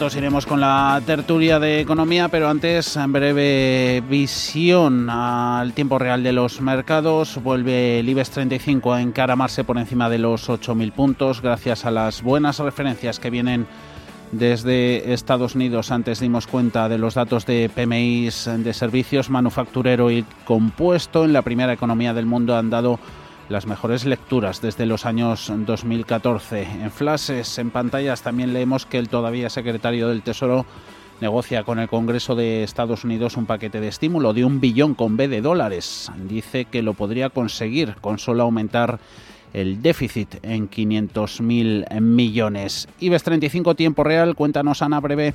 Minutos 0.00 0.16
iremos 0.16 0.46
con 0.46 0.60
la 0.60 1.02
tertulia 1.04 1.58
de 1.58 1.80
economía, 1.80 2.28
pero 2.28 2.48
antes, 2.48 2.96
en 2.96 3.12
breve 3.12 4.02
visión 4.08 5.10
al 5.10 5.74
tiempo 5.74 5.98
real 5.98 6.22
de 6.22 6.32
los 6.32 6.62
mercados. 6.62 7.38
Vuelve 7.42 8.00
el 8.00 8.08
IBEX 8.08 8.30
35 8.30 8.94
a 8.94 9.02
encaramarse 9.02 9.62
por 9.62 9.76
encima 9.76 10.08
de 10.08 10.16
los 10.16 10.48
8.000 10.48 10.92
puntos 10.92 11.42
gracias 11.42 11.84
a 11.84 11.90
las 11.90 12.22
buenas 12.22 12.60
referencias 12.60 13.20
que 13.20 13.28
vienen 13.28 13.66
desde 14.32 15.12
Estados 15.12 15.54
Unidos. 15.54 15.90
Antes 15.90 16.18
dimos 16.18 16.46
cuenta 16.46 16.88
de 16.88 16.96
los 16.96 17.12
datos 17.12 17.44
de 17.44 17.68
PMI 17.68 18.30
de 18.56 18.72
servicios 18.72 19.28
manufacturero 19.28 20.10
y 20.10 20.24
compuesto. 20.46 21.26
En 21.26 21.34
la 21.34 21.42
primera 21.42 21.74
economía 21.74 22.14
del 22.14 22.24
mundo 22.24 22.56
han 22.56 22.70
dado 22.70 22.98
las 23.50 23.66
mejores 23.66 24.04
lecturas 24.04 24.62
desde 24.62 24.86
los 24.86 25.04
años 25.04 25.52
2014. 25.54 26.62
En 26.62 26.90
flashes, 26.92 27.58
en 27.58 27.70
pantallas, 27.70 28.22
también 28.22 28.52
leemos 28.52 28.86
que 28.86 28.96
el 28.96 29.08
todavía 29.08 29.50
secretario 29.50 30.08
del 30.08 30.22
Tesoro 30.22 30.64
negocia 31.20 31.64
con 31.64 31.80
el 31.80 31.88
Congreso 31.88 32.36
de 32.36 32.62
Estados 32.62 33.02
Unidos 33.02 33.36
un 33.36 33.46
paquete 33.46 33.80
de 33.80 33.88
estímulo 33.88 34.32
de 34.32 34.44
un 34.44 34.60
billón 34.60 34.94
con 34.94 35.16
B 35.16 35.26
de 35.26 35.40
dólares. 35.40 36.12
Dice 36.28 36.66
que 36.66 36.82
lo 36.82 36.94
podría 36.94 37.28
conseguir 37.28 37.96
con 38.00 38.20
solo 38.20 38.44
aumentar 38.44 39.00
el 39.52 39.82
déficit 39.82 40.36
en 40.44 40.70
500.000 40.70 42.00
millones. 42.00 42.88
IBEX 43.00 43.24
35 43.24 43.74
tiempo 43.74 44.04
real, 44.04 44.36
cuéntanos 44.36 44.80
Ana 44.80 45.00
breve. 45.00 45.34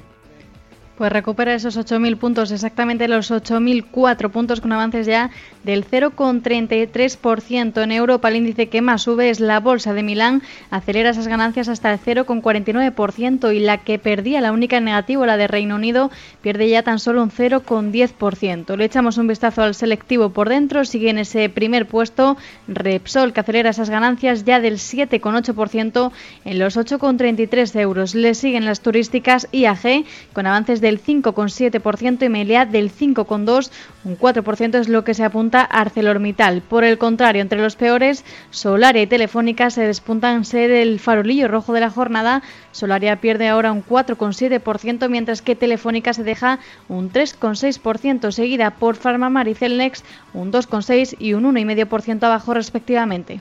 Pues 0.98 1.12
recupera 1.12 1.54
esos 1.54 1.78
8.000 1.78 2.18
puntos, 2.18 2.52
exactamente 2.52 3.10
los 3.10 3.30
8.004 3.30 4.30
puntos 4.30 4.62
con 4.62 4.72
avances 4.72 5.06
ya 5.06 5.30
del 5.66 5.86
0,33%. 5.86 7.84
En 7.84 7.92
Europa 7.92 8.30
el 8.30 8.38
índice 8.38 8.70
que 8.70 8.82
más 8.82 9.02
sube 9.02 9.30
es 9.30 9.42
la 9.42 9.60
Bolsa 9.60 9.94
de 9.94 10.04
Milán, 10.04 10.42
acelera 10.72 11.10
esas 11.10 11.28
ganancias 11.28 11.68
hasta 11.68 11.92
el 11.92 12.00
0,49% 12.00 13.54
y 13.54 13.60
la 13.60 13.80
que 13.80 14.00
perdía, 14.00 14.40
la 14.40 14.54
única 14.54 14.78
en 14.78 14.86
negativo, 14.86 15.26
la 15.26 15.36
de 15.36 15.48
Reino 15.48 15.76
Unido, 15.76 16.10
pierde 16.42 16.70
ya 16.70 16.82
tan 16.82 17.00
solo 17.00 17.22
un 17.22 17.32
0,10%. 17.32 18.78
Le 18.78 18.86
echamos 18.86 19.18
un 19.18 19.28
vistazo 19.28 19.64
al 19.64 19.76
selectivo 19.76 20.30
por 20.30 20.48
dentro, 20.48 20.86
sigue 20.86 21.10
en 21.10 21.18
ese 21.18 21.50
primer 21.50 21.88
puesto 21.88 22.38
Repsol, 22.70 23.34
que 23.34 23.42
acelera 23.42 23.72
esas 23.72 23.90
ganancias 23.90 24.46
ya 24.46 24.62
del 24.62 24.76
7,8% 24.76 26.12
en 26.46 26.60
los 26.60 26.78
8,33 26.78 27.80
euros. 27.82 28.16
Le 28.16 28.34
siguen 28.34 28.64
las 28.64 28.80
turísticas 28.80 29.50
IAG 29.52 30.06
con 30.32 30.48
avances 30.48 30.80
de 30.80 30.86
del 30.86 31.02
5,7% 31.02 32.24
y 32.24 32.30
Meliá 32.30 32.66
del 32.66 32.92
5,2%. 32.92 33.72
Un 34.06 34.20
4% 34.20 34.80
es 34.80 34.88
lo 34.88 35.04
que 35.04 35.16
se 35.16 35.24
apunta 35.24 35.55
ArcelorMittal. 35.62 36.62
Por 36.62 36.84
el 36.84 36.98
contrario, 36.98 37.42
entre 37.42 37.62
los 37.62 37.76
peores, 37.76 38.26
Solaria 38.50 39.02
y 39.02 39.08
Telefónica 39.08 39.70
se 39.70 39.82
despuntan 39.82 40.46
ser 40.46 40.72
el 40.72 41.00
farolillo 41.00 41.48
rojo 41.48 41.74
de 41.74 41.80
la 41.80 41.90
jornada. 41.90 42.44
Solaria 42.72 43.22
pierde 43.22 43.48
ahora 43.48 43.72
un 43.72 43.84
4,7%, 43.84 45.10
mientras 45.10 45.42
que 45.42 45.56
Telefónica 45.56 46.14
se 46.14 46.24
deja 46.24 46.60
un 46.88 47.12
3,6%, 47.12 48.32
seguida 48.32 48.72
por 48.72 48.96
Farmamar 48.96 49.48
y 49.48 49.56
Celnex 49.56 50.04
un 50.34 50.52
2,6% 50.52 51.16
y 51.20 51.34
un 51.34 51.44
1,5% 51.44 52.24
abajo 52.24 52.54
respectivamente. 52.54 53.40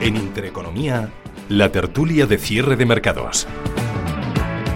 En 0.00 0.16
Intereconomía, 0.16 1.10
la 1.48 1.70
tertulia 1.70 2.26
de 2.26 2.38
cierre 2.38 2.76
de 2.76 2.86
mercados. 2.86 3.46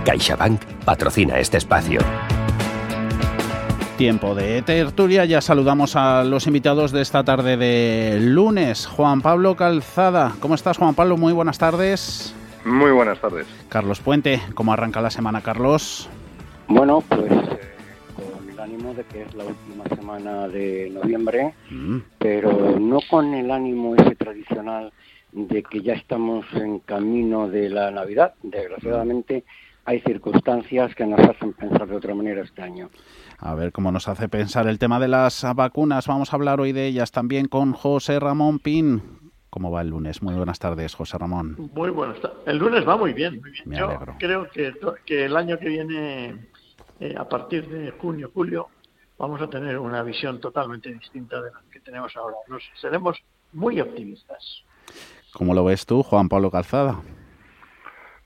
CaixaBank 0.05 0.63
patrocina 0.85 1.41
este 1.41 1.57
espacio. 1.57 2.01
Tiempo 3.97 4.35
de 4.35 4.61
tertulia, 4.61 5.25
ya 5.25 5.41
saludamos 5.41 5.97
a 5.97 6.23
los 6.23 6.47
invitados 6.47 6.93
de 6.93 7.01
esta 7.01 7.25
tarde 7.25 7.57
de 7.57 8.19
lunes. 8.21 8.87
Juan 8.87 9.23
Pablo 9.23 9.57
Calzada, 9.57 10.35
¿cómo 10.39 10.55
estás 10.55 10.77
Juan 10.77 10.95
Pablo? 10.95 11.17
Muy 11.17 11.33
buenas 11.33 11.57
tardes. 11.57 12.35
Muy 12.67 12.91
buenas 12.91 13.19
tardes. 13.23 13.47
Carlos 13.71 14.01
Puente, 14.01 14.43
¿cómo 14.55 14.75
arranca 14.75 15.01
la 15.01 15.09
semana 15.09 15.41
Carlos? 15.41 16.11
Bueno, 16.69 17.03
pues 17.09 17.33
eh, 17.33 17.59
con 18.15 18.51
el 18.51 18.61
ánimo 18.61 18.93
de 18.93 19.03
que 19.05 19.23
es 19.23 19.35
la 19.35 19.45
última 19.45 19.85
semana 19.97 20.47
de 20.49 20.91
noviembre, 20.93 21.55
mm. 21.71 21.99
pero 22.19 22.79
no 22.79 22.99
con 23.09 23.33
el 23.33 23.51
ánimo 23.51 23.95
ese 23.97 24.15
tradicional 24.15 24.93
de 25.33 25.63
que 25.63 25.81
ya 25.81 25.95
estamos 25.95 26.45
en 26.53 26.81
camino 26.81 27.49
de 27.49 27.71
la 27.71 27.91
Navidad. 27.91 28.35
Desgraciadamente 28.43 29.45
hay 29.87 30.01
circunstancias 30.01 30.95
que 30.95 31.07
nos 31.07 31.21
hacen 31.21 31.55
pensar 31.55 31.87
de 31.87 31.97
otra 31.97 32.15
manera 32.15 32.43
este 32.43 32.61
año. 32.61 32.91
A 33.39 33.55
ver 33.55 33.73
cómo 33.73 33.93
nos 33.93 34.09
hace 34.09 34.29
pensar 34.29 34.67
el 34.67 34.79
tema 34.79 34.99
de 34.99 35.09
las 35.09 35.45
vacunas. 35.55 36.07
Vamos 36.07 36.33
a 36.33 36.37
hablar 36.37 36.61
hoy 36.61 36.73
de 36.73 36.87
ellas 36.87 37.13
también 37.13 37.49
con 37.49 37.73
José 37.73 38.19
Ramón 38.19 38.59
Pin. 38.59 39.33
¿Cómo 39.51 39.71
va 39.71 39.83
el 39.83 39.89
lunes? 39.89 40.23
Muy 40.23 40.35
buenas 40.35 40.59
tardes, 40.59 40.95
José 40.95 41.19
Ramón. 41.19 41.71
Muy 41.75 41.91
buenas 41.91 42.21
tardes. 42.21 42.39
El 42.47 42.59
lunes 42.59 42.87
va 42.87 42.97
muy 42.97 43.13
bien, 43.13 43.41
muy 43.41 43.51
bien. 43.51 43.65
Yo 43.73 43.99
creo 44.19 44.51
que, 44.51 44.75
que, 45.05 45.25
el 45.25 45.37
año 45.37 45.59
que 45.59 45.69
viene, 45.69 46.49
eh, 47.01 47.15
a 47.17 47.29
partir 47.29 47.69
de 47.69 47.91
junio, 47.93 48.31
julio, 48.33 48.69
vamos 49.19 49.41
a 49.41 49.49
tener 49.49 49.79
una 49.79 50.03
visión 50.03 50.41
totalmente 50.41 50.93
distinta 50.93 51.41
de 51.41 51.51
la 51.51 51.61
que 51.71 51.81
tenemos 51.81 52.15
ahora. 52.17 52.37
Nos 52.49 52.63
seremos 52.81 53.23
muy 53.53 53.81
optimistas. 53.81 54.65
¿Cómo 55.33 55.55
lo 55.55 55.65
ves 55.65 55.87
tú, 55.87 56.03
Juan 56.03 56.29
Pablo 56.29 56.51
Calzada? 56.51 57.01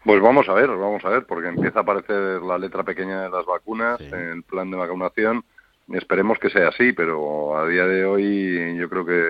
Pues 0.04 0.20
vamos 0.22 0.48
a 0.48 0.54
ver, 0.54 0.68
vamos 0.68 1.04
a 1.04 1.10
ver, 1.10 1.26
porque 1.26 1.48
empieza 1.48 1.80
a 1.80 1.82
aparecer 1.82 2.40
la 2.42 2.56
letra 2.58 2.82
pequeña 2.82 3.22
de 3.22 3.30
las 3.30 3.44
vacunas, 3.44 4.00
en 4.00 4.14
el 4.14 4.42
plan 4.42 4.70
de 4.70 4.78
vacunación. 4.78 5.44
Esperemos 5.92 6.38
que 6.38 6.50
sea 6.50 6.68
así, 6.68 6.92
pero 6.92 7.58
a 7.58 7.66
día 7.66 7.84
de 7.84 8.04
hoy 8.04 8.76
yo 8.78 8.88
creo 8.88 9.04
que 9.04 9.22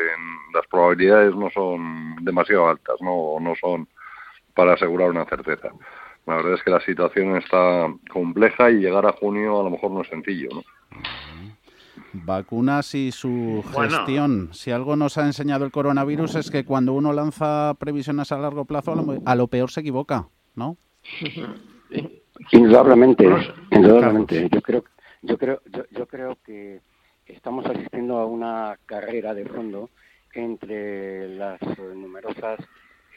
las 0.55 0.67
probabilidades 0.69 1.35
no 1.35 1.51
son 1.51 2.17
demasiado 2.23 2.69
altas, 2.69 2.97
no, 3.01 3.39
no 3.41 3.55
son 3.61 3.89
para 4.55 4.75
asegurar 4.75 5.11
una 5.11 5.25
certeza. 5.25 5.71
La 6.27 6.37
verdad 6.37 6.55
es 6.55 6.63
que 6.63 6.71
la 6.71 6.81
situación 6.81 7.37
está 7.37 7.93
compleja 8.13 8.71
y 8.71 8.75
llegar 8.75 9.07
a 9.07 9.13
junio 9.13 9.61
a 9.61 9.65
lo 9.65 9.71
mejor 9.71 9.91
no 9.91 10.03
es 10.03 10.09
sencillo, 10.09 10.51
¿no? 10.55 10.63
Vacunas 12.13 12.95
y 12.95 13.11
su 13.11 13.65
gestión. 13.75 14.51
Si 14.53 14.71
algo 14.71 14.97
nos 14.97 15.17
ha 15.17 15.27
enseñado 15.27 15.65
el 15.65 15.71
coronavirus 15.71 16.37
es 16.37 16.51
que 16.51 16.65
cuando 16.65 16.93
uno 16.93 17.13
lanza 17.13 17.75
previsiones 17.79 18.33
a 18.33 18.39
largo 18.39 18.65
plazo, 18.65 18.95
a 19.25 19.35
lo 19.35 19.47
peor 19.49 19.71
se 19.71 19.81
equivoca. 19.81 20.29
¿No? 20.61 20.77
Indudablemente, 22.53 23.25
indudablemente. 23.71 24.49
Yo 24.51 24.61
creo, 24.61 24.85
yo 25.23 25.39
creo, 25.39 25.63
yo, 25.91 26.07
creo 26.07 26.37
que 26.45 26.81
estamos 27.27 27.65
asistiendo 27.65 28.19
a 28.19 28.27
una 28.27 28.79
carrera 28.85 29.33
de 29.33 29.47
fondo 29.47 29.89
entre 30.35 31.29
las 31.31 31.61
numerosas 31.95 32.61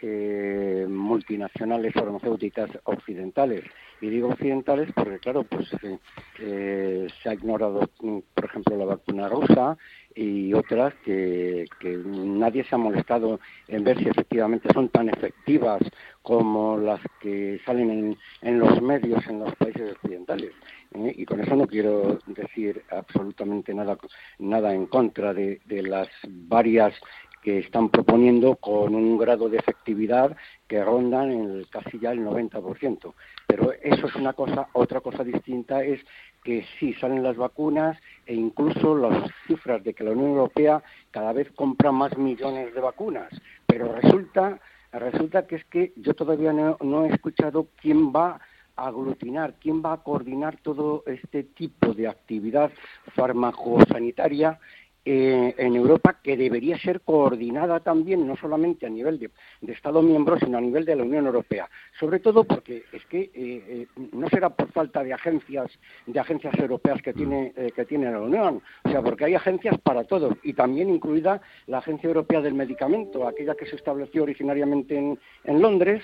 eh, 0.02 0.86
multinacionales 0.90 1.94
farmacéuticas 1.94 2.70
occidentales. 2.86 3.64
Y 4.00 4.10
digo 4.10 4.30
occidentales 4.30 4.90
porque, 4.96 5.20
claro, 5.20 5.44
pues 5.44 5.72
eh, 5.84 6.00
eh, 6.40 7.08
se 7.22 7.30
ha 7.30 7.34
ignorado, 7.34 7.90
por 8.34 8.46
ejemplo, 8.46 8.78
la 8.78 8.86
vacuna 8.86 9.28
rusa 9.28 9.78
y 10.15 10.54
otras 10.54 10.93
que, 11.06 11.65
nadie 12.06 12.63
se 12.63 12.76
ha 12.76 12.78
molestado 12.78 13.39
en 13.67 13.84
ver 13.84 13.97
si 13.99 14.10
efectivamente 14.10 14.69
son 14.73 14.89
tan 14.89 15.10
efectivas 15.10 15.82
como 16.21 16.78
las 16.78 17.02
que 17.19 17.60
salen 17.65 17.89
en, 17.89 18.17
en 18.41 18.60
los 18.60 18.82
medios 18.82 19.26
en 19.28 19.39
los 19.39 19.56
países 19.56 19.91
occidentales. 19.91 20.52
¿eh? 20.93 21.13
Y 21.17 21.26
con 21.26 21.39
eso 21.41 21.56
no 21.56 21.67
quiero 21.67 22.19
decir 22.28 22.84
absolutamente 22.89 23.73
nada, 23.73 23.97
nada 24.39 24.73
en 24.73 24.86
contra 24.88 25.34
de, 25.34 25.60
las 25.67 26.08
varias 26.28 26.93
que 27.41 27.60
están 27.60 27.89
proponiendo 27.89 28.56
con 28.56 28.95
un 28.95 29.17
grado 29.17 29.49
de 29.49 29.58
efectividad 29.58 30.36
que 30.67 30.84
rondan 30.84 31.32
en 31.32 31.63
casi 31.65 31.99
ya 31.99 32.12
el 32.12 32.19
90%. 32.19 33.13
Pero 33.47 33.73
eso 33.73 34.08
es 34.08 34.15
una 34.15 34.32
cosa, 34.34 34.69
otra 34.71 35.02
cosa 35.02 35.23
distinta 35.26 35.84
es 35.84 35.99
que 36.44 36.66
sí 36.80 36.94
salen 36.96 37.24
las 37.24 37.38
vacunas 37.38 37.98
e 38.26 38.34
incluso 38.34 38.96
las 38.96 39.32
cifras 39.48 39.84
de 39.84 39.94
que 39.94 40.04
la 40.04 40.12
Unión 40.12 40.32
Europea 40.32 40.84
cada 41.12 41.34
vez 41.34 41.52
compra 41.52 41.92
más 41.92 42.18
millones 42.18 42.74
de 42.74 42.82
vacunas, 42.82 43.30
pero 43.66 43.94
resulta 43.94 44.60
resulta 45.00 45.48
que 45.48 45.56
es 45.56 45.66
que 45.66 45.94
yo 45.96 46.14
todavía 46.14 46.54
no, 46.54 47.06
he 47.06 47.10
escuchado 47.10 47.68
quién 47.82 48.12
va 48.14 48.40
a 48.76 48.88
aglutinar, 48.88 49.56
quién 49.60 49.84
va 49.84 49.94
a 49.94 50.04
coordinar 50.04 50.58
todo 50.62 51.04
este 51.06 51.44
tipo 51.44 51.94
de 51.94 52.08
actividad 52.08 52.72
farmacosanitaria 53.16 54.60
eh, 55.06 55.54
en 55.58 55.76
Europa 55.76 56.20
que 56.24 56.38
debería 56.38 56.78
ser 56.80 57.02
coordinada 57.02 57.82
también, 57.82 58.26
no 58.26 58.38
solamente 58.38 58.86
a 58.86 58.89
nivel 58.89 59.20
de, 59.20 59.30
Estado 59.74 60.02
miembro, 60.02 60.39
sino 60.39 60.58
a 60.58 60.62
nivel 60.62 60.86
de 60.86 60.96
la 60.96 61.04
Unión 61.04 61.26
Europea. 61.26 61.70
Sobre 62.00 62.20
todo 62.20 62.46
porque 62.46 62.84
es 62.94 63.06
que 63.08 63.24
eh, 63.24 63.32
eh, 63.36 63.88
no 64.13 64.30
será 64.30 64.50
por 64.50 64.72
falta 64.72 65.04
de 65.04 65.12
agencias, 65.12 65.72
de 66.06 66.20
agencias 66.20 66.58
europeas 66.58 67.02
que 67.02 67.12
tiene, 67.13 67.54
que 67.76 67.84
tiene 67.84 68.12
la 68.12 68.22
Unión, 68.22 68.62
o 68.84 68.89
sea, 68.89 69.02
porque 69.02 69.26
hay 69.26 69.36
agencias 69.36 69.78
para 69.80 70.06
todo, 70.06 70.38
y 70.42 70.54
también 70.54 70.89
incluida 70.89 71.42
la 71.68 71.80
Agencia 71.80 72.08
Europea 72.08 72.39
del 72.39 72.54
Medicamento, 72.54 73.28
aquella 73.28 73.56
que 73.56 73.66
se 73.66 73.76
estableció 73.76 74.24
originariamente 74.24 74.98
en, 74.98 75.20
en 75.44 75.62
Londres, 75.62 76.02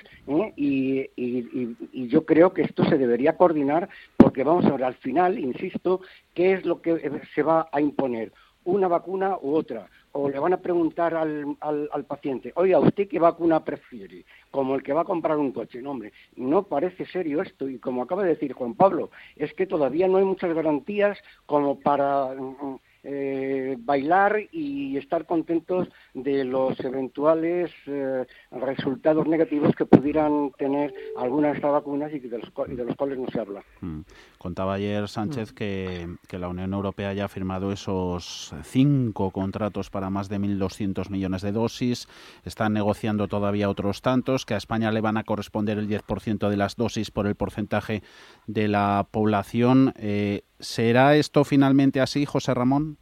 y, 0.58 1.10
y 1.16 2.08
yo 2.08 2.26
creo 2.26 2.54
que 2.54 2.64
esto 2.64 2.84
se 2.84 2.98
debería 2.98 3.38
coordinar 3.38 3.88
porque 4.18 4.44
vamos 4.44 4.66
a 4.66 4.72
ver 4.72 4.84
al 4.84 4.96
final, 4.96 5.40
insisto, 5.40 6.02
qué 6.34 6.54
es 6.54 6.66
lo 6.66 6.82
que 6.82 7.00
se 7.34 7.44
va 7.44 7.70
a 7.72 7.80
imponer 7.80 8.32
una 8.66 8.88
vacuna 8.88 9.38
u 9.42 9.56
otra, 9.56 9.88
o 10.12 10.30
le 10.30 10.40
van 10.40 10.54
a 10.54 10.58
preguntar 10.58 11.14
al, 11.16 11.56
al, 11.60 12.06
paciente, 12.06 12.52
oiga, 12.56 12.80
¿usted 12.80 13.08
qué 13.08 13.20
vacuna 13.20 13.64
prefiere? 13.64 14.26
Como 14.52 14.76
el 14.76 14.84
que 14.84 14.94
va 14.94 15.02
a 15.02 15.06
comprar 15.06 15.38
un 15.38 15.52
coche. 15.52 15.82
No, 15.82 15.92
hombre, 15.92 16.12
no 16.36 16.64
parece 16.64 17.06
serio 17.06 17.42
esto. 17.42 17.70
Y 17.70 17.78
como 17.78 18.02
acaba 18.02 18.24
de 18.24 18.30
decir 18.30 18.54
Juan 18.54 18.74
Pablo, 18.74 19.12
es 19.36 19.54
que 19.54 19.68
todavía 19.68 20.08
no 20.08 20.18
hay 20.18 20.26
muchas 20.26 20.54
garantías 20.54 21.18
como 21.46 21.80
para 21.80 22.34
mm, 22.34 22.80
eh, 23.04 23.76
bailar 23.80 24.40
y 24.52 24.98
estar 24.98 25.26
contentos 25.26 25.88
de 26.14 26.44
los 26.44 26.80
eventuales 26.82 27.72
eh, 27.88 28.26
resultados 28.52 29.28
negativos 29.28 29.76
que 29.76 29.86
pudieran 29.86 30.52
tener 30.58 30.94
algunas 31.18 31.52
de 31.52 31.58
estas 31.58 31.72
vacunas 31.72 32.14
y 32.14 32.20
de 32.20 32.40
los, 32.40 32.52
de 32.68 32.84
los 32.84 32.96
cuales 32.96 33.20
no 33.20 33.28
se 33.32 33.40
habla. 33.40 33.64
Mm. 33.82 34.02
Contaba 34.38 34.74
ayer 34.76 35.08
Sánchez 35.08 35.52
mm. 35.52 35.56
que, 35.56 36.08
que, 36.28 36.40
la 36.40 36.48
Unión 36.48 36.74
Europea 36.74 37.14
ya 37.14 37.26
ha 37.26 37.30
firmado 37.30 37.72
esos 37.72 38.54
cinco 38.64 39.32
contratos 39.32 39.90
para 39.90 40.10
más 40.10 40.30
de 40.30 40.40
1.200 40.40 41.10
millones 41.10 41.42
de 41.42 41.52
dosis. 41.52 42.08
Están 42.44 42.74
negociando 42.74 43.28
todavía 43.28 43.70
otros 43.70 44.02
tantos, 44.02 44.46
que 44.46 44.54
a 44.54 44.58
España 44.58 44.92
le 44.92 45.02
van 45.02 45.18
a 45.18 45.24
corresponder 45.24 45.78
el 45.78 45.88
10% 45.88 46.50
de 46.50 46.58
las 46.58 46.76
dosis 46.76 47.12
por 47.12 47.28
el 47.28 47.36
porcentaje 47.36 48.04
de 48.48 48.68
la 48.68 49.08
población. 49.12 49.94
Eh, 49.98 50.44
¿Será 50.60 51.16
esto 51.16 51.44
finalmente 51.44 52.02
así, 52.02 52.26
José 52.26 52.54
Ramón? 52.54 52.98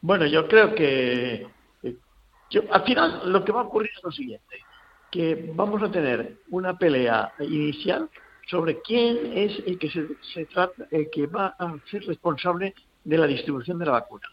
Bueno, 0.00 0.26
yo 0.26 0.48
creo 0.48 0.74
que 0.74 1.46
eh, 1.82 1.96
al 2.70 2.84
final 2.84 3.32
lo 3.32 3.44
que 3.44 3.52
va 3.52 3.60
a 3.60 3.64
ocurrir 3.64 3.90
es 3.96 4.02
lo 4.02 4.10
siguiente, 4.10 4.56
que 5.10 5.50
vamos 5.54 5.82
a 5.82 5.90
tener 5.90 6.38
una 6.50 6.76
pelea 6.76 7.32
inicial 7.40 8.08
sobre 8.48 8.80
quién 8.80 9.32
es 9.32 9.62
el 9.66 9.78
que 9.78 9.90
se, 9.90 10.44
trata, 10.46 10.86
el 10.90 11.08
que 11.10 11.26
va 11.26 11.54
a 11.58 11.76
ser 11.90 12.04
responsable 12.04 12.74
de 13.04 13.18
la 13.18 13.26
distribución 13.26 13.78
de 13.78 13.86
la 13.86 13.92
vacuna. 13.92 14.26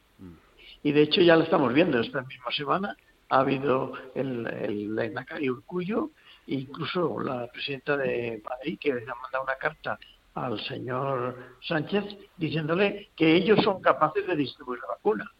Y 0.83 0.91
de 0.91 1.01
hecho 1.01 1.21
ya 1.21 1.35
lo 1.35 1.43
estamos 1.43 1.73
viendo 1.73 1.99
esta 1.99 2.21
misma 2.21 2.51
semana. 2.51 2.95
Ha 3.29 3.39
habido 3.39 3.93
el, 4.13 4.45
el, 4.47 4.99
el 4.99 5.51
Urcullo, 5.51 6.11
incluso 6.47 7.19
la 7.19 7.47
presidenta 7.47 7.97
de 7.97 8.41
Madrid, 8.43 8.77
que 8.79 8.93
le 8.93 9.01
ha 9.01 9.15
mandado 9.15 9.43
una 9.43 9.55
carta 9.55 9.99
al 10.35 10.59
señor 10.65 11.37
Sánchez 11.61 12.03
diciéndole 12.37 13.09
que 13.15 13.35
ellos 13.35 13.59
son 13.63 13.81
capaces 13.81 14.27
de 14.27 14.35
distribuir 14.35 14.79
la 14.81 14.95
vacuna. 14.95 15.31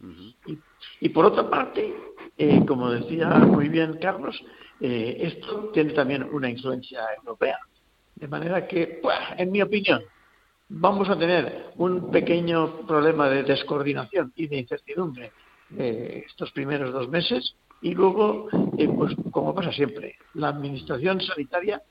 y, 1.02 1.10
por 1.10 1.26
otra 1.26 1.50
parte, 1.50 1.94
eh, 2.38 2.66
como 2.66 2.90
decía 2.90 3.30
muy 3.30 3.70
bien 3.70 3.98
Carlos, 4.02 4.42
eh, 4.80 5.18
esto 5.20 5.70
tiene 5.74 5.94
también 5.94 6.24
una 6.24 6.50
influencia 6.50 7.02
europea. 7.18 7.60
De 8.16 8.28
manera 8.28 8.66
que, 8.68 9.02
en 9.38 9.52
mi 9.52 9.62
opinión, 9.62 10.02
vamos 10.70 11.10
a 11.10 11.18
tener 11.18 11.72
un 11.76 12.10
pequeño 12.10 12.88
problema 12.88 13.30
de 13.30 13.44
descoordinación 13.44 14.32
y 14.36 14.48
de 14.48 14.58
incertidumbre 14.58 15.32
eh, 15.78 16.24
estos 16.26 16.52
primeros 16.52 16.94
dos 16.94 17.10
meses 17.10 17.56
y 17.82 17.94
luego, 17.94 18.48
pues 18.96 19.14
como 19.32 19.54
pasa 19.54 19.74
siempre, 19.74 20.16
la 20.34 20.48
administración 20.48 21.20
sanitaria, 21.20 21.82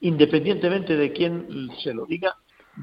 independientemente 0.00 0.96
de 0.96 1.12
quién 1.12 1.68
se 1.82 1.92
lo 1.92 2.06
diga, 2.06 2.36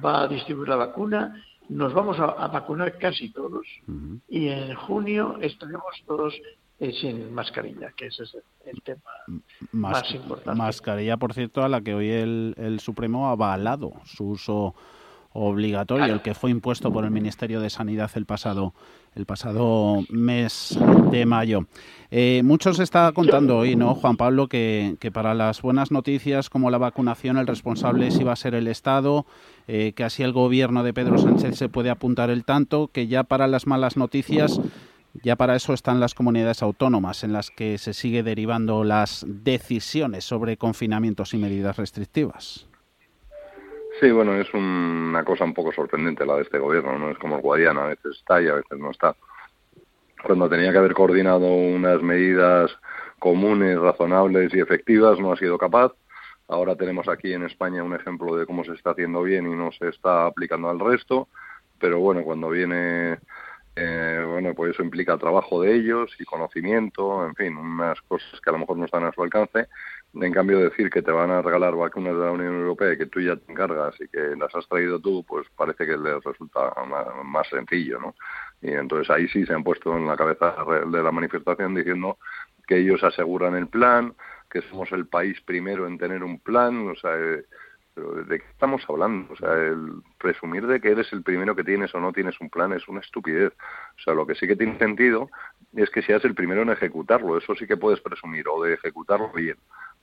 va 0.03 0.23
a 0.23 0.27
distribuir 0.27 0.69
la 0.69 0.75
vacuna, 0.75 1.43
nos 1.69 1.93
vamos 1.93 2.17
a, 2.19 2.47
vacunar 2.47 2.97
casi 2.97 3.31
todos 3.31 3.65
y 4.27 4.47
en 4.47 4.75
junio 4.75 5.37
estaremos 5.41 6.03
todos 6.07 6.33
eh, 6.79 6.93
sin 6.93 7.33
mascarilla, 7.33 7.91
que 7.95 8.07
ese 8.07 8.23
es 8.23 8.37
el, 8.65 8.81
tema 8.81 9.01
más 9.71 10.11
importante. 10.13 10.57
Mascarilla, 10.57 11.17
por 11.17 11.33
cierto, 11.33 11.63
a 11.63 11.69
la 11.69 11.81
que 11.81 11.93
hoy 11.93 12.09
el, 12.09 12.55
el 12.57 12.79
Supremo 12.79 13.27
ha 13.27 13.31
avalado 13.31 13.93
su 14.05 14.29
uso 14.29 14.75
obligatorio, 15.31 16.13
el 16.13 16.21
que 16.21 16.33
fue 16.33 16.49
impuesto 16.49 16.91
por 16.91 17.05
el 17.05 17.11
Ministerio 17.11 17.59
de 17.61 17.69
Sanidad 17.69 18.09
el 18.15 18.25
pasado 18.25 18.73
el 19.15 19.25
pasado 19.25 20.03
mes 20.09 20.77
de 21.11 21.25
mayo. 21.25 21.65
Eh, 22.11 22.41
mucho 22.43 22.73
se 22.73 22.83
está 22.83 23.11
contando 23.11 23.57
hoy, 23.57 23.75
¿no, 23.75 23.95
Juan 23.95 24.17
Pablo? 24.17 24.47
Que, 24.47 24.95
que, 24.99 25.11
para 25.11 25.33
las 25.33 25.61
buenas 25.61 25.91
noticias 25.91 26.49
como 26.49 26.69
la 26.69 26.77
vacunación 26.77 27.37
el 27.37 27.47
responsable 27.47 28.11
sí 28.11 28.23
va 28.23 28.33
a 28.33 28.37
ser 28.37 28.55
el 28.55 28.67
Estado, 28.67 29.25
eh, 29.71 29.93
que 29.93 30.03
así 30.03 30.23
el 30.23 30.33
gobierno 30.33 30.81
de 30.81 30.95
Pedro 30.95 31.19
Sánchez 31.19 31.55
se 31.55 31.69
puede 31.69 31.91
apuntar 31.91 32.31
el 32.31 32.43
tanto, 32.43 32.89
que 32.91 33.05
ya 33.05 33.23
para 33.23 33.45
las 33.45 33.67
malas 33.67 33.97
noticias, 33.97 34.59
ya 35.21 35.35
para 35.35 35.55
eso 35.55 35.73
están 35.73 35.99
las 35.99 36.15
comunidades 36.15 36.63
autónomas 36.63 37.23
en 37.23 37.33
las 37.33 37.51
que 37.51 37.77
se 37.77 37.93
sigue 37.93 38.23
derivando 38.23 38.83
las 38.83 39.23
decisiones 39.27 40.23
sobre 40.25 40.57
confinamientos 40.57 41.35
y 41.35 41.37
medidas 41.37 41.77
restrictivas. 41.77 42.67
Sí, 43.99 44.09
bueno, 44.09 44.33
es 44.33 44.51
una 44.55 45.23
cosa 45.23 45.43
un 45.43 45.53
poco 45.53 45.71
sorprendente 45.71 46.25
la 46.25 46.37
de 46.37 46.41
este 46.41 46.57
gobierno, 46.57 46.97
¿no? 46.97 47.11
Es 47.11 47.19
como 47.19 47.35
el 47.35 47.43
Guadiana, 47.43 47.83
a 47.83 47.87
veces 47.89 48.17
está 48.17 48.41
y 48.41 48.47
a 48.47 48.55
veces 48.55 48.79
no 48.79 48.89
está. 48.89 49.15
Cuando 50.23 50.49
tenía 50.49 50.71
que 50.71 50.79
haber 50.79 50.95
coordinado 50.95 51.45
unas 51.45 52.01
medidas 52.01 52.71
comunes, 53.19 53.77
razonables 53.77 54.51
y 54.51 54.61
efectivas, 54.61 55.19
no 55.19 55.31
ha 55.31 55.37
sido 55.37 55.59
capaz. 55.59 55.93
Ahora 56.49 56.75
tenemos 56.75 57.07
aquí 57.07 57.31
en 57.33 57.43
España 57.43 57.83
un 57.83 57.95
ejemplo 57.95 58.35
de 58.35 58.45
cómo 58.45 58.63
se 58.63 58.73
está 58.73 58.91
haciendo 58.91 59.23
bien 59.23 59.47
y 59.47 59.55
no 59.55 59.71
se 59.71 59.87
está 59.89 60.25
aplicando 60.25 60.69
al 60.69 60.79
resto. 60.79 61.29
Pero 61.79 61.99
bueno, 61.99 62.23
cuando 62.23 62.49
viene, 62.49 63.19
eh, 63.75 64.25
bueno, 64.27 64.53
pues 64.53 64.73
eso 64.73 64.83
implica 64.83 65.17
trabajo 65.17 65.61
de 65.61 65.75
ellos 65.75 66.13
y 66.19 66.25
conocimiento, 66.25 67.25
en 67.25 67.35
fin, 67.35 67.55
unas 67.55 68.01
cosas 68.01 68.41
que 68.41 68.49
a 68.49 68.53
lo 68.53 68.59
mejor 68.59 68.77
no 68.77 68.85
están 68.85 69.05
a 69.05 69.13
su 69.13 69.23
alcance 69.23 69.69
en 70.13 70.33
cambio, 70.33 70.59
decir 70.59 70.89
que 70.89 71.01
te 71.01 71.11
van 71.11 71.29
a 71.29 71.41
regalar 71.41 71.75
vacunas 71.75 72.13
de 72.13 72.25
la 72.25 72.31
Unión 72.31 72.55
Europea 72.55 72.93
y 72.93 72.97
que 72.97 73.05
tú 73.05 73.21
ya 73.21 73.35
te 73.35 73.51
encargas 73.51 73.95
y 74.01 74.07
que 74.07 74.35
las 74.35 74.53
has 74.55 74.67
traído 74.67 74.99
tú, 74.99 75.23
pues 75.23 75.47
parece 75.55 75.85
que 75.85 75.97
les 75.97 76.23
resulta 76.23 76.73
más, 77.23 77.47
sencillo, 77.47 77.99
¿no? 77.99 78.15
Y 78.61 78.71
entonces 78.71 79.09
ahí 79.11 79.27
sí 79.27 79.45
se 79.45 79.53
han 79.53 79.63
puesto 79.63 79.95
en 79.95 80.07
la 80.07 80.17
cabeza 80.17 80.55
de 80.91 81.03
la 81.03 81.11
manifestación 81.11 81.75
diciendo 81.75 82.17
que 82.67 82.77
ellos 82.77 83.03
aseguran 83.03 83.55
el 83.55 83.67
plan, 83.67 84.15
que 84.49 84.61
somos 84.63 84.91
el 84.91 85.07
país 85.07 85.39
primero 85.41 85.87
en 85.87 85.97
tener 85.97 86.23
un 86.23 86.39
plan, 86.39 86.87
o 86.87 86.95
sea, 86.95 87.15
eh, 87.15 87.43
¿de 87.95 88.39
qué 88.39 88.45
estamos 88.51 88.83
hablando? 88.87 89.33
O 89.33 89.35
sea, 89.35 89.53
el 89.53 90.01
presumir 90.17 90.65
de 90.67 90.79
que 90.79 90.91
eres 90.91 91.11
el 91.13 91.23
primero 91.23 91.55
que 91.55 91.63
tienes 91.63 91.93
o 91.93 91.99
no 91.99 92.13
tienes 92.13 92.39
un 92.41 92.49
plan 92.49 92.73
es 92.73 92.87
una 92.87 93.01
estupidez. 93.01 93.53
O 93.97 94.01
sea, 94.03 94.13
lo 94.13 94.25
que 94.25 94.35
sí 94.35 94.47
que 94.47 94.55
tiene 94.55 94.77
sentido 94.77 95.29
es 95.75 95.89
que 95.89 96.01
seas 96.01 96.23
el 96.25 96.35
primero 96.35 96.61
en 96.61 96.69
ejecutarlo, 96.69 97.37
eso 97.37 97.55
sí 97.55 97.67
que 97.67 97.77
puedes 97.77 98.01
presumir, 98.01 98.47
o 98.47 98.63
de 98.63 98.73
ejecutarlo 98.73 99.31
bien 99.31 99.57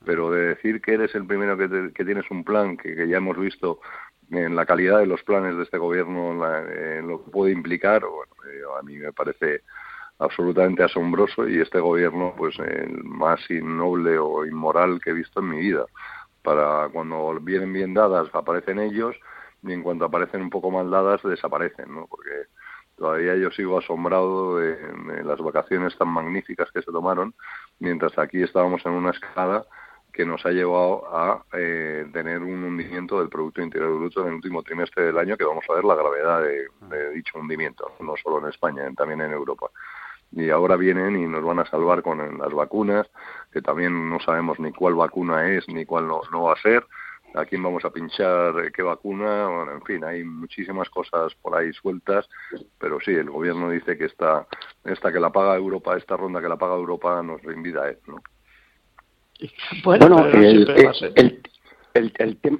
pero 0.05 0.31
de 0.31 0.49
decir 0.49 0.81
que 0.81 0.93
eres 0.93 1.13
el 1.15 1.25
primero 1.25 1.57
que, 1.57 1.91
que 1.93 2.05
tienes 2.05 2.29
un 2.29 2.43
plan, 2.43 2.77
que, 2.77 3.07
ya 3.07 3.17
hemos 3.17 3.37
visto 3.37 3.79
en 4.31 4.55
la 4.55 4.65
calidad 4.65 4.99
de 4.99 5.05
los 5.05 5.23
planes 5.23 5.55
de 5.57 5.63
este 5.63 5.77
gobierno, 5.77 6.31
en, 6.69 7.07
lo 7.07 7.23
que 7.23 7.31
puede 7.31 7.51
implicar, 7.51 8.01
bueno, 8.01 8.33
eh, 8.45 8.61
a 8.79 8.83
mí 8.83 8.97
me 8.97 9.13
parece 9.13 9.61
absolutamente 10.19 10.83
asombroso 10.83 11.47
y 11.47 11.59
este 11.59 11.79
gobierno, 11.79 12.33
pues, 12.37 12.57
el 12.59 13.03
más 13.03 13.39
innoble 13.49 14.17
o 14.17 14.45
inmoral 14.45 14.99
que 15.03 15.11
he 15.11 15.13
visto 15.13 15.39
en 15.39 15.49
mi 15.49 15.57
vida. 15.57 15.85
Para 16.41 16.89
cuando 16.89 17.39
vienen 17.41 17.73
bien 17.73 17.93
dadas 17.93 18.29
aparecen 18.33 18.79
ellos 18.79 19.15
y 19.63 19.73
en 19.73 19.83
cuanto 19.83 20.05
aparecen 20.05 20.41
un 20.41 20.49
poco 20.49 20.71
mal 20.71 20.89
dadas 20.89 21.21
desaparecen, 21.23 21.93
¿no? 21.93 22.07
Porque 22.07 22.47
todavía 22.97 23.35
yo 23.35 23.51
sigo 23.51 23.77
asombrado 23.77 24.57
de, 24.57 25.23
las 25.23 25.39
vacaciones 25.39 25.95
tan 25.97 26.09
magníficas 26.09 26.71
que 26.71 26.81
se 26.81 26.91
tomaron, 26.91 27.33
mientras 27.79 28.17
aquí 28.17 28.41
estábamos 28.41 28.85
en 28.85 28.93
una 28.93 29.11
escalada 29.11 29.65
que 30.11 30.25
nos 30.25 30.43
ha 30.47 30.49
llevado 30.49 31.05
a 31.15 31.45
eh, 31.53 32.07
tener 32.11 32.41
un 32.41 32.63
hundimiento 32.63 33.19
del 33.19 33.29
Producto 33.29 33.61
Interior 33.61 33.95
Bruto 33.99 34.21
en 34.21 34.29
el 34.29 34.33
último 34.35 34.63
trimestre 34.63 35.05
del 35.05 35.17
año, 35.17 35.37
que 35.37 35.43
vamos 35.43 35.63
a 35.69 35.75
ver 35.75 35.83
la 35.83 35.93
gravedad 35.93 36.41
de, 36.41 37.11
dicho 37.11 37.37
hundimiento, 37.37 37.91
no 37.99 38.15
solo 38.17 38.39
en 38.39 38.47
España, 38.47 38.91
también 38.95 39.21
en 39.21 39.31
Europa. 39.31 39.69
Y 40.31 40.49
ahora 40.49 40.75
vienen 40.75 41.15
y 41.15 41.25
nos 41.25 41.43
van 41.43 41.59
a 41.59 41.65
salvar 41.65 42.01
con 42.01 42.37
las 42.37 42.53
vacunas, 42.53 43.07
que 43.51 43.61
también 43.61 44.09
no 44.09 44.19
sabemos 44.19 44.59
ni 44.59 44.71
cuál 44.71 44.95
vacuna 44.95 45.49
es 45.49 45.67
ni 45.67 45.85
cuál 45.85 46.07
no, 46.07 46.21
no 46.31 46.43
va 46.43 46.53
a 46.53 46.61
ser, 46.61 46.85
a 47.33 47.45
quién 47.45 47.63
vamos 47.63 47.85
a 47.85 47.91
pinchar, 47.91 48.71
qué 48.71 48.81
vacuna, 48.81 49.47
bueno, 49.47 49.71
en 49.73 49.81
fin, 49.83 50.03
hay 50.03 50.23
muchísimas 50.23 50.89
cosas 50.89 51.33
por 51.35 51.55
ahí 51.55 51.71
sueltas, 51.73 52.27
pero 52.79 52.99
sí, 52.99 53.11
el 53.11 53.29
gobierno 53.29 53.69
dice 53.69 53.97
que 53.97 54.05
esta, 54.05 54.47
esta 54.83 55.11
que 55.11 55.19
la 55.19 55.31
paga 55.31 55.55
Europa, 55.55 55.97
esta 55.97 56.17
ronda 56.17 56.41
que 56.41 56.49
la 56.49 56.57
paga 56.57 56.75
Europa 56.75 57.21
nos 57.23 57.43
lo 57.43 57.51
invita 57.51 57.83
a 57.83 57.89
él, 57.89 57.99
¿no? 58.07 58.21
Bueno, 59.83 60.25
el, 60.25 60.67
el, 61.15 61.41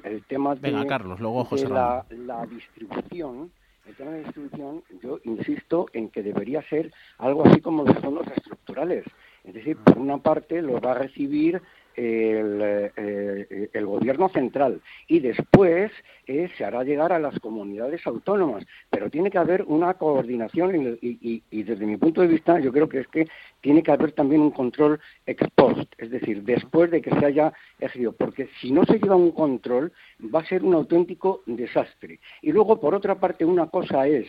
el, 0.04 0.24
tema 0.26 0.56
de, 0.56 0.86
Carlos, 0.88 1.20
luego 1.20 1.48
la, 1.70 2.06
distribución, 2.48 3.52
el 3.88 3.96
tema 3.96 4.12
de 4.12 4.24
distribución, 4.24 4.84
yo 5.02 5.20
insisto 5.24 5.86
en 5.94 6.10
que 6.10 6.22
debería 6.22 6.62
ser 6.70 6.92
algo 7.18 7.46
así 7.46 7.62
como 7.62 7.84
los 7.84 7.98
fondos 8.00 8.28
estructurales. 8.36 9.06
Es 9.44 9.54
decir, 9.54 9.78
por 9.78 9.98
una 9.98 10.18
parte 10.18 10.62
lo 10.62 10.80
va 10.82 10.92
a 10.92 10.96
recibir 10.96 11.62
el, 11.98 12.92
eh, 12.96 13.70
el, 13.74 13.86
gobierno 13.86 14.30
central 14.30 14.82
y 15.08 15.20
después 15.20 15.92
eh, 16.28 16.48
se 16.56 16.64
hará 16.64 16.84
llegar 16.84 17.12
a 17.12 17.20
las 17.20 17.40
comunidades 17.40 18.06
autónomas. 18.06 18.66
Pero 18.90 19.10
tiene 19.10 19.32
que 19.32 19.40
haber 19.40 19.64
una 19.64 19.96
coordinación 19.96 20.98
y, 21.02 21.44
y, 21.50 21.64
desde 21.64 21.86
mi 21.86 21.98
punto 21.98 22.22
de 22.22 22.28
vista 22.28 22.60
yo 22.60 22.72
creo 22.72 22.88
que 22.88 23.00
es 23.00 23.08
que 23.08 23.28
tiene 23.62 23.82
que 23.82 23.92
haber 23.92 24.12
también 24.12 24.42
un 24.42 24.52
control 24.52 25.00
ex 25.26 25.44
post, 25.56 25.92
es 25.98 26.12
decir, 26.12 26.44
después 26.44 26.92
de 26.92 27.02
que 27.02 27.10
se 27.10 27.26
haya 27.26 27.52
ejercido, 27.80 28.14
porque 28.14 28.48
si 28.62 28.72
no 28.72 28.86
se 28.86 29.00
lleva 29.00 29.16
un 29.16 29.32
control 29.32 29.92
va 30.34 30.42
a 30.42 30.46
ser 30.46 30.64
un 30.64 30.76
auténtico 30.76 31.42
desastre. 31.46 32.20
Y 32.42 32.52
luego, 32.52 32.80
por 32.80 32.94
otra 32.94 33.16
parte, 33.16 33.44
una 33.44 33.68
cosa 33.68 34.08
es 34.08 34.28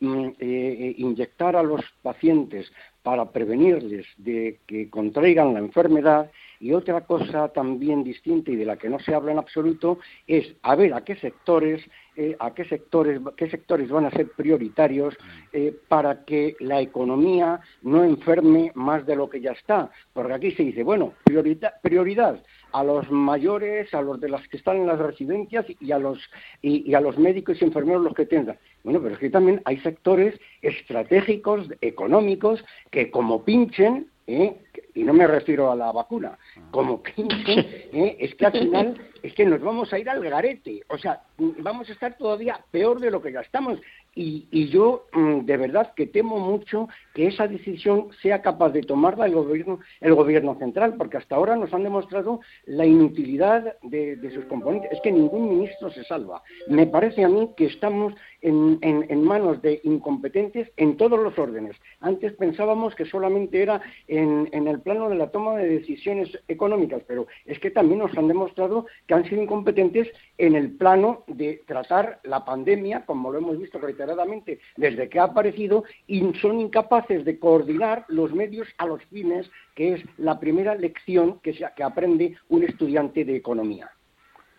mm, 0.00 0.28
eh, 0.38 0.94
inyectar 0.98 1.56
a 1.56 1.62
los 1.62 1.82
pacientes 2.02 2.70
para 3.02 3.30
prevenirles 3.30 4.06
de 4.18 4.58
que 4.66 4.88
contraigan 4.88 5.54
la 5.54 5.60
enfermedad 5.60 6.30
y 6.60 6.72
otra 6.72 7.02
cosa 7.02 7.48
también 7.48 8.04
distinta 8.04 8.50
y 8.50 8.56
de 8.56 8.64
la 8.64 8.76
que 8.76 8.88
no 8.88 8.98
se 8.98 9.14
habla 9.14 9.32
en 9.32 9.38
absoluto 9.38 9.98
es 10.26 10.54
a 10.62 10.74
ver 10.74 10.94
a 10.94 11.04
qué 11.04 11.16
sectores 11.16 11.82
eh, 12.16 12.36
a 12.40 12.52
qué 12.54 12.64
sectores 12.64 13.20
qué 13.36 13.48
sectores 13.48 13.90
van 13.90 14.06
a 14.06 14.10
ser 14.10 14.30
prioritarios 14.32 15.16
eh, 15.52 15.74
para 15.88 16.24
que 16.24 16.56
la 16.60 16.80
economía 16.80 17.60
no 17.82 18.04
enferme 18.04 18.72
más 18.74 19.06
de 19.06 19.16
lo 19.16 19.28
que 19.30 19.40
ya 19.40 19.52
está 19.52 19.90
porque 20.12 20.34
aquí 20.34 20.50
se 20.52 20.64
dice 20.64 20.82
bueno 20.82 21.14
prioridad 21.24 21.74
prioridad 21.82 22.42
a 22.72 22.84
los 22.84 23.10
mayores, 23.10 23.92
a 23.94 24.02
los 24.02 24.20
de 24.20 24.28
las 24.28 24.46
que 24.48 24.56
están 24.56 24.76
en 24.76 24.86
las 24.86 24.98
residencias 24.98 25.66
y 25.80 25.92
a 25.92 25.98
los 25.98 26.18
y, 26.62 26.94
a 26.94 27.00
los 27.00 27.18
médicos 27.18 27.60
y 27.60 27.64
enfermeros 27.64 28.02
los 28.02 28.14
que 28.14 28.26
tengan. 28.26 28.58
Bueno, 28.84 29.00
pero 29.00 29.14
es 29.14 29.20
que 29.20 29.30
también 29.30 29.62
hay 29.64 29.78
sectores 29.78 30.38
estratégicos, 30.62 31.68
económicos, 31.80 32.64
que 32.90 33.10
como 33.10 33.44
pinchen, 33.44 34.08
¿eh? 34.26 34.56
Y 34.94 35.02
no 35.02 35.12
me 35.12 35.26
refiero 35.26 35.70
a 35.70 35.76
la 35.76 35.92
vacuna, 35.92 36.38
como 36.70 37.02
pinchen, 37.02 37.58
¿eh? 37.92 38.16
es 38.18 38.34
que 38.34 38.46
al 38.46 38.52
final 38.52 39.00
es 39.22 39.34
que 39.34 39.44
nos 39.44 39.60
vamos 39.60 39.92
a 39.92 39.98
ir 39.98 40.08
al 40.08 40.22
garete, 40.22 40.82
o 40.88 40.98
sea, 40.98 41.22
vamos 41.38 41.88
a 41.88 41.92
estar 41.92 42.16
todavía 42.16 42.60
peor 42.70 43.00
de 43.00 43.10
lo 43.10 43.20
que 43.20 43.32
ya 43.32 43.40
estamos. 43.40 43.80
Y, 44.14 44.68
yo 44.68 45.06
mm, 45.12 45.44
de 45.44 45.56
verdad 45.56 45.92
que 45.94 46.06
temo 46.06 46.40
mucho 46.40 46.88
que 47.14 47.28
esa 47.28 47.46
decisión 47.46 48.08
sea 48.20 48.42
capaz 48.42 48.70
de 48.70 48.82
tomarla 48.82 49.26
el 49.26 49.34
gobierno, 49.34 49.78
el 50.00 50.14
gobierno 50.14 50.56
central, 50.58 50.94
porque 50.98 51.18
hasta 51.18 51.36
ahora 51.36 51.54
nos 51.54 51.72
han 51.72 51.84
demostrado 51.84 52.40
la 52.66 52.84
inutilidad 52.84 53.76
de, 53.82 54.16
de 54.16 54.30
sus 54.32 54.44
componentes. 54.46 54.90
Es 54.90 55.00
que 55.02 55.12
ningún 55.12 55.48
ministro 55.48 55.90
se 55.92 56.02
salva. 56.02 56.42
Me 56.66 56.86
parece 56.86 57.22
a 57.22 57.28
mí 57.28 57.50
que 57.56 57.66
estamos 57.66 58.12
en, 58.40 58.78
en, 58.82 59.22
manos 59.22 59.60
de 59.62 59.80
incompetentes 59.84 60.70
en 60.76 60.96
todos 60.96 61.18
los 61.18 61.38
órdenes. 61.38 61.76
Antes 62.00 62.32
pensábamos 62.34 62.94
que 62.94 63.04
solamente 63.04 63.62
era 63.62 63.80
en, 64.06 64.48
en, 64.52 64.67
el 64.68 64.80
plano 64.80 65.08
de 65.08 65.16
la 65.16 65.30
toma 65.30 65.56
de 65.56 65.68
decisiones 65.68 66.38
económicas, 66.48 67.02
pero 67.06 67.26
es 67.44 67.58
que 67.58 67.70
también 67.70 68.00
nos 68.00 68.16
han 68.16 68.28
demostrado 68.28 68.86
que 69.06 69.14
han 69.14 69.28
sido 69.28 69.42
incompetentes 69.42 70.08
en 70.36 70.54
el 70.54 70.76
plano 70.76 71.24
de 71.26 71.62
tratar 71.66 72.20
la 72.24 72.44
pandemia, 72.44 73.04
como 73.06 73.30
lo 73.30 73.38
hemos 73.38 73.58
visto 73.58 73.78
reiteradamente 73.78 74.60
desde 74.76 75.08
que 75.08 75.18
ha 75.18 75.24
aparecido, 75.24 75.84
y 76.06 76.32
son 76.34 76.60
incapaces 76.60 77.24
de 77.24 77.38
coordinar 77.38 78.04
los 78.08 78.32
medios 78.32 78.68
a 78.78 78.86
los 78.86 79.02
fines, 79.04 79.50
que 79.74 79.94
es 79.94 80.04
la 80.18 80.38
primera 80.38 80.74
lección 80.74 81.40
que, 81.40 81.52
que 81.52 81.82
aprende 81.82 82.36
un 82.48 82.64
estudiante 82.64 83.24
de 83.24 83.36
economía. 83.36 83.90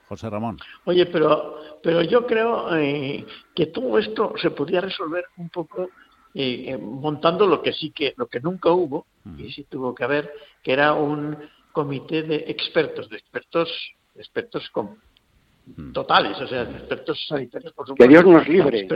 José 0.09 0.27
Ramón. 0.27 0.57
Oye, 0.85 1.05
pero, 1.05 1.55
pero 1.83 2.01
yo 2.01 2.25
creo 2.25 2.75
eh, 2.75 3.23
que 3.53 3.67
todo 3.67 3.99
esto 3.99 4.33
se 4.41 4.49
podía 4.49 4.81
resolver 4.81 5.25
un 5.37 5.49
poco 5.49 5.83
eh, 6.33 6.65
eh, 6.67 6.77
montando 6.77 7.45
lo 7.45 7.61
que 7.61 7.73
sí 7.73 7.91
que, 7.91 8.15
lo 8.17 8.27
que 8.27 8.39
nunca 8.39 8.71
hubo, 8.71 9.05
y 9.37 9.51
sí 9.51 9.65
tuvo 9.65 9.93
que 9.93 10.03
haber, 10.03 10.31
que 10.63 10.73
era 10.73 10.93
un 10.93 11.37
comité 11.71 12.23
de 12.23 12.45
expertos, 12.47 13.09
de 13.09 13.17
expertos, 13.17 13.69
expertos 14.15 14.69
con, 14.71 14.97
totales, 15.93 16.39
o 16.39 16.47
sea, 16.47 16.63
expertos 16.63 17.25
sanitarios, 17.27 17.73
por 17.73 17.87
supuesto. 17.87 18.03
Que 18.03 18.09
Dios 18.09 18.25
nos 18.25 18.47
libre. 18.47 18.87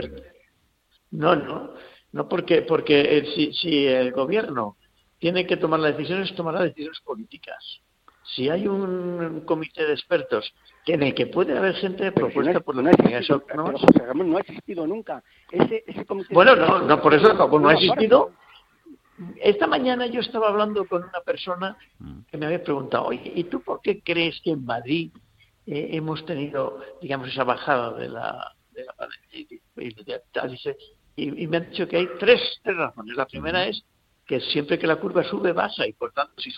No, 1.12 1.36
no, 1.36 1.74
no 2.12 2.28
porque, 2.28 2.62
porque 2.62 3.30
si, 3.34 3.52
si 3.52 3.86
el 3.86 4.12
gobierno 4.12 4.76
tiene 5.18 5.46
que 5.46 5.56
tomar 5.56 5.80
las 5.80 5.96
decisiones, 5.96 6.34
tomará 6.34 6.62
decisiones 6.62 7.00
políticas 7.00 7.82
si 8.24 8.48
hay 8.48 8.66
un 8.66 9.42
comité 9.44 9.84
de 9.84 9.92
expertos 9.92 10.52
que 10.84 10.94
en 10.94 11.02
el 11.02 11.14
que 11.14 11.26
puede 11.26 11.56
haber 11.56 11.74
gente 11.74 12.10
propuesta 12.12 12.60
por 12.60 12.76
la 12.76 12.82
no, 13.54 14.24
no 14.24 14.36
ha 14.36 14.40
existido 14.40 14.86
nunca. 14.86 15.22
Ese, 15.50 15.84
comité 16.06 16.34
bueno, 16.34 16.56
no, 16.56 16.80
no, 16.80 17.02
por 17.02 17.14
eso 17.14 17.32
no 17.34 17.68
ha 17.68 17.74
existido. 17.74 18.32
Esta 19.40 19.66
mañana 19.66 20.06
yo 20.06 20.20
estaba 20.20 20.48
hablando 20.48 20.86
con 20.86 21.04
una 21.04 21.20
persona 21.20 21.76
que 22.30 22.36
me 22.36 22.46
había 22.46 22.62
preguntado, 22.62 23.06
oye, 23.06 23.32
¿y 23.34 23.44
tú 23.44 23.62
por 23.62 23.80
qué 23.80 24.02
crees 24.02 24.40
que 24.42 24.50
en 24.50 24.64
Madrid 24.64 25.12
eh, 25.66 25.90
hemos 25.92 26.24
tenido, 26.26 26.80
digamos, 27.00 27.28
esa 27.28 27.44
bajada 27.44 27.92
de 27.96 28.08
la, 28.08 28.54
de 28.72 28.84
la 28.84 29.08
y, 31.16 31.42
y, 31.42 31.46
me 31.46 31.56
han 31.58 31.70
dicho 31.70 31.86
que 31.86 31.96
hay 31.96 32.08
tres, 32.18 32.40
tres 32.62 32.76
razones. 32.76 33.16
La 33.16 33.26
primera 33.26 33.66
es 33.66 33.84
que 34.26 34.40
siempre 34.40 34.78
que 34.78 34.86
la 34.86 34.96
curva 34.96 35.22
sube 35.24 35.52
baja 35.52 35.86
y 35.86 35.92
por 35.92 36.12
tanto 36.12 36.34
si 36.38 36.50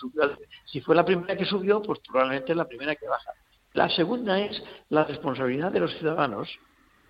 si 0.65 0.81
fue 0.81 0.95
la 0.95 1.05
primera 1.05 1.37
que 1.37 1.45
subió 1.45 1.81
pues 1.81 1.99
probablemente 1.99 2.53
es 2.53 2.57
la 2.57 2.67
primera 2.67 2.95
que 2.95 3.07
baja. 3.07 3.31
La 3.73 3.89
segunda 3.89 4.39
es 4.39 4.61
la 4.89 5.03
responsabilidad 5.03 5.71
de 5.71 5.81
los 5.81 5.93
ciudadanos 5.97 6.49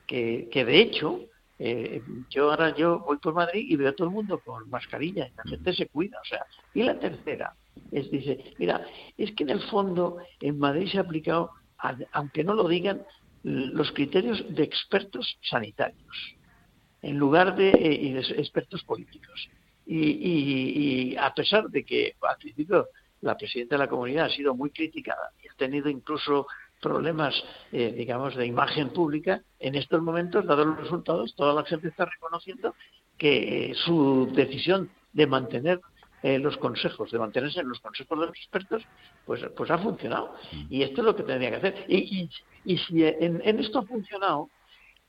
que, 0.05 0.49
que 0.51 0.65
de 0.65 0.79
hecho 0.81 1.21
eh, 1.59 2.01
yo 2.29 2.51
ahora 2.51 2.75
yo 2.75 2.99
voy 2.99 3.17
por 3.17 3.33
Madrid 3.33 3.65
y 3.67 3.75
veo 3.75 3.89
a 3.89 3.93
todo 3.93 4.07
el 4.07 4.13
mundo 4.13 4.39
con 4.39 4.69
mascarilla 4.69 5.27
y 5.27 5.35
la 5.35 5.43
gente 5.43 5.73
se 5.73 5.87
cuida 5.87 6.19
o 6.21 6.25
sea 6.25 6.45
y 6.73 6.83
la 6.83 6.99
tercera 6.99 7.55
es 7.91 8.11
dice 8.11 8.53
mira 8.59 8.85
es 9.17 9.31
que 9.33 9.43
en 9.43 9.49
el 9.49 9.61
fondo 9.61 10.17
en 10.39 10.59
Madrid 10.59 10.87
se 10.91 10.97
ha 10.97 11.01
aplicado 11.01 11.51
aunque 12.11 12.43
no 12.43 12.53
lo 12.53 12.67
digan 12.67 13.03
los 13.43 13.91
criterios 13.91 14.43
de 14.49 14.63
expertos 14.63 15.37
sanitarios 15.41 16.37
en 17.01 17.17
lugar 17.17 17.55
de, 17.55 17.69
eh, 17.69 18.13
de 18.13 18.41
expertos 18.41 18.83
políticos. 18.83 19.49
Y, 19.85 21.15
a 21.15 21.33
pesar 21.33 21.69
de 21.69 21.85
que 21.85 22.15
al 22.21 22.37
principio 22.37 22.87
la 23.21 23.37
presidenta 23.37 23.75
de 23.75 23.79
la 23.79 23.87
comunidad 23.87 24.25
ha 24.25 24.29
sido 24.29 24.53
muy 24.53 24.69
criticada 24.71 25.31
y 25.41 25.47
ha 25.47 25.53
tenido 25.55 25.89
incluso 25.89 26.47
problemas, 26.81 27.35
eh, 27.71 27.93
digamos, 27.95 28.35
de 28.35 28.45
imagen 28.45 28.89
pública, 28.89 29.41
en 29.59 29.75
estos 29.75 30.01
momentos, 30.01 30.45
dados 30.45 30.67
los 30.67 30.77
resultados, 30.77 31.35
toda 31.35 31.53
la 31.53 31.65
gente 31.65 31.87
está 31.87 32.05
reconociendo 32.05 32.75
que 33.17 33.73
su 33.85 34.29
decisión 34.33 34.89
de 35.13 35.27
mantener 35.27 35.81
eh, 36.23 36.39
los 36.39 36.57
consejos, 36.57 37.11
de 37.11 37.19
mantenerse 37.19 37.59
en 37.59 37.69
los 37.69 37.79
consejos 37.79 38.19
de 38.19 38.25
los 38.27 38.35
expertos, 38.37 38.83
pues, 39.25 39.41
pues 39.55 39.69
ha 39.71 39.77
funcionado. 39.77 40.33
Mm. 40.51 40.65
Y 40.69 40.83
esto 40.83 41.01
es 41.01 41.05
lo 41.05 41.15
que 41.15 41.23
tendría 41.23 41.51
que 41.51 41.55
hacer. 41.57 41.85
Y, 41.87 42.29
y, 42.65 42.77
si 42.77 43.03
en, 43.03 43.41
en, 43.43 43.59
esto 43.59 43.79
ha 43.79 43.83
funcionado, 43.83 44.49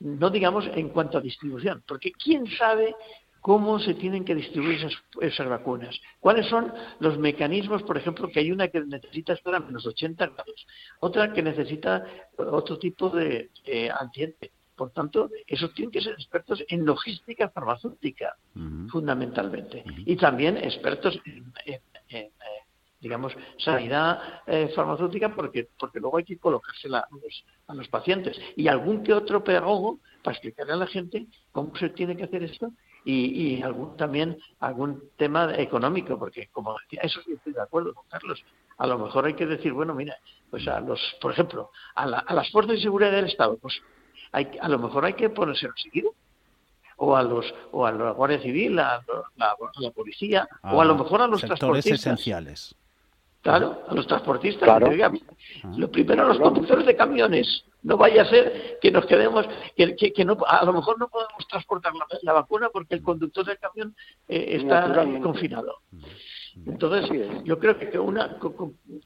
no 0.01 0.31
digamos 0.31 0.67
en 0.75 0.91
cuanto 0.91 1.19
a 1.19 1.21
distribución, 1.21 1.83
porque 1.87 2.13
quién 2.13 2.47
sabe 2.47 2.95
cómo 3.41 3.79
se 3.79 3.95
tienen 3.95 4.25
que 4.25 4.35
distribuir 4.35 4.87
esas, 5.21 5.49
vacunas, 5.49 5.99
cuáles 6.21 6.47
son 6.47 6.73
los 7.01 7.19
mecanismos, 7.19 7.83
por 7.83 7.97
ejemplo, 7.97 8.29
que 8.29 8.41
hay 8.41 8.51
una 8.51 8.69
que 8.69 8.81
necesita 8.81 9.33
estar 9.33 9.55
a 9.55 9.61
menos 9.61 9.87
80 9.87 10.27
grados, 10.27 10.67
otra 11.01 11.33
que 11.33 11.43
necesita 11.43 12.05
otro 12.37 12.79
tipo 12.79 13.11
de 13.11 13.51
ambiente. 13.99 14.53
Por 14.79 14.93
tanto, 14.93 15.29
esos 15.49 15.75
tienen 15.75 15.91
que 15.91 16.01
ser 16.01 16.13
expertos 16.13 16.63
en 16.69 16.87
logística 16.87 17.49
farmacéutica, 17.49 18.37
fundamentalmente, 18.89 19.83
y 20.07 20.15
también 20.15 20.57
expertos 20.57 21.21
en, 21.25 21.53
eh, 22.09 22.31
digamos, 23.01 23.37
sanidad 23.59 24.43
eh, 24.47 24.71
farmacéutica, 24.77 25.35
porque, 25.35 25.69
porque 25.81 25.99
luego 25.99 26.19
hay 26.19 26.25
que 26.25 26.39
colocársela 26.39 27.01
a 27.01 27.09
los, 27.11 27.45
a 27.67 27.75
los 27.75 27.89
pacientes. 27.89 28.41
Y 28.55 28.69
algún 28.69 29.03
que 29.03 29.13
otro 29.13 29.43
pedagogo 29.43 29.99
para 30.23 30.37
explicarle 30.37 30.75
a 30.75 30.77
la 30.77 30.87
gente 30.87 31.27
cómo 31.51 31.75
se 31.77 31.89
tiene 31.89 32.17
que 32.17 32.25
hacer 32.25 32.45
esto 32.45 32.71
y, 33.09 33.55
y 33.57 33.63
algún 33.63 33.97
también 33.97 34.39
algún 34.61 35.03
tema 35.17 35.55
económico, 35.57 36.19
porque 36.19 36.49
como 36.49 36.77
decía, 36.83 37.01
eso 37.03 37.23
sí 37.25 37.33
estoy 37.33 37.55
de 37.55 37.63
acuerdo 37.63 37.95
con 37.95 38.05
Carlos. 38.07 38.45
A 38.77 38.87
lo 38.87 38.99
mejor 38.99 39.25
hay 39.25 39.33
que 39.33 39.47
decir, 39.47 39.73
bueno, 39.73 39.95
mira, 39.95 40.15
pues 40.51 40.69
a 40.69 40.79
los, 40.81 41.01
por 41.19 41.33
ejemplo, 41.33 41.71
a, 41.95 42.07
las 42.07 42.51
fuerzas 42.51 42.77
de 42.77 42.83
seguridad 42.83 43.11
del 43.11 43.25
Estado, 43.25 43.57
pues 43.57 43.81
hay, 44.33 44.51
a 44.61 44.69
lo 44.69 44.79
mejor 44.79 45.07
hay 45.07 45.15
que 45.15 45.31
ponerse 45.31 45.67
a 45.67 45.71
seguido 45.83 46.13
o 46.99 47.17
a 47.17 47.23
los 47.23 47.47
o 47.73 47.87
a 47.87 47.93
la 47.93 48.11
Guardia 48.11 48.43
Civil, 48.43 48.79
a, 48.79 49.03
la, 49.37 49.91
policía, 49.95 50.47
o 50.65 50.79
a 50.79 50.85
lo 50.85 50.95
mejor 50.95 51.23
a 51.23 51.27
los 51.27 51.41
sectores 51.41 51.61
transportistas. 51.61 52.01
esenciales. 52.01 52.75
Claro, 53.43 53.85
a 53.89 53.95
los 53.95 54.07
transportistas. 54.07 54.83
lo 55.77 55.91
primero 55.91 56.25
a 56.25 56.29
los 56.29 56.39
conductores 56.39 56.85
de 56.87 56.97
camiones. 56.97 57.65
No 57.83 57.97
vaya 57.97 58.23
a 58.23 58.27
ser 58.27 58.79
que 58.81 58.91
nos 58.91 59.07
quedemos, 59.07 59.47
que, 59.77 59.95
que, 59.95 60.25
no, 60.25 60.37
a 60.47 60.65
lo 60.65 60.73
mejor 60.73 60.99
no 60.99 61.09
podemos 61.09 61.47
transportar 61.49 61.93
la, 62.23 62.33
vacuna 62.33 62.69
porque 62.73 62.97
el 62.97 63.03
conductor 63.03 63.47
del 63.47 63.59
camión 63.59 63.95
eh, 64.29 64.59
está 64.61 64.93
confinado. 65.23 65.77
Entonces, 66.67 67.09
yo 67.45 67.59
creo 67.59 67.79
que 67.79 67.99
una. 67.99 68.37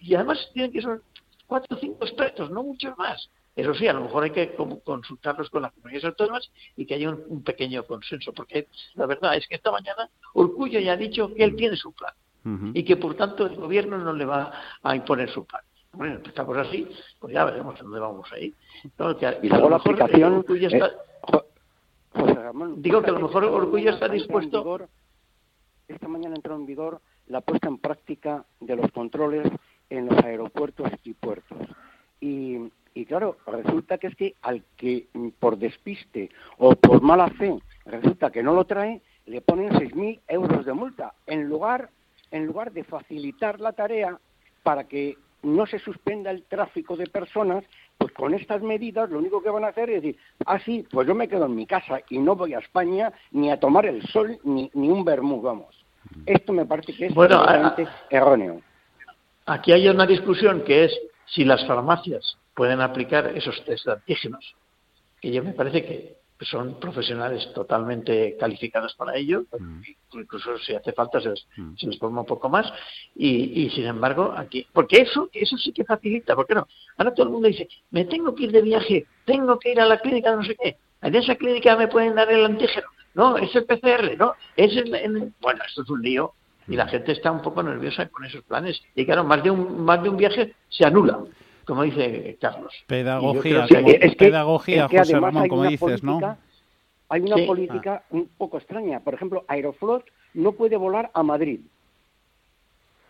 Y 0.00 0.14
además 0.14 0.50
tienen 0.54 0.72
que 0.72 0.80
ser 0.80 1.02
cuatro 1.46 1.76
o 1.76 1.80
cinco 1.80 2.04
expertos, 2.04 2.50
no 2.50 2.62
muchos 2.62 2.96
más. 2.96 3.28
Eso 3.54 3.74
sí, 3.74 3.86
a 3.86 3.92
lo 3.92 4.00
mejor 4.00 4.24
hay 4.24 4.30
que 4.30 4.54
consultarlos 4.82 5.50
con 5.50 5.60
las 5.60 5.72
comunidades 5.72 6.06
autónomas 6.06 6.50
y 6.74 6.86
que 6.86 6.94
haya 6.94 7.10
un, 7.10 7.42
pequeño 7.44 7.84
consenso, 7.84 8.32
porque 8.32 8.68
la 8.94 9.04
verdad 9.04 9.36
es 9.36 9.46
que 9.46 9.56
esta 9.56 9.70
mañana 9.70 10.08
Urcullo 10.32 10.80
ya 10.80 10.92
ha 10.92 10.96
dicho 10.96 11.34
que 11.34 11.44
él 11.44 11.54
tiene 11.54 11.76
su 11.76 11.92
plan 11.92 12.14
y 12.44 12.84
que 12.84 12.96
por 12.96 13.14
tanto 13.14 13.46
el 13.46 13.56
gobierno 13.56 13.98
no 13.98 14.12
le 14.12 14.24
va 14.24 14.52
a 14.82 14.96
imponer 14.96 15.30
su 15.30 15.44
plan. 15.44 15.62
Bueno, 15.92 16.20
estamos 16.24 16.56
así, 16.56 16.88
pues 17.18 17.34
ya 17.34 17.44
veremos 17.44 17.78
a 17.78 17.82
dónde 17.82 18.00
vamos 18.00 18.32
ahí. 18.32 18.54
y 19.42 19.48
luego 19.48 19.70
la 19.70 19.76
aplicación... 19.76 20.44
Está... 20.48 20.90
digo 22.76 23.02
que 23.02 23.10
a 23.10 23.12
lo 23.12 23.20
mejor 23.20 23.44
Orgullo 23.44 23.90
está 23.90 24.08
dispuesto... 24.08 24.88
esta 25.86 26.08
mañana 26.08 26.36
entró 26.36 26.56
en 26.56 26.66
vigor 26.66 27.00
la 27.28 27.42
puesta 27.42 27.68
en 27.68 27.78
práctica 27.78 28.44
de 28.60 28.76
los 28.76 28.90
controles 28.92 29.50
en 29.90 30.06
los 30.06 30.24
aeropuertos 30.24 30.90
y 31.04 31.12
puertos. 31.12 31.58
Y, 32.20 32.70
y 32.94 33.04
claro, 33.04 33.36
resulta 33.46 33.98
que 33.98 34.06
es 34.06 34.16
que 34.16 34.34
al 34.40 34.64
que 34.76 35.08
por 35.38 35.58
despiste 35.58 36.30
o 36.56 36.74
por 36.74 37.02
mala 37.02 37.28
fe 37.28 37.58
resulta 37.84 38.30
que 38.30 38.42
no 38.42 38.54
lo 38.54 38.64
trae, 38.64 39.02
le 39.26 39.40
ponen 39.42 39.70
6.000 39.70 40.20
euros 40.28 40.64
de 40.64 40.72
multa, 40.72 41.14
en 41.26 41.48
lugar, 41.48 41.90
en 42.32 42.46
lugar 42.46 42.72
de 42.72 42.82
facilitar 42.82 43.60
la 43.60 43.72
tarea 43.72 44.18
para 44.62 44.84
que 44.84 45.16
no 45.42 45.66
se 45.66 45.78
suspenda 45.78 46.30
el 46.30 46.44
tráfico 46.44 46.96
de 46.96 47.06
personas, 47.06 47.64
pues 47.98 48.12
con 48.12 48.34
estas 48.34 48.62
medidas 48.62 49.10
lo 49.10 49.18
único 49.18 49.42
que 49.42 49.50
van 49.50 49.64
a 49.64 49.68
hacer 49.68 49.90
es 49.90 50.02
decir, 50.02 50.20
ah, 50.46 50.58
sí, 50.58 50.86
pues 50.90 51.06
yo 51.06 51.14
me 51.14 51.28
quedo 51.28 51.46
en 51.46 51.54
mi 51.54 51.66
casa 51.66 52.00
y 52.08 52.18
no 52.18 52.36
voy 52.36 52.54
a 52.54 52.58
España 52.58 53.12
ni 53.32 53.50
a 53.50 53.60
tomar 53.60 53.86
el 53.86 54.02
sol 54.08 54.38
ni, 54.44 54.70
ni 54.74 54.88
un 54.88 55.04
vermú, 55.04 55.40
vamos. 55.40 55.84
Esto 56.26 56.52
me 56.52 56.66
parece 56.66 56.94
que 56.94 57.06
es 57.06 57.14
bueno, 57.14 57.44
erróneo. 58.10 58.60
Aquí 59.46 59.72
hay 59.72 59.88
una 59.88 60.06
discusión 60.06 60.62
que 60.62 60.84
es 60.84 60.98
si 61.26 61.44
las 61.44 61.66
farmacias 61.66 62.38
pueden 62.54 62.80
aplicar 62.80 63.26
esos 63.36 63.64
test 63.64 63.88
antígenos, 63.88 64.54
que 65.20 65.32
yo 65.32 65.42
me 65.42 65.52
parece 65.52 65.84
que 65.84 66.21
son 66.44 66.78
profesionales 66.78 67.52
totalmente 67.54 68.36
calificados 68.38 68.94
para 68.94 69.16
ello, 69.16 69.44
mm. 69.58 69.80
incluso 70.12 70.58
si 70.58 70.74
hace 70.74 70.92
falta 70.92 71.20
se 71.20 71.30
les, 71.30 71.46
mm. 71.56 71.74
se 71.76 71.98
forma 71.98 72.20
un 72.20 72.26
poco 72.26 72.48
más, 72.48 72.72
y, 73.14 73.70
sin 73.70 73.86
embargo 73.86 74.34
aquí, 74.36 74.66
porque 74.72 75.02
eso, 75.02 75.28
eso 75.32 75.56
sí 75.56 75.72
que 75.72 75.84
facilita, 75.84 76.34
¿por 76.34 76.46
qué 76.46 76.54
no? 76.54 76.66
Ahora 76.96 77.14
todo 77.14 77.26
el 77.26 77.32
mundo 77.32 77.48
dice, 77.48 77.68
me 77.90 78.04
tengo 78.04 78.34
que 78.34 78.44
ir 78.44 78.52
de 78.52 78.62
viaje, 78.62 79.06
tengo 79.24 79.58
que 79.58 79.72
ir 79.72 79.80
a 79.80 79.86
la 79.86 79.98
clínica, 79.98 80.34
no 80.34 80.44
sé 80.44 80.56
qué, 80.56 80.76
en 81.02 81.14
esa 81.14 81.34
clínica 81.36 81.76
me 81.76 81.88
pueden 81.88 82.14
dar 82.14 82.30
el 82.30 82.44
antígeno, 82.44 82.86
no, 83.14 83.36
es 83.36 83.54
el 83.54 83.64
PCR, 83.64 84.16
no, 84.18 84.34
es 84.56 84.76
el, 84.76 85.32
bueno, 85.40 85.62
esto 85.66 85.82
es 85.82 85.90
un 85.90 86.02
lío, 86.02 86.32
y 86.68 86.76
la 86.76 86.86
mm. 86.86 86.88
gente 86.88 87.12
está 87.12 87.30
un 87.30 87.42
poco 87.42 87.62
nerviosa 87.62 88.08
con 88.08 88.24
esos 88.24 88.42
planes, 88.44 88.82
y 88.94 89.04
claro, 89.04 89.24
más 89.24 89.42
de 89.42 89.50
un, 89.50 89.84
más 89.84 90.02
de 90.02 90.08
un 90.08 90.16
viaje 90.16 90.54
se 90.68 90.86
anula 90.86 91.20
como 91.64 91.82
dice 91.82 92.36
Carlos. 92.40 92.72
Pedagogía, 92.86 93.66
es 93.66 94.14
pedagogía, 94.16 94.88
José 94.88 95.18
Ramón, 95.18 95.48
como 95.48 95.64
dices, 95.64 96.02
¿no? 96.02 96.20
Hay 97.08 97.20
una 97.20 97.36
política 97.46 98.04
un 98.10 98.28
poco 98.38 98.56
extraña. 98.56 99.00
Por 99.00 99.14
ejemplo, 99.14 99.44
Aeroflot 99.46 100.04
no 100.34 100.52
puede 100.52 100.76
volar 100.76 101.10
a 101.12 101.22
Madrid. 101.22 101.60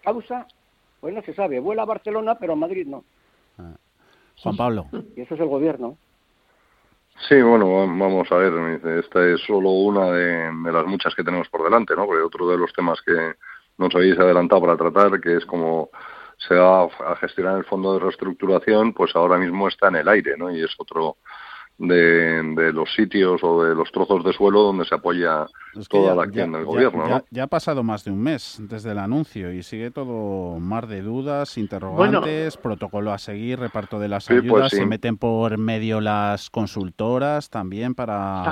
Causa, 0.02 0.46
pues 1.00 1.14
no 1.14 1.22
se 1.22 1.34
sabe. 1.34 1.60
Vuela 1.60 1.82
a 1.82 1.86
Barcelona, 1.86 2.34
pero 2.34 2.54
a 2.54 2.56
Madrid 2.56 2.86
no. 2.86 3.04
Ah. 3.58 3.74
Juan 4.42 4.56
Pablo. 4.56 4.86
Y 5.16 5.20
eso 5.20 5.34
es 5.34 5.40
el 5.40 5.46
gobierno. 5.46 5.96
Sí, 7.28 7.40
bueno, 7.40 7.86
vamos 7.86 8.32
a 8.32 8.36
ver. 8.36 8.80
Esta 8.98 9.24
es 9.24 9.40
solo 9.42 9.70
una 9.70 10.10
de, 10.10 10.50
de 10.50 10.72
las 10.72 10.86
muchas 10.86 11.14
que 11.14 11.22
tenemos 11.22 11.48
por 11.48 11.62
delante, 11.62 11.94
¿no? 11.94 12.06
Porque 12.06 12.22
otro 12.22 12.48
de 12.48 12.58
los 12.58 12.72
temas 12.72 13.00
que 13.02 13.34
nos 13.78 13.94
habéis 13.94 14.18
adelantado 14.18 14.62
para 14.62 14.76
tratar, 14.76 15.20
que 15.20 15.36
es 15.36 15.46
como 15.46 15.90
se 16.46 16.54
va 16.54 16.84
a 16.84 17.16
gestionar 17.20 17.58
el 17.58 17.64
fondo 17.64 17.94
de 17.94 18.00
reestructuración, 18.00 18.92
pues 18.92 19.14
ahora 19.14 19.38
mismo 19.38 19.68
está 19.68 19.88
en 19.88 19.96
el 19.96 20.08
aire, 20.08 20.36
¿no? 20.36 20.50
Y 20.50 20.62
es 20.62 20.74
otro 20.78 21.16
de, 21.78 22.72
los 22.72 22.92
sitios 22.94 23.42
o 23.42 23.64
de 23.64 23.74
los 23.74 23.90
trozos 23.90 24.24
de 24.24 24.32
suelo 24.32 24.62
donde 24.62 24.84
se 24.84 24.94
apoya 24.94 25.46
toda 25.88 26.14
la 26.14 26.24
acción 26.24 26.52
del 26.52 26.64
gobierno. 26.64 27.08
Ya, 27.08 27.24
ya, 27.30 27.42
ha 27.44 27.46
pasado 27.46 27.82
más 27.82 28.04
de 28.04 28.10
un 28.10 28.22
mes 28.22 28.58
desde 28.60 28.92
el 28.92 28.98
anuncio 28.98 29.52
y 29.52 29.62
sigue 29.62 29.90
todo 29.90 30.58
mar 30.60 30.86
de 30.86 31.02
dudas, 31.02 31.58
interrogantes, 31.58 32.56
protocolo 32.56 33.12
a 33.12 33.18
seguir, 33.18 33.58
reparto 33.58 33.98
de 33.98 34.08
las 34.08 34.26
pues 34.26 34.42
ayudas, 34.42 34.70
se 34.70 34.86
meten 34.86 35.16
por 35.16 35.58
medio 35.58 36.00
las 36.00 36.50
consultoras 36.50 37.50
también 37.50 37.94
para 37.94 38.44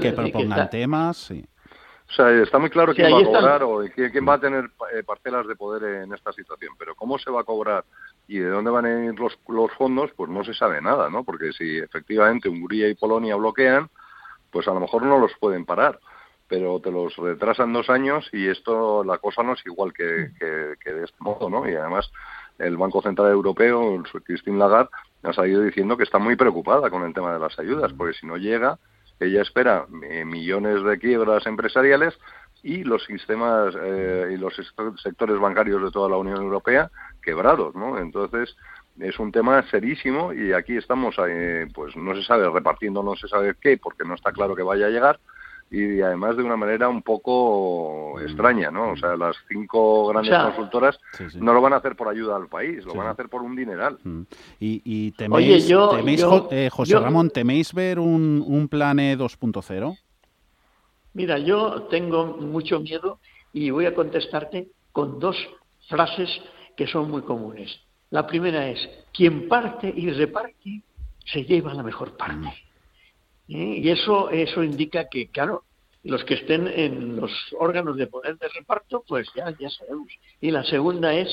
que 0.00 0.12
propongan 0.12 0.70
temas. 0.70 1.16
Sí. 1.16 1.44
O 2.12 2.14
sea, 2.14 2.30
está 2.42 2.58
muy 2.58 2.68
claro 2.68 2.92
quién 2.92 3.10
va 3.10 3.20
a 3.20 3.24
cobrar 3.24 3.62
o 3.62 3.82
quién, 3.94 4.28
va 4.28 4.34
a 4.34 4.40
tener 4.40 4.70
eh, 4.92 5.02
parcelas 5.02 5.46
de 5.46 5.56
poder 5.56 6.02
en 6.02 6.12
esta 6.12 6.30
situación, 6.34 6.74
pero 6.78 6.94
cómo 6.94 7.18
se 7.18 7.30
va 7.30 7.40
a 7.40 7.44
cobrar 7.44 7.86
y 8.28 8.38
de 8.38 8.50
dónde 8.50 8.70
van 8.70 8.84
a 8.84 9.04
ir 9.06 9.18
los, 9.18 9.38
los 9.48 9.72
fondos, 9.72 10.10
pues 10.14 10.28
no 10.28 10.44
se 10.44 10.52
sabe 10.52 10.82
nada, 10.82 11.08
¿no? 11.08 11.24
Porque 11.24 11.52
si 11.52 11.78
efectivamente 11.78 12.50
Hungría 12.50 12.88
y 12.88 12.94
Polonia 12.94 13.34
bloquean, 13.36 13.88
pues 14.50 14.68
a 14.68 14.74
lo 14.74 14.80
mejor 14.80 15.04
no 15.04 15.18
los 15.18 15.32
pueden 15.40 15.64
parar, 15.64 16.00
pero 16.48 16.80
te 16.80 16.90
los 16.90 17.16
retrasan 17.16 17.72
dos 17.72 17.88
años 17.88 18.28
y 18.30 18.46
esto, 18.46 19.02
la 19.04 19.16
cosa 19.16 19.42
no 19.42 19.54
es 19.54 19.64
igual 19.64 19.94
que, 19.94 20.32
que, 20.38 20.92
de 20.92 21.04
este 21.04 21.16
modo, 21.18 21.48
¿no? 21.48 21.66
Y 21.66 21.74
además 21.74 22.12
el 22.58 22.76
Banco 22.76 23.00
Central 23.00 23.30
Europeo, 23.30 24.02
Christine 24.26 24.58
Lagarde, 24.58 24.90
ha 25.22 25.32
salido 25.32 25.62
diciendo 25.62 25.96
que 25.96 26.04
está 26.04 26.18
muy 26.18 26.36
preocupada 26.36 26.90
con 26.90 27.04
el 27.04 27.14
tema 27.14 27.32
de 27.32 27.40
las 27.40 27.58
ayudas, 27.58 27.90
porque 27.94 28.12
si 28.12 28.26
no 28.26 28.36
llega 28.36 28.78
ella 29.24 29.42
espera 29.42 29.86
eh, 30.02 30.24
millones 30.24 30.82
de 30.82 30.98
quiebras 30.98 31.46
empresariales 31.46 32.18
y 32.62 32.84
los 32.84 33.04
sistemas 33.04 33.74
eh, 33.80 34.30
y 34.32 34.36
los 34.36 34.54
sectores 35.02 35.38
bancarios 35.38 35.82
de 35.82 35.90
toda 35.90 36.08
la 36.08 36.16
Unión 36.16 36.36
Europea 36.36 36.90
quebrados, 37.22 37.74
¿no? 37.74 37.98
Entonces 37.98 38.56
es 38.98 39.18
un 39.18 39.32
tema 39.32 39.62
serísimo 39.70 40.32
y 40.32 40.52
aquí 40.52 40.76
estamos, 40.76 41.16
eh, 41.26 41.66
pues 41.74 41.96
no 41.96 42.14
se 42.14 42.22
sabe 42.22 42.48
repartiendo, 42.48 43.02
no 43.02 43.16
se 43.16 43.26
sabe 43.26 43.54
qué, 43.60 43.78
porque 43.78 44.04
no 44.04 44.14
está 44.14 44.32
claro 44.32 44.54
que 44.54 44.62
vaya 44.62 44.86
a 44.86 44.90
llegar 44.90 45.18
y 45.72 46.02
además 46.02 46.36
de 46.36 46.42
una 46.42 46.56
manera 46.56 46.88
un 46.90 47.00
poco 47.00 48.14
mm. 48.16 48.20
extraña, 48.20 48.70
¿no? 48.70 48.90
O 48.90 48.96
sea, 48.96 49.16
las 49.16 49.34
cinco 49.48 50.08
grandes 50.08 50.38
consultoras 50.38 51.00
no 51.34 51.54
lo 51.54 51.62
van 51.62 51.72
a 51.72 51.76
hacer 51.76 51.96
por 51.96 52.08
ayuda 52.08 52.36
al 52.36 52.46
país, 52.48 52.84
lo 52.84 52.94
van 52.94 53.06
a 53.06 53.10
hacer 53.12 53.30
por 53.30 53.40
un 53.40 53.56
dineral. 53.56 53.98
Mm. 54.04 54.22
¿Y, 54.60 54.82
y 54.84 55.10
teméis, 55.12 55.66
eh, 56.50 56.68
José 56.70 56.98
Ramón, 57.00 57.30
teméis 57.30 57.72
ver 57.72 57.98
un, 57.98 58.44
un 58.46 58.68
plan 58.68 58.98
E 59.00 59.16
2.0? 59.16 59.98
Mira, 61.14 61.38
yo 61.38 61.84
tengo 61.84 62.36
mucho 62.38 62.78
miedo 62.80 63.18
y 63.54 63.70
voy 63.70 63.86
a 63.86 63.94
contestarte 63.94 64.68
con 64.92 65.18
dos 65.18 65.36
frases 65.88 66.28
que 66.76 66.86
son 66.86 67.10
muy 67.10 67.22
comunes. 67.22 67.80
La 68.10 68.26
primera 68.26 68.68
es, 68.68 68.78
quien 69.12 69.48
parte 69.48 69.90
y 69.94 70.10
reparte 70.10 70.82
se 71.24 71.44
lleva 71.44 71.72
la 71.72 71.82
mejor 71.82 72.14
parte. 72.16 72.48
¿Eh? 73.54 73.78
Y 73.78 73.90
eso, 73.90 74.30
eso 74.30 74.62
indica 74.62 75.08
que, 75.08 75.28
claro, 75.28 75.64
los 76.04 76.24
que 76.24 76.34
estén 76.34 76.66
en 76.66 77.16
los 77.16 77.30
órganos 77.58 77.96
de 77.96 78.06
poder 78.06 78.36
de 78.38 78.48
reparto, 78.48 79.04
pues 79.06 79.28
ya, 79.34 79.56
ya 79.58 79.70
sabemos. 79.70 80.08
Y 80.40 80.50
la 80.50 80.64
segunda 80.64 81.14
es, 81.14 81.28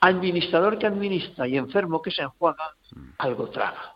administrador 0.00 0.78
que 0.78 0.86
administra 0.86 1.48
y 1.48 1.56
enfermo 1.56 2.02
que 2.02 2.10
se 2.10 2.22
enjuaga, 2.22 2.74
algo 3.18 3.48
traga. 3.48 3.94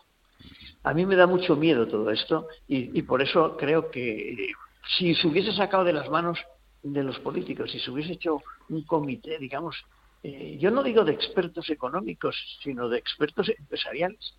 A 0.83 0.93
mí 0.93 1.05
me 1.05 1.15
da 1.15 1.27
mucho 1.27 1.55
miedo 1.55 1.87
todo 1.87 2.09
esto 2.09 2.47
y, 2.67 3.01
por 3.03 3.21
eso 3.21 3.57
creo 3.57 3.91
que 3.91 4.53
si 4.97 5.13
se 5.13 5.27
hubiese 5.27 5.51
sacado 5.53 5.83
de 5.83 5.93
las 5.93 6.09
manos 6.09 6.39
de 6.81 7.03
los 7.03 7.19
políticos, 7.19 7.71
si 7.71 7.79
se 7.79 7.91
hubiese 7.91 8.13
hecho 8.13 8.41
un 8.69 8.83
comité, 8.83 9.37
digamos, 9.37 9.75
eh, 10.23 10.57
yo 10.59 10.71
no 10.71 10.81
digo 10.81 11.03
de 11.03 11.13
expertos 11.13 11.69
económicos, 11.69 12.35
sino 12.63 12.89
de 12.89 12.97
expertos 12.97 13.49
empresariales, 13.49 14.33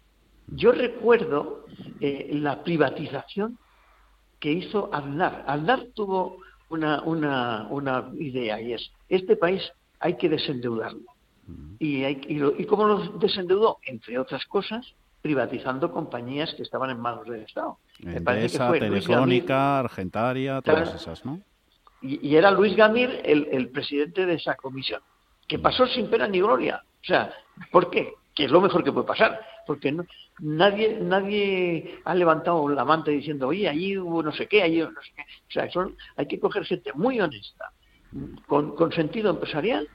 yo 0.53 0.73
recuerdo 0.73 1.65
eh, 2.01 2.31
la 2.33 2.63
privatización 2.63 3.59
que 4.39 4.53
hizo 4.53 4.91
Aznar. 4.93 5.45
Aznar 5.47 5.87
tuvo 5.95 6.39
una, 6.71 7.03
una, 7.03 7.67
una, 7.71 8.11
idea 8.19 8.61
y 8.61 8.73
es, 8.73 8.91
este 9.09 9.37
país 9.37 9.63
hay 9.99 10.17
que 10.17 10.29
desendeudarlo. 10.29 11.03
Y, 11.81 12.05
hay, 12.05 12.21
y, 12.29 12.65
cómo 12.65 12.87
lo 12.87 12.99
desendeudó? 13.19 13.79
Entre 13.85 14.17
otras 14.19 14.45
cosas, 14.47 14.87
privatizando 15.21 15.91
compañías 15.91 16.55
que 16.55 16.63
estaban 16.63 16.91
en 16.91 17.01
manos 17.01 17.27
del 17.27 17.43
Estado. 17.43 17.79
Endesa, 17.99 18.71
Telefónica, 18.73 19.81
Argentaria, 19.81 20.63
todas 20.63 20.95
esas, 20.95 21.25
¿no? 21.25 21.41
Y, 22.03 22.35
era 22.37 22.51
Luis 22.53 22.77
Gamir 22.77 23.21
el, 23.25 23.49
el, 23.51 23.69
presidente 23.69 24.25
de 24.27 24.35
esa 24.35 24.55
comisión, 24.55 25.03
que 25.49 25.59
pasó 25.59 25.87
sin 25.87 26.09
pena 26.09 26.29
ni 26.29 26.39
gloria. 26.39 26.83
O 27.03 27.05
sea, 27.05 27.33
¿por 27.73 27.91
qué? 27.91 28.15
Que 28.33 28.45
es 28.45 28.51
lo 28.51 28.61
mejor 28.61 28.85
que 28.85 28.93
puede 28.93 29.07
pasar 29.07 29.41
porque 29.67 29.93
no, 29.93 30.05
nadie 30.39 30.99
nadie 31.01 32.01
ha 32.05 32.15
levantado 32.15 32.69
la 32.69 32.85
manta 32.85 33.11
diciendo, 33.11 33.49
oye, 33.49 33.69
allí 33.69 33.99
hubo 33.99 34.23
no 34.23 34.33
sé 34.33 34.47
qué, 34.47 34.63
allí 34.63 34.81
no 34.81 34.89
sé 34.89 35.13
qué. 35.15 35.23
O 35.23 35.51
sea, 35.51 35.71
son, 35.71 35.97
hay 36.17 36.27
que 36.27 36.41
coger 36.41 36.65
gente 36.65 36.93
muy 36.95 37.21
honesta, 37.21 37.73
con, 38.47 38.75
con 38.75 38.93
sentido 38.93 39.31
empresarial 39.31 39.89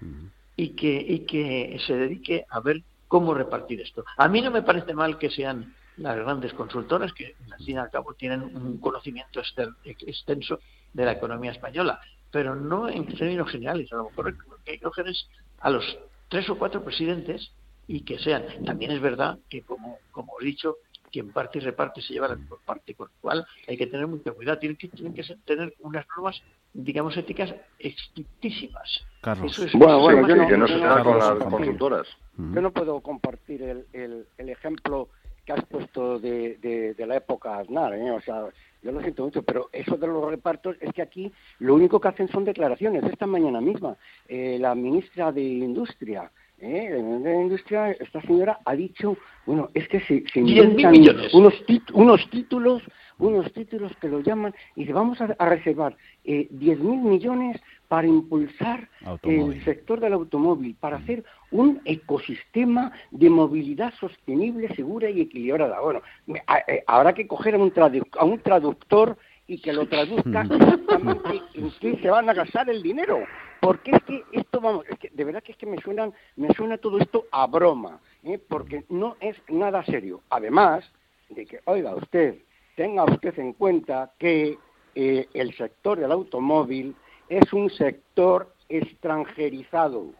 y 0.55 0.69
que, 0.69 1.05
y 1.07 1.19
que 1.21 1.77
se 1.85 1.95
dedique 1.95 2.45
a 2.49 2.59
ver 2.59 2.81
cómo 3.07 3.33
repartir 3.33 3.81
esto. 3.81 4.03
A 4.17 4.27
mí 4.27 4.41
no 4.41 4.51
me 4.51 4.61
parece 4.61 4.93
mal 4.93 5.17
que 5.17 5.29
sean 5.29 5.73
las 5.97 6.15
grandes 6.17 6.53
consultoras, 6.53 7.13
que 7.13 7.35
al 7.51 7.63
fin 7.63 7.75
y 7.75 7.77
al 7.77 7.89
cabo 7.89 8.13
tienen 8.13 8.43
un 8.43 8.77
conocimiento 8.79 9.41
extenso 9.83 10.59
de 10.93 11.05
la 11.05 11.13
economía 11.13 11.51
española, 11.51 11.99
pero 12.31 12.55
no 12.55 12.89
en 12.89 13.05
términos 13.05 13.49
generales. 13.49 13.91
A 13.93 13.97
lo 13.97 14.09
mejor 14.09 14.33
lo 14.33 14.57
que 14.63 14.71
hay 14.71 14.77
que 14.77 14.83
coger 14.83 15.07
es 15.07 15.27
a 15.59 15.69
los 15.69 15.97
tres 16.29 16.49
o 16.49 16.57
cuatro 16.57 16.83
presidentes 16.83 17.51
y 17.87 18.01
que 18.01 18.19
sean. 18.19 18.43
También 18.65 18.91
es 18.91 19.01
verdad 19.01 19.37
que, 19.49 19.61
como, 19.61 19.99
como 20.11 20.33
he 20.41 20.45
dicho, 20.45 20.77
quien 21.11 21.31
parte 21.31 21.59
y 21.59 21.61
reparte 21.61 22.01
se 22.01 22.13
lleva 22.13 22.27
la 22.27 22.35
mejor 22.35 22.59
parte, 22.65 22.93
con 22.93 23.07
lo 23.07 23.13
cual 23.21 23.45
hay 23.67 23.77
que 23.77 23.87
tener 23.87 24.07
mucho 24.07 24.35
cuidado. 24.35 24.59
Tienen 24.59 24.77
que, 24.77 24.87
tienen 24.89 25.13
que 25.13 25.23
tener 25.45 25.73
unas 25.79 26.05
normas, 26.09 26.41
digamos, 26.73 27.15
éticas 27.15 27.53
estrictísimas. 27.79 29.05
Carlos. 29.21 29.57
bueno, 29.73 29.99
bueno, 29.99 30.27
yo 30.27 30.35
no, 30.35 30.47
que 30.47 30.57
no 30.57 30.67
se 30.67 30.79
con 30.79 31.19
las 31.19 31.31
consultoras. 31.45 32.07
Yo 32.37 32.61
no 32.61 32.71
puedo 32.71 32.99
compartir 32.99 33.63
el, 33.63 33.85
el, 33.93 34.27
el 34.37 34.49
ejemplo 34.49 35.09
que 35.45 35.53
has 35.53 35.63
puesto 35.65 36.19
de, 36.19 36.57
de, 36.97 37.05
la 37.05 37.17
época 37.17 37.59
Aznar, 37.59 37.93
¿eh? 37.93 38.11
o 38.11 38.19
sea, 38.21 38.47
yo 38.81 38.91
lo 38.91 38.99
siento 39.01 39.23
mucho, 39.23 39.43
pero 39.43 39.69
eso 39.71 39.95
de 39.95 40.07
los 40.07 40.29
repartos 40.29 40.75
es 40.81 40.91
que 40.91 41.03
aquí 41.03 41.31
lo 41.59 41.75
único 41.75 42.01
que 42.01 42.07
hacen 42.07 42.27
son 42.29 42.45
declaraciones. 42.45 43.03
Esta 43.03 43.27
mañana 43.27 43.61
misma, 43.61 43.95
eh, 44.27 44.57
la 44.59 44.73
ministra 44.75 45.31
de 45.31 45.43
Industria, 45.43 46.31
¿eh? 46.59 46.89
de 46.91 47.19
la 47.19 47.41
industria, 47.41 47.91
esta 47.91 48.21
señora 48.21 48.59
ha 48.65 48.75
dicho, 48.75 49.17
bueno, 49.45 49.69
es 49.73 49.87
que 49.87 49.99
se, 50.01 50.23
se 50.31 50.39
inventan 50.39 50.95
unos, 51.33 51.63
unos 51.93 52.29
títulos 52.29 52.83
unos 53.17 53.51
títulos 53.53 53.91
que 54.01 54.09
lo 54.09 54.19
llaman 54.19 54.53
y 54.75 54.85
vamos 54.91 55.19
a, 55.21 55.27
reservar 55.45 55.95
eh, 56.23 56.47
10.000 56.51 57.01
millones 57.01 57.61
para 57.87 58.07
impulsar 58.07 58.89
el 59.23 59.63
sector 59.63 59.99
del 59.99 60.13
automóvil, 60.13 60.75
para 60.79 60.97
hacer 60.97 61.23
un 61.51 61.81
ecosistema 61.85 62.91
de 63.11 63.29
movilidad 63.29 63.93
sostenible, 63.99 64.73
segura 64.75 65.09
y 65.09 65.21
equilibrada. 65.21 65.79
Bueno, 65.79 66.01
eh, 66.27 66.83
habrá 66.87 67.13
que 67.13 67.27
coger 67.27 67.55
a 67.55 67.59
un, 67.59 67.71
a 68.17 68.25
un 68.25 68.39
traductor 68.39 69.17
y 69.47 69.59
que 69.59 69.71
lo 69.71 69.87
traduzca 69.87 70.41
exactamente 70.51 71.41
en 71.53 71.71
qué 71.79 71.97
se 72.01 72.09
van 72.09 72.29
a 72.29 72.33
gastar 72.33 72.69
el 72.69 72.81
dinero. 72.81 73.19
Porque 73.59 73.91
es 73.91 74.03
que 74.03 74.23
esto, 74.31 74.61
vamos, 74.61 74.85
es 74.89 74.99
que 74.99 75.09
de 75.09 75.23
verdad 75.23 75.41
que 75.41 75.51
es 75.51 75.57
que 75.57 75.65
me, 75.65 75.77
suenan, 75.77 76.13
me 76.35 76.53
suena 76.53 76.77
todo 76.77 76.99
esto 76.99 77.25
a 77.31 77.47
broma, 77.47 77.99
¿eh? 78.23 78.37
porque 78.37 78.85
no 78.89 79.15
es 79.19 79.35
nada 79.49 79.83
serio. 79.85 80.21
Además 80.29 80.89
de 81.29 81.45
que, 81.45 81.59
oiga 81.65 81.95
usted, 81.95 82.39
tenga 82.75 83.05
usted 83.05 83.37
en 83.39 83.53
cuenta 83.53 84.11
que 84.19 84.57
eh, 84.93 85.27
el 85.33 85.55
sector 85.55 85.99
del 85.99 86.11
automóvil 86.11 86.95
es 87.29 87.51
un 87.53 87.69
sector 87.69 88.53
extranjerizado. 88.69 90.11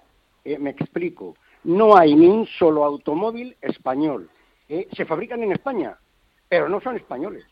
Eh, 0.44 0.58
me 0.58 0.72
explico. 0.72 1.36
No 1.64 1.98
hay 1.98 2.16
ni 2.16 2.28
un 2.28 2.46
solo 2.46 2.84
automóvil 2.84 3.56
español. 3.62 4.30
se 4.68 5.06
fabrican 5.06 5.44
en 5.44 5.52
España, 5.52 5.98
pero 6.48 6.70
no 6.70 6.80
son 6.82 6.96
españoles 6.96 7.46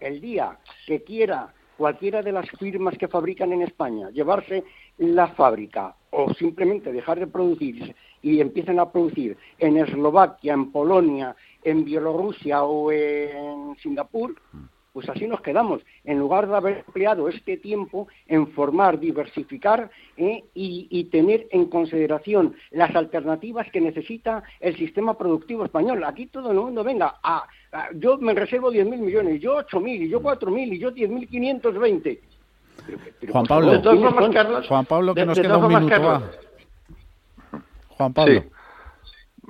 el 0.00 0.20
día 0.20 0.58
que 0.86 1.02
quiera 1.02 1.52
cualquiera 1.76 2.22
de 2.22 2.32
las 2.32 2.48
firmas 2.58 2.96
que 2.98 3.08
fabrican 3.08 3.52
en 3.52 3.62
España 3.62 4.10
llevarse 4.10 4.64
la 4.98 5.28
fábrica 5.28 5.94
o 6.10 6.32
simplemente 6.34 6.92
dejar 6.92 7.18
de 7.18 7.26
producir 7.26 7.94
y 8.22 8.40
empiecen 8.40 8.80
a 8.80 8.90
producir 8.90 9.36
en 9.58 9.76
Eslovaquia, 9.76 10.52
en 10.52 10.72
Polonia, 10.72 11.36
en 11.62 11.84
Bielorrusia 11.84 12.62
o 12.64 12.90
en 12.90 13.76
Singapur, 13.80 14.34
pues 14.92 15.08
así 15.10 15.28
nos 15.28 15.40
quedamos, 15.42 15.80
en 16.02 16.18
lugar 16.18 16.48
de 16.48 16.56
haber 16.56 16.78
empleado 16.78 17.28
este 17.28 17.56
tiempo 17.56 18.08
en 18.26 18.48
formar, 18.48 18.98
diversificar 18.98 19.90
eh, 20.16 20.42
y, 20.54 21.04
tener 21.04 21.46
en 21.52 21.66
consideración 21.66 22.56
las 22.72 22.96
alternativas 22.96 23.70
que 23.70 23.80
necesita 23.80 24.42
el 24.58 24.76
sistema 24.76 25.16
productivo 25.16 25.64
español. 25.64 26.02
Aquí 26.02 26.26
todo 26.26 26.50
el 26.50 26.58
mundo 26.58 26.82
venga, 26.82 27.20
a, 27.22 27.46
yo 27.94 28.18
me 28.18 28.34
reservo 28.34 28.72
10.000 28.72 28.98
millones, 28.98 29.40
yo 29.40 29.58
8.000, 29.58 30.06
y 30.06 30.08
yo 30.08 30.20
4.000, 30.20 30.74
y 30.74 30.78
yo 30.80 30.92
10.520. 30.92 32.18
Juan 33.30 33.46
Pablo, 33.46 33.80
Juan 34.68 34.86
Pablo, 34.86 35.14
que 35.14 35.26
nos 35.26 35.38
queda 35.38 35.56
un 35.58 35.68
minuto. 35.68 36.22
Juan 37.88 38.12
Pablo. 38.12 38.42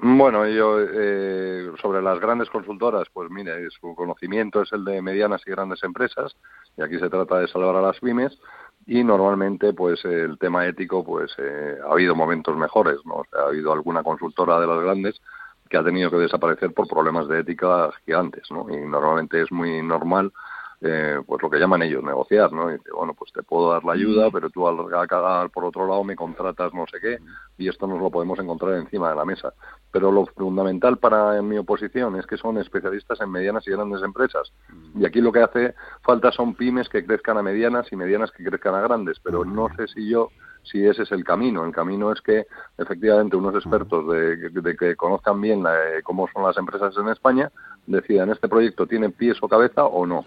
Bueno, 0.01 0.47
yo 0.47 0.79
eh, 0.81 1.73
sobre 1.83 2.01
las 2.01 2.21
grandes 2.21 2.49
consultoras, 2.51 3.09
pues 3.13 3.31
mire, 3.31 3.69
su 3.71 3.97
conocimiento 3.97 4.63
es 4.63 4.73
el 4.73 4.85
de 4.85 5.03
medianas 5.03 5.43
y 5.45 5.51
grandes 5.51 5.83
empresas, 5.83 6.37
y 6.77 6.83
aquí 6.83 6.99
se 7.01 7.11
trata 7.11 7.41
de 7.41 7.49
salvar 7.49 7.75
a 7.75 7.83
las 7.83 7.99
pymes, 7.99 8.39
y 8.87 9.03
normalmente, 9.03 9.73
pues 9.73 10.05
el 10.05 10.39
tema 10.39 10.67
ético, 10.67 11.05
pues 11.05 11.35
eh, 11.39 11.79
ha 11.85 11.93
habido 11.93 12.15
momentos 12.15 12.57
mejores, 12.57 12.99
¿no? 13.05 13.25
ha 13.37 13.49
habido 13.49 13.73
alguna 13.73 14.05
consultora 14.05 14.61
de 14.61 14.69
las 14.69 14.81
grandes 14.81 15.21
que 15.69 15.77
ha 15.77 15.85
tenido 15.85 16.11
que 16.11 16.17
desaparecer 16.17 16.73
por 16.73 16.87
problemas 16.87 17.29
de 17.29 17.41
ética 17.41 17.91
gigantes, 18.07 18.51
¿no? 18.51 18.67
Y 18.71 18.77
normalmente 18.89 19.43
es 19.43 19.53
muy 19.53 19.83
normal 19.83 20.33
eh, 20.81 21.21
pues 21.27 21.43
lo 21.43 21.51
que 21.51 21.59
llaman 21.59 21.83
ellos 21.83 22.05
negociar, 22.05 22.53
¿no? 22.53 22.71
Y 22.71 22.75
dice, 22.75 22.91
bueno, 22.95 23.13
pues 23.13 23.33
te 23.33 23.43
puedo 23.43 23.73
dar 23.73 23.85
la 23.85 23.95
ayuda, 23.95 24.31
pero 24.31 24.49
tú 24.49 24.69
al 24.69 24.77
cagar 25.09 25.51
por 25.51 25.65
otro 25.65 25.89
lado 25.89 26.05
me 26.05 26.15
contratas 26.15 26.73
no 26.73 26.85
sé 26.87 27.01
qué 27.01 27.19
y 27.57 27.69
esto 27.69 27.89
nos 27.89 28.01
lo 28.01 28.11
podemos 28.11 28.39
encontrar 28.39 28.75
encima 28.75 29.11
de 29.11 29.17
la 29.17 29.25
mesa. 29.25 29.55
Pero 29.91 30.13
lo 30.13 30.27
fundamental 30.27 30.99
para 30.99 31.43
mi 31.43 31.59
oposición 31.59 32.15
es 32.17 32.27
que 32.27 32.37
son 32.37 32.59
especialistas 32.59 33.21
en 33.21 33.31
medianas 33.31 33.67
y 33.67 33.73
grandes 33.73 34.03
empresas. 34.03 34.53
Y 34.95 35.05
aquí 35.05 35.21
lo 35.21 35.33
que 35.33 35.43
hace 35.43 35.75
falta 36.03 36.31
son 36.31 36.55
pymes 36.55 36.89
que 36.89 37.05
crezcan 37.05 37.39
a 37.39 37.43
medianas 37.43 37.91
y 37.91 37.97
medianas 37.97 38.31
que 38.31 38.45
crezcan 38.45 38.77
a 38.77 38.81
grandes, 38.81 39.19
pero 39.19 39.45
no 39.45 39.69
sé 39.77 39.89
si 39.89 40.09
yo 40.09 40.29
si 40.63 40.87
ese 40.87 41.03
es 41.03 41.13
el 41.13 41.25
camino. 41.25 41.65
El 41.65 41.73
camino 41.73 42.13
es 42.13 42.21
que 42.21 42.47
efectivamente 42.77 43.37
unos 43.37 43.55
expertos 43.55 44.07
de, 44.09 44.77
que 44.79 44.95
conozcan 44.95 45.41
bien 45.41 45.65
cómo 46.05 46.29
son 46.33 46.45
las 46.45 46.57
empresas 46.57 46.95
en 46.99 47.09
España 47.09 47.51
decidan 47.87 48.31
este 48.31 48.49
proyecto 48.49 48.87
tiene 48.87 49.09
pies 49.09 49.39
o 49.41 49.49
cabeza 49.49 49.87
o 49.87 50.07
no 50.07 50.25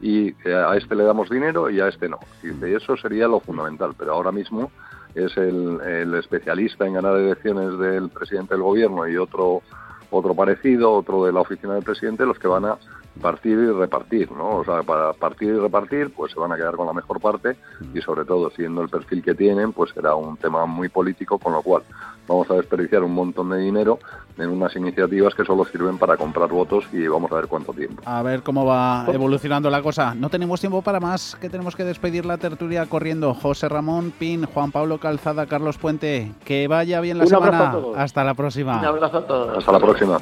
y 0.00 0.28
eh, 0.44 0.54
a 0.54 0.76
este 0.76 0.94
le 0.94 1.04
damos 1.04 1.30
dinero 1.30 1.70
y 1.70 1.80
a 1.80 1.88
este 1.88 2.08
no. 2.08 2.18
Y 2.42 2.74
eso 2.74 2.96
sería 2.96 3.28
lo 3.28 3.40
fundamental, 3.40 3.92
pero 3.96 4.12
ahora 4.12 4.32
mismo 4.32 4.70
es 5.14 5.36
el, 5.36 5.80
el 5.80 6.14
especialista 6.14 6.86
en 6.86 6.94
ganar 6.94 7.16
elecciones 7.16 7.78
del 7.78 8.10
presidente 8.10 8.54
del 8.54 8.62
gobierno 8.62 9.08
y 9.08 9.16
otro 9.16 9.62
otro 10.10 10.34
parecido, 10.34 10.92
otro 10.92 11.24
de 11.24 11.32
la 11.32 11.40
oficina 11.40 11.74
del 11.74 11.82
presidente, 11.82 12.24
los 12.24 12.38
que 12.38 12.48
van 12.48 12.64
a 12.64 12.78
partir 13.20 13.58
y 13.58 13.70
repartir, 13.70 14.30
¿no? 14.32 14.58
O 14.58 14.64
sea, 14.64 14.82
para 14.82 15.12
partir 15.12 15.48
y 15.48 15.58
repartir, 15.58 16.12
pues 16.14 16.32
se 16.32 16.40
van 16.40 16.52
a 16.52 16.56
quedar 16.56 16.76
con 16.76 16.86
la 16.86 16.92
mejor 16.92 17.20
parte 17.20 17.56
y 17.94 18.00
sobre 18.00 18.24
todo, 18.24 18.50
siendo 18.50 18.82
el 18.82 18.88
perfil 18.88 19.22
que 19.22 19.34
tienen, 19.34 19.72
pues 19.72 19.90
será 19.92 20.14
un 20.14 20.36
tema 20.36 20.66
muy 20.66 20.88
político, 20.88 21.38
con 21.38 21.52
lo 21.52 21.62
cual 21.62 21.82
vamos 22.28 22.50
a 22.50 22.54
desperdiciar 22.54 23.02
un 23.02 23.14
montón 23.14 23.50
de 23.50 23.58
dinero 23.58 23.98
en 24.38 24.50
unas 24.50 24.74
iniciativas 24.76 25.34
que 25.34 25.44
solo 25.44 25.64
sirven 25.64 25.98
para 25.98 26.16
comprar 26.16 26.48
votos 26.48 26.84
y 26.92 27.06
vamos 27.06 27.30
a 27.32 27.36
ver 27.36 27.46
cuánto 27.46 27.72
tiempo. 27.72 28.02
A 28.04 28.22
ver 28.22 28.42
cómo 28.42 28.64
va 28.64 29.06
evolucionando 29.12 29.70
la 29.70 29.82
cosa. 29.82 30.14
No 30.14 30.28
tenemos 30.28 30.60
tiempo 30.60 30.82
para 30.82 31.00
más, 31.00 31.36
que 31.40 31.48
tenemos 31.48 31.74
que 31.74 31.84
despedir 31.84 32.26
la 32.26 32.36
tertulia 32.36 32.86
corriendo. 32.86 33.34
José 33.34 33.68
Ramón 33.68 34.12
Pin, 34.18 34.44
Juan 34.46 34.72
Pablo 34.72 34.98
Calzada, 34.98 35.46
Carlos 35.46 35.78
Puente, 35.78 36.32
que 36.44 36.68
vaya 36.68 37.00
bien 37.00 37.18
la 37.18 37.26
semana. 37.26 37.74
Hasta 37.96 38.24
la 38.24 38.34
próxima. 38.34 38.78
Un 38.78 38.84
abrazo 38.84 39.18
a 39.18 39.26
todos. 39.26 39.58
Hasta 39.58 39.72
la 39.72 39.80
próxima. 39.80 40.18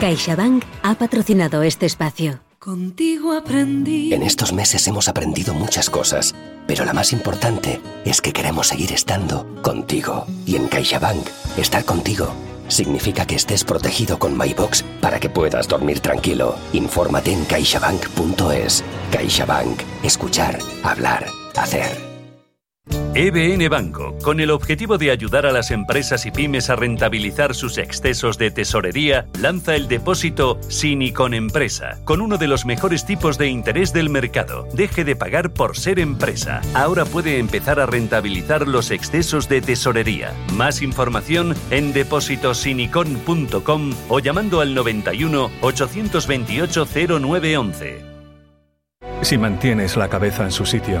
CaixaBank 0.00 0.62
ha 0.82 0.94
patrocinado 0.94 1.62
este 1.62 1.86
espacio. 1.86 2.40
Contigo 2.58 3.32
aprendí. 3.32 4.12
En 4.12 4.22
estos 4.22 4.52
meses 4.52 4.86
hemos 4.88 5.08
aprendido 5.08 5.54
muchas 5.54 5.88
cosas, 5.88 6.34
pero 6.66 6.84
la 6.84 6.92
más 6.92 7.12
importante 7.12 7.80
es 8.04 8.20
que 8.20 8.32
queremos 8.32 8.66
seguir 8.66 8.92
estando 8.92 9.46
contigo. 9.62 10.26
Y 10.44 10.56
en 10.56 10.68
CaixaBank, 10.68 11.26
estar 11.56 11.84
contigo 11.84 12.32
significa 12.68 13.26
que 13.26 13.36
estés 13.36 13.64
protegido 13.64 14.18
con 14.18 14.36
MyBox 14.36 14.82
para 15.00 15.20
que 15.20 15.30
puedas 15.30 15.68
dormir 15.68 16.00
tranquilo. 16.00 16.56
Infórmate 16.72 17.32
en 17.32 17.44
caixabank.es. 17.44 18.84
CaixaBank. 19.12 19.80
Escuchar, 20.02 20.58
hablar, 20.82 21.26
hacer. 21.54 22.05
EBN 23.18 23.70
Banco, 23.70 24.14
con 24.22 24.40
el 24.40 24.50
objetivo 24.50 24.98
de 24.98 25.10
ayudar 25.10 25.46
a 25.46 25.50
las 25.50 25.70
empresas 25.70 26.26
y 26.26 26.30
pymes 26.30 26.68
a 26.68 26.76
rentabilizar 26.76 27.54
sus 27.54 27.78
excesos 27.78 28.36
de 28.36 28.50
tesorería, 28.50 29.26
lanza 29.40 29.74
el 29.74 29.88
depósito 29.88 30.60
sin 30.68 31.00
empresa, 31.32 31.98
con 32.04 32.20
uno 32.20 32.36
de 32.36 32.46
los 32.46 32.66
mejores 32.66 33.06
tipos 33.06 33.38
de 33.38 33.48
interés 33.48 33.94
del 33.94 34.10
mercado. 34.10 34.68
Deje 34.74 35.02
de 35.02 35.16
pagar 35.16 35.54
por 35.54 35.78
ser 35.78 35.98
empresa. 35.98 36.60
Ahora 36.74 37.06
puede 37.06 37.38
empezar 37.38 37.80
a 37.80 37.86
rentabilizar 37.86 38.68
los 38.68 38.90
excesos 38.90 39.48
de 39.48 39.62
tesorería. 39.62 40.34
Más 40.52 40.82
información 40.82 41.54
en 41.70 41.94
depósitosinicon.com 41.94 43.94
o 44.10 44.18
llamando 44.18 44.60
al 44.60 44.74
91 44.74 45.50
828 45.62 46.86
0911. 47.18 48.04
Si 49.22 49.38
mantienes 49.38 49.96
la 49.96 50.10
cabeza 50.10 50.44
en 50.44 50.52
su 50.52 50.66
sitio 50.66 51.00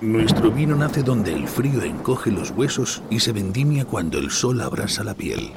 Nuestro 0.00 0.50
vino 0.50 0.74
nace 0.76 1.02
donde 1.02 1.34
el 1.34 1.46
frío 1.46 1.82
encoge 1.82 2.30
los 2.30 2.50
huesos 2.52 3.02
y 3.10 3.20
se 3.20 3.32
vendimia 3.32 3.84
cuando 3.84 4.18
el 4.18 4.30
sol 4.30 4.60
abrasa 4.60 5.04
la 5.04 5.14
piel. 5.14 5.52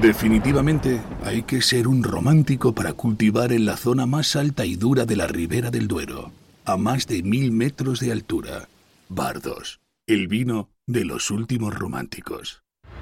Definitivamente 0.00 1.00
hay 1.24 1.42
que 1.42 1.60
ser 1.60 1.88
un 1.88 2.04
romántico 2.04 2.72
para 2.72 2.92
cultivar 2.92 3.52
en 3.52 3.66
la 3.66 3.76
zona 3.76 4.06
más 4.06 4.36
alta 4.36 4.64
y 4.64 4.76
dura 4.76 5.06
de 5.06 5.16
la 5.16 5.26
ribera 5.26 5.70
del 5.70 5.88
Duero 5.88 6.30
a 6.64 6.76
más 6.76 7.08
de 7.08 7.22
mil 7.24 7.50
metros 7.50 7.98
de 7.98 8.12
altura. 8.12 8.68
Bardos, 9.08 9.80
el 10.06 10.28
vino 10.28 10.68
de 10.86 11.04
los 11.04 11.32
últimos 11.32 11.76
románticos. 11.76 12.59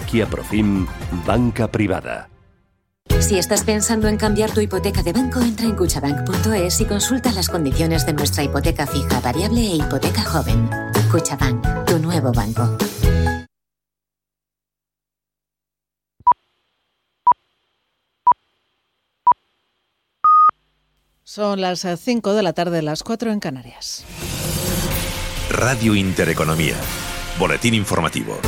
Arquia 0.00 0.26
Profim 0.26 0.86
Banca 1.26 1.68
Privada. 1.68 2.30
Si 3.18 3.38
estás 3.38 3.64
pensando 3.64 4.08
en 4.08 4.16
cambiar 4.16 4.50
tu 4.50 4.60
hipoteca 4.60 5.02
de 5.02 5.12
banco, 5.12 5.40
entra 5.40 5.66
en 5.66 5.76
cuchabank.es 5.76 6.80
y 6.80 6.84
consulta 6.86 7.30
las 7.32 7.48
condiciones 7.50 8.06
de 8.06 8.14
nuestra 8.14 8.42
hipoteca 8.42 8.86
fija, 8.86 9.20
variable 9.20 9.60
e 9.60 9.76
hipoteca 9.76 10.22
joven. 10.22 10.70
Cuchabank, 11.10 11.84
tu 11.84 11.98
nuevo 11.98 12.32
banco. 12.32 12.78
Son 21.24 21.60
las 21.60 21.86
5 22.02 22.34
de 22.34 22.42
la 22.42 22.54
tarde, 22.54 22.80
las 22.80 23.02
4 23.02 23.32
en 23.32 23.40
Canarias. 23.40 24.04
Radio 25.50 25.94
Intereconomía. 25.94 26.76
Boletín 27.38 27.74
informativo. 27.74 28.38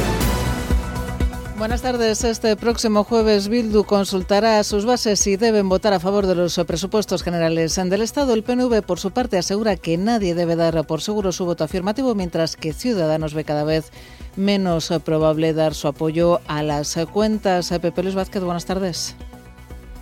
Buenas 1.62 1.82
tardes. 1.82 2.24
Este 2.24 2.56
próximo 2.56 3.04
jueves 3.04 3.46
Bildu 3.46 3.84
consultará 3.84 4.58
a 4.58 4.64
sus 4.64 4.84
bases 4.84 5.20
si 5.20 5.36
deben 5.36 5.68
votar 5.68 5.92
a 5.92 6.00
favor 6.00 6.26
de 6.26 6.34
los 6.34 6.60
presupuestos 6.66 7.22
generales 7.22 7.76
del 7.76 8.02
Estado. 8.02 8.34
El 8.34 8.42
PNV, 8.42 8.82
por 8.82 8.98
su 8.98 9.12
parte, 9.12 9.38
asegura 9.38 9.76
que 9.76 9.96
nadie 9.96 10.34
debe 10.34 10.56
dar 10.56 10.84
por 10.88 11.02
seguro 11.02 11.30
su 11.30 11.44
voto 11.44 11.62
afirmativo, 11.62 12.16
mientras 12.16 12.56
que 12.56 12.72
Ciudadanos 12.72 13.32
ve 13.32 13.44
cada 13.44 13.62
vez 13.62 13.92
menos 14.34 14.92
probable 15.04 15.54
dar 15.54 15.74
su 15.74 15.86
apoyo 15.86 16.40
a 16.48 16.64
las 16.64 16.98
cuentas. 17.12 17.72
Pepe 17.80 18.02
Luis 18.02 18.16
Vázquez, 18.16 18.42
buenas 18.42 18.64
tardes. 18.64 19.14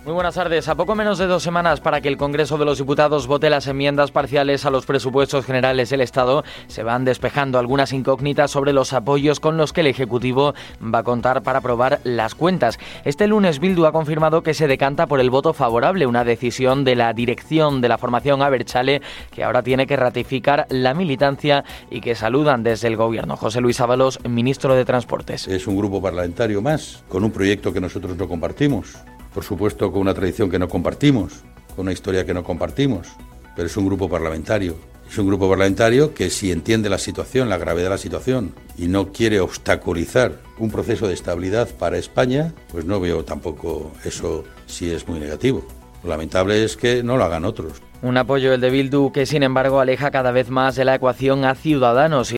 Muy 0.03 0.13
buenas 0.13 0.33
tardes. 0.33 0.67
A 0.67 0.73
poco 0.73 0.95
menos 0.95 1.19
de 1.19 1.27
dos 1.27 1.43
semanas 1.43 1.79
para 1.79 2.01
que 2.01 2.07
el 2.07 2.17
Congreso 2.17 2.57
de 2.57 2.65
los 2.65 2.79
Diputados 2.79 3.27
vote 3.27 3.51
las 3.51 3.67
enmiendas 3.67 4.09
parciales 4.09 4.65
a 4.65 4.71
los 4.71 4.87
presupuestos 4.87 5.45
generales 5.45 5.91
del 5.91 6.01
Estado, 6.01 6.43
se 6.65 6.81
van 6.81 7.05
despejando 7.05 7.59
algunas 7.59 7.93
incógnitas 7.93 8.49
sobre 8.49 8.73
los 8.73 8.93
apoyos 8.93 9.39
con 9.39 9.57
los 9.57 9.73
que 9.73 9.81
el 9.81 9.87
Ejecutivo 9.87 10.55
va 10.83 10.99
a 10.99 11.03
contar 11.03 11.43
para 11.43 11.59
aprobar 11.59 11.99
las 12.03 12.33
cuentas. 12.33 12.79
Este 13.05 13.27
lunes 13.27 13.59
Bildu 13.59 13.85
ha 13.85 13.91
confirmado 13.91 14.41
que 14.41 14.55
se 14.55 14.65
decanta 14.65 15.05
por 15.05 15.19
el 15.19 15.29
voto 15.29 15.53
favorable, 15.53 16.07
una 16.07 16.23
decisión 16.23 16.83
de 16.83 16.95
la 16.95 17.13
dirección 17.13 17.79
de 17.79 17.89
la 17.89 17.99
formación 17.99 18.41
Aberchale 18.41 19.03
que 19.29 19.43
ahora 19.43 19.61
tiene 19.61 19.85
que 19.85 19.97
ratificar 19.97 20.65
la 20.69 20.95
militancia 20.95 21.63
y 21.91 22.01
que 22.01 22.15
saludan 22.15 22.63
desde 22.63 22.87
el 22.87 22.97
Gobierno. 22.97 23.37
José 23.37 23.61
Luis 23.61 23.79
Ábalos, 23.79 24.17
ministro 24.27 24.73
de 24.73 24.83
Transportes. 24.83 25.47
Es 25.47 25.67
un 25.67 25.77
grupo 25.77 26.01
parlamentario 26.01 26.59
más, 26.59 27.03
con 27.07 27.23
un 27.23 27.29
proyecto 27.29 27.71
que 27.71 27.79
nosotros 27.79 28.17
no 28.17 28.27
compartimos 28.27 28.95
por 29.33 29.43
supuesto 29.43 29.91
con 29.91 30.01
una 30.01 30.13
tradición 30.13 30.49
que 30.49 30.59
no 30.59 30.67
compartimos, 30.67 31.43
con 31.75 31.83
una 31.85 31.93
historia 31.93 32.25
que 32.25 32.33
no 32.33 32.43
compartimos, 32.43 33.07
pero 33.55 33.67
es 33.67 33.77
un 33.77 33.85
grupo 33.85 34.09
parlamentario. 34.09 34.75
Es 35.09 35.17
un 35.17 35.27
grupo 35.27 35.49
parlamentario 35.49 36.13
que 36.13 36.29
si 36.29 36.53
entiende 36.53 36.89
la 36.89 36.97
situación, 36.97 37.49
la 37.49 37.57
gravedad 37.57 37.87
de 37.87 37.89
la 37.89 37.97
situación, 37.97 38.53
y 38.77 38.87
no 38.87 39.11
quiere 39.11 39.41
obstaculizar 39.41 40.39
un 40.57 40.71
proceso 40.71 41.07
de 41.07 41.13
estabilidad 41.13 41.67
para 41.77 41.97
España, 41.97 42.53
pues 42.71 42.85
no 42.85 43.01
veo 43.01 43.25
tampoco 43.25 43.91
eso 44.05 44.45
si 44.67 44.89
es 44.89 45.07
muy 45.09 45.19
negativo. 45.19 45.65
Lo 46.03 46.09
lamentable 46.09 46.63
es 46.63 46.77
que 46.77 47.03
no 47.03 47.17
lo 47.17 47.25
hagan 47.25 47.43
otros. 47.43 47.81
Un 48.01 48.17
apoyo 48.17 48.53
el 48.53 48.61
de 48.61 48.71
Bildu 48.71 49.11
que 49.11 49.25
sin 49.25 49.43
embargo 49.43 49.79
aleja 49.79 50.09
cada 50.09 50.31
vez 50.31 50.49
más 50.49 50.75
de 50.75 50.85
la 50.85 50.95
ecuación 50.95 51.45
a 51.45 51.53
Ciudadanos 51.53 52.29